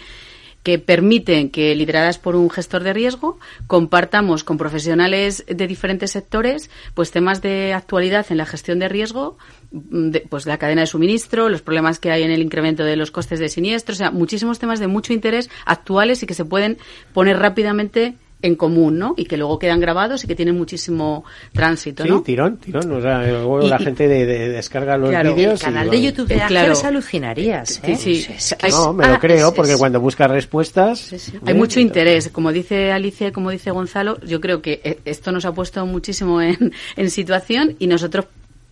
que 0.62 0.78
permiten 0.78 1.50
que, 1.50 1.74
lideradas 1.74 2.18
por 2.18 2.36
un 2.36 2.50
gestor 2.50 2.82
de 2.82 2.92
riesgo, 2.92 3.38
compartamos 3.66 4.44
con 4.44 4.58
profesionales 4.58 5.44
de 5.48 5.66
diferentes 5.66 6.10
sectores, 6.10 6.70
pues 6.94 7.10
temas 7.10 7.40
de 7.40 7.72
actualidad 7.72 8.26
en 8.30 8.36
la 8.36 8.46
gestión 8.46 8.78
de 8.78 8.88
riesgo, 8.88 9.38
de, 9.70 10.20
pues 10.28 10.46
la 10.46 10.58
cadena 10.58 10.82
de 10.82 10.86
suministro, 10.86 11.48
los 11.48 11.62
problemas 11.62 11.98
que 11.98 12.10
hay 12.10 12.22
en 12.22 12.30
el 12.30 12.42
incremento 12.42 12.84
de 12.84 12.96
los 12.96 13.10
costes 13.10 13.38
de 13.38 13.48
siniestros, 13.48 13.96
o 13.96 14.00
sea, 14.00 14.10
muchísimos 14.10 14.58
temas 14.58 14.80
de 14.80 14.86
mucho 14.86 15.12
interés 15.12 15.48
actuales 15.64 16.22
y 16.22 16.26
que 16.26 16.34
se 16.34 16.44
pueden 16.44 16.78
poner 17.14 17.38
rápidamente 17.38 18.16
en 18.42 18.54
común, 18.54 18.98
¿no? 18.98 19.14
Y 19.16 19.24
que 19.24 19.36
luego 19.36 19.58
quedan 19.58 19.80
grabados 19.80 20.24
y 20.24 20.26
que 20.26 20.34
tienen 20.34 20.56
muchísimo 20.56 21.24
tránsito, 21.52 22.04
¿no? 22.04 22.18
Sí, 22.18 22.24
tirón, 22.24 22.56
tirón. 22.58 22.90
O 22.92 23.00
sea, 23.00 23.22
luego 23.26 23.60
la 23.60 23.78
gente 23.78 24.08
de, 24.08 24.26
descarga 24.26 24.96
los 24.96 25.10
vídeos. 25.10 25.60
El 25.60 25.66
canal 25.66 25.90
de 25.90 26.02
YouTube 26.02 26.28
de 26.28 26.40
claro. 26.46 26.74
alucinarías, 26.84 27.80
¿eh? 27.84 27.96
Sí, 27.96 28.22
sí. 28.22 28.56
No, 28.70 28.92
me 28.92 29.06
lo 29.06 29.14
ah, 29.14 29.18
creo, 29.20 29.52
porque 29.52 29.76
cuando 29.76 30.00
buscas 30.00 30.30
respuestas... 30.30 31.14
Hay 31.44 31.54
mucho 31.54 31.80
interés. 31.80 32.28
Como 32.30 32.52
dice 32.52 32.92
Alicia 32.92 33.28
y 33.28 33.32
como 33.32 33.50
dice 33.50 33.70
Gonzalo, 33.70 34.20
yo 34.20 34.40
creo 34.40 34.62
que 34.62 34.80
eh, 34.84 34.98
esto 35.04 35.32
nos 35.32 35.44
ha 35.44 35.52
puesto 35.52 35.84
muchísimo 35.86 36.40
en, 36.40 36.72
en 36.96 37.10
situación 37.10 37.76
y 37.78 37.86
nosotros 37.86 38.26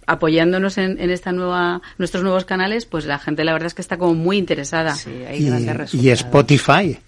apoyándonos 0.08 0.78
en, 0.78 0.98
en, 1.00 1.10
esta 1.10 1.32
nueva 1.32 1.82
nuestros 1.98 2.24
nuevos 2.24 2.46
canales, 2.46 2.86
pues 2.86 3.04
la 3.04 3.18
gente 3.18 3.44
la 3.44 3.52
verdad 3.52 3.66
es 3.66 3.74
que 3.74 3.82
está 3.82 3.98
como 3.98 4.14
muy 4.14 4.38
interesada. 4.38 4.94
Sí, 4.94 5.10
hay 5.28 5.48
y, 5.92 6.06
y, 6.06 6.10
Spotify. 6.10 6.98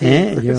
¿eh? 0.00 0.36
yo, 0.42 0.54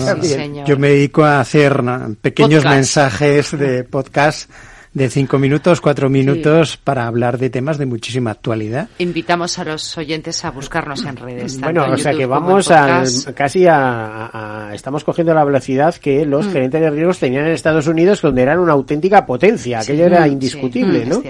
yo, 0.66 0.78
me 0.78 0.88
dedico 0.88 1.24
a 1.24 1.40
hacer 1.40 1.80
pequeños 2.20 2.64
mensajes 2.64 3.56
de 3.56 3.84
podcast 3.84 4.50
de 4.94 5.08
cinco 5.08 5.38
minutos, 5.38 5.80
cuatro 5.80 6.10
minutos 6.10 6.76
para 6.76 7.06
hablar 7.06 7.38
de 7.38 7.48
temas 7.48 7.78
de 7.78 7.86
muchísima 7.86 8.30
actualidad. 8.30 8.88
Invitamos 8.98 9.58
a 9.58 9.64
los 9.64 9.96
oyentes 9.96 10.44
a 10.44 10.50
buscarnos 10.50 11.04
en 11.04 11.16
redes. 11.16 11.58
Bueno, 11.60 11.86
o 11.90 11.96
sea 11.96 12.12
que 12.12 12.26
vamos 12.26 12.70
a, 12.70 13.04
casi 13.34 13.66
a, 13.66 14.70
Estamos 14.74 15.04
cogiendo 15.04 15.32
la 15.34 15.44
velocidad 15.44 15.94
que 15.94 16.26
los 16.26 16.46
mm. 16.46 16.52
gerentes 16.52 16.80
de 16.80 16.90
riesgos 16.90 17.18
tenían 17.18 17.46
en 17.46 17.52
Estados 17.52 17.86
Unidos, 17.86 18.20
donde 18.20 18.42
eran 18.42 18.58
una 18.58 18.72
auténtica 18.72 19.24
potencia. 19.24 19.80
Aquello 19.80 20.06
era 20.06 20.28
indiscutible, 20.28 21.06
¿no? 21.06 21.22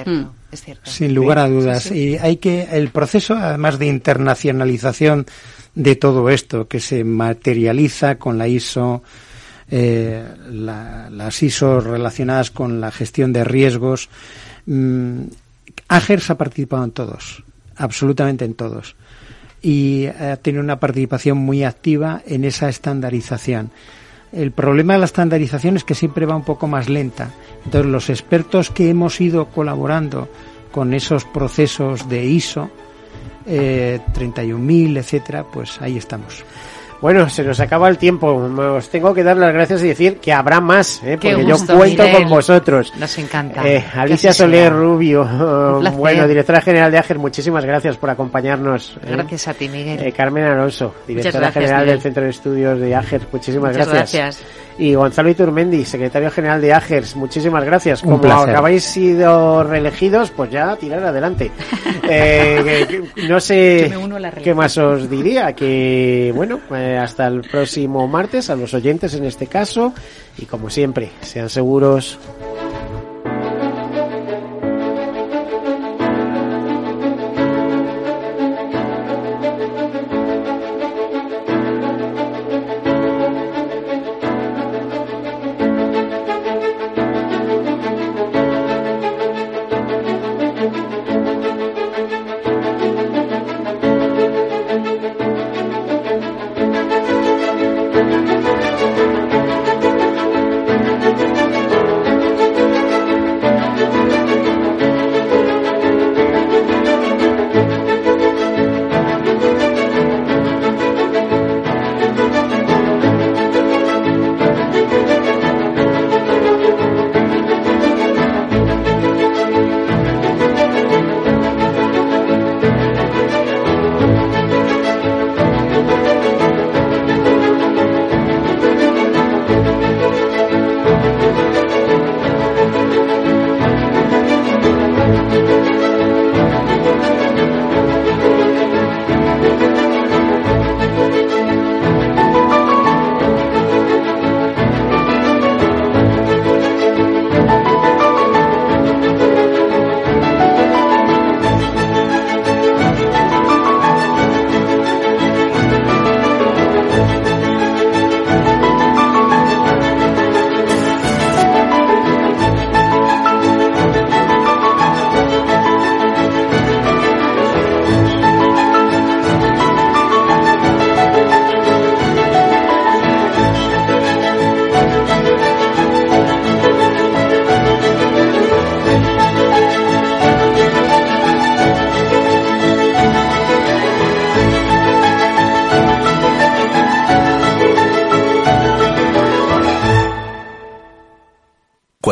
Es 0.51 0.63
cierto. 0.63 0.91
Sin 0.91 1.15
lugar 1.15 1.39
a 1.39 1.49
dudas. 1.49 1.91
Y 1.91 2.19
hay 2.19 2.37
que. 2.37 2.69
El 2.73 2.91
proceso, 2.91 3.35
además 3.35 3.79
de 3.79 3.87
internacionalización 3.87 5.27
de 5.75 5.97
todo 5.97 6.29
esto, 6.29 6.69
que 6.69 6.81
se 6.81 7.05
materializa 7.05 8.17
con 8.17 8.39
la 8.39 8.49
ISO 8.49 9.03
eh, 9.75 10.23
las 10.51 11.43
ISO 11.43 11.81
relacionadas 11.81 12.51
con 12.51 12.79
la 12.79 12.91
gestión 12.91 13.33
de 13.33 13.43
riesgos. 13.43 14.11
Mm, 14.67 15.23
AGERS 15.89 16.29
ha 16.29 16.37
participado 16.37 16.85
en 16.85 16.91
todos, 16.91 17.43
absolutamente 17.77 18.45
en 18.45 18.53
todos. 18.53 18.97
Y 19.63 20.07
ha 20.07 20.37
tenido 20.37 20.63
una 20.63 20.79
participación 20.79 21.39
muy 21.39 21.65
activa 21.65 22.21
en 22.27 22.45
esa 22.45 22.69
estandarización. 22.69 23.71
El 24.31 24.51
problema 24.51 24.93
de 24.93 24.99
la 24.99 25.07
estandarización 25.07 25.77
es 25.77 25.85
que 25.85 25.95
siempre 25.95 26.27
va 26.27 26.37
un 26.37 26.45
poco 26.45 26.67
más 26.67 26.91
lenta. 26.91 27.31
Entonces, 27.65 27.91
los 27.91 28.11
expertos 28.11 28.69
que 28.69 28.91
hemos 28.91 29.23
ido 29.23 29.47
colaborando 29.47 30.29
con 30.71 30.93
esos 30.93 31.25
procesos 31.25 32.11
de 32.11 32.27
ISO, 32.27 32.71
eh, 33.47 34.01
31.000, 34.15 34.99
etcétera, 34.99 35.45
pues 35.45 35.81
ahí 35.81 35.97
estamos. 35.97 36.45
Bueno, 37.03 37.29
se 37.29 37.43
nos 37.43 37.59
acaba 37.59 37.89
el 37.89 37.99
tiempo. 37.99 38.29
Os 38.29 38.89
tengo 38.89 39.13
que 39.13 39.25
dar 39.25 39.37
las 39.37 39.53
gracias 39.53 39.83
y 39.83 39.89
decir 39.89 40.19
que 40.19 40.33
habrá 40.33 40.61
más, 40.61 41.03
¿eh? 41.03 41.19
porque 41.21 41.45
yo 41.45 41.57
cuento 41.67 42.05
con 42.13 42.31
vosotros. 42.31 42.93
Nos 42.97 43.19
encanta. 43.19 43.69
Eh, 43.69 43.85
Alicia 43.93 44.33
Soler 44.33 44.73
Rubio, 44.73 45.25
bueno, 45.97 46.29
directora 46.29 46.61
general 46.61 46.93
de 46.93 46.99
AGER, 46.99 47.19
muchísimas 47.19 47.65
gracias 47.65 47.97
por 47.97 48.09
acompañarnos. 48.09 48.99
¿eh? 49.03 49.11
Gracias 49.11 49.49
a 49.49 49.55
ti, 49.55 49.69
Miguel. 49.69 50.01
Eh, 50.01 50.13
Carmen 50.13 50.45
Alonso, 50.45 50.95
directora 51.05 51.51
general 51.51 51.87
del 51.87 52.01
Centro 52.01 52.23
de 52.23 52.31
Estudios 52.31 52.79
de 52.79 52.95
AGER, 52.95 53.23
muchísimas 53.33 53.73
Muchas 53.73 53.89
gracias 53.89 54.45
y 54.79 54.95
Gonzalo 54.95 55.31
Iturmendi, 55.31 55.85
secretario 55.85 56.31
general 56.31 56.61
de 56.61 56.73
AGERS. 56.73 57.17
Muchísimas 57.17 57.65
gracias. 57.65 58.03
Como 58.03 58.21
habéis 58.25 58.85
sido 58.85 59.65
reelegidos, 59.65 60.31
pues 60.31 60.51
ya 60.51 60.75
tirar 60.77 61.05
adelante. 61.05 61.51
eh, 62.09 63.03
no 63.29 63.41
sé 63.41 63.93
qué 64.43 64.55
más 64.55 64.77
os 64.79 65.09
diría, 65.09 65.53
que 65.53 66.33
bueno, 66.35 66.61
eh, 66.93 66.99
hasta 66.99 67.27
el 67.27 67.43
próximo 67.43 68.07
martes, 68.09 68.51
a 68.51 68.57
los 68.57 68.75
oyentes 68.75 69.15
en 69.15 69.25
este 69.25 69.47
caso, 69.47 69.93
y 70.39 70.47
como 70.47 70.71
siempre, 70.71 71.11
sean 71.23 71.49
seguros. 71.49 72.19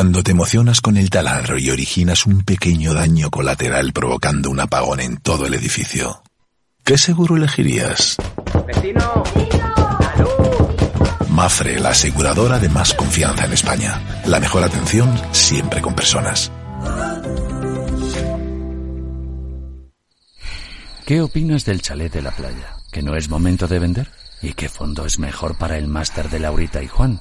Cuando 0.00 0.22
te 0.22 0.30
emocionas 0.30 0.80
con 0.80 0.96
el 0.96 1.10
taladro 1.10 1.58
y 1.58 1.68
originas 1.68 2.24
un 2.24 2.40
pequeño 2.40 2.94
daño 2.94 3.30
colateral 3.30 3.92
provocando 3.92 4.48
un 4.48 4.58
apagón 4.58 4.98
en 4.98 5.18
todo 5.18 5.44
el 5.44 5.52
edificio, 5.52 6.22
¿qué 6.82 6.96
seguro 6.96 7.36
elegirías? 7.36 8.16
¡Vecino! 8.66 9.22
Mafre, 11.28 11.78
la 11.78 11.90
aseguradora 11.90 12.58
de 12.58 12.70
más 12.70 12.94
confianza 12.94 13.44
en 13.44 13.52
España. 13.52 14.22
La 14.24 14.40
mejor 14.40 14.64
atención 14.64 15.14
siempre 15.32 15.82
con 15.82 15.94
personas. 15.94 16.50
¿Qué 21.04 21.20
opinas 21.20 21.66
del 21.66 21.82
chalet 21.82 22.10
de 22.10 22.22
la 22.22 22.30
playa? 22.30 22.74
¿Que 22.90 23.02
no 23.02 23.16
es 23.16 23.28
momento 23.28 23.68
de 23.68 23.78
vender? 23.78 24.08
¿Y 24.40 24.54
qué 24.54 24.70
fondo 24.70 25.04
es 25.04 25.18
mejor 25.18 25.58
para 25.58 25.76
el 25.76 25.88
máster 25.88 26.30
de 26.30 26.40
Laurita 26.40 26.82
y 26.82 26.88
Juan? 26.88 27.20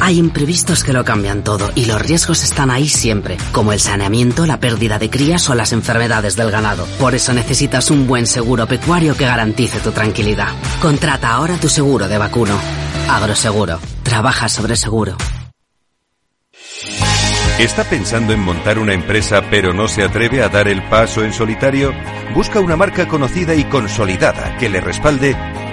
Hay 0.00 0.18
imprevistos 0.18 0.82
que 0.82 0.94
lo 0.94 1.04
cambian 1.04 1.44
todo 1.44 1.70
y 1.74 1.84
los 1.84 2.00
riesgos 2.00 2.42
están 2.42 2.70
ahí 2.70 2.88
siempre, 2.88 3.36
como 3.52 3.72
el 3.72 3.80
saneamiento, 3.80 4.46
la 4.46 4.58
pérdida 4.58 4.98
de 4.98 5.10
crías 5.10 5.48
o 5.50 5.54
las 5.54 5.72
enfermedades 5.72 6.36
del 6.36 6.50
ganado. 6.50 6.86
Por 6.98 7.14
eso 7.14 7.34
necesitas 7.34 7.90
un 7.90 8.06
buen 8.06 8.26
seguro 8.26 8.66
pecuario 8.66 9.14
que 9.14 9.26
garantice 9.26 9.78
tu 9.80 9.92
tranquilidad. 9.92 10.48
Contrata 10.80 11.30
ahora 11.30 11.56
tu 11.56 11.68
seguro 11.68 12.08
de 12.08 12.16
vacuno. 12.16 12.58
Agroseguro. 13.08 13.78
Trabaja 14.02 14.48
sobre 14.48 14.74
seguro. 14.76 15.16
¿Está 17.58 17.84
pensando 17.84 18.32
en 18.32 18.40
montar 18.40 18.78
una 18.78 18.94
empresa 18.94 19.42
pero 19.50 19.74
no 19.74 19.86
se 19.86 20.02
atreve 20.02 20.42
a 20.42 20.48
dar 20.48 20.66
el 20.66 20.82
paso 20.88 21.22
en 21.24 21.34
solitario? 21.34 21.92
Busca 22.34 22.58
una 22.58 22.74
marca 22.74 23.06
conocida 23.06 23.54
y 23.54 23.64
consolidada 23.64 24.56
que 24.56 24.70
le 24.70 24.80
respalde 24.80 25.36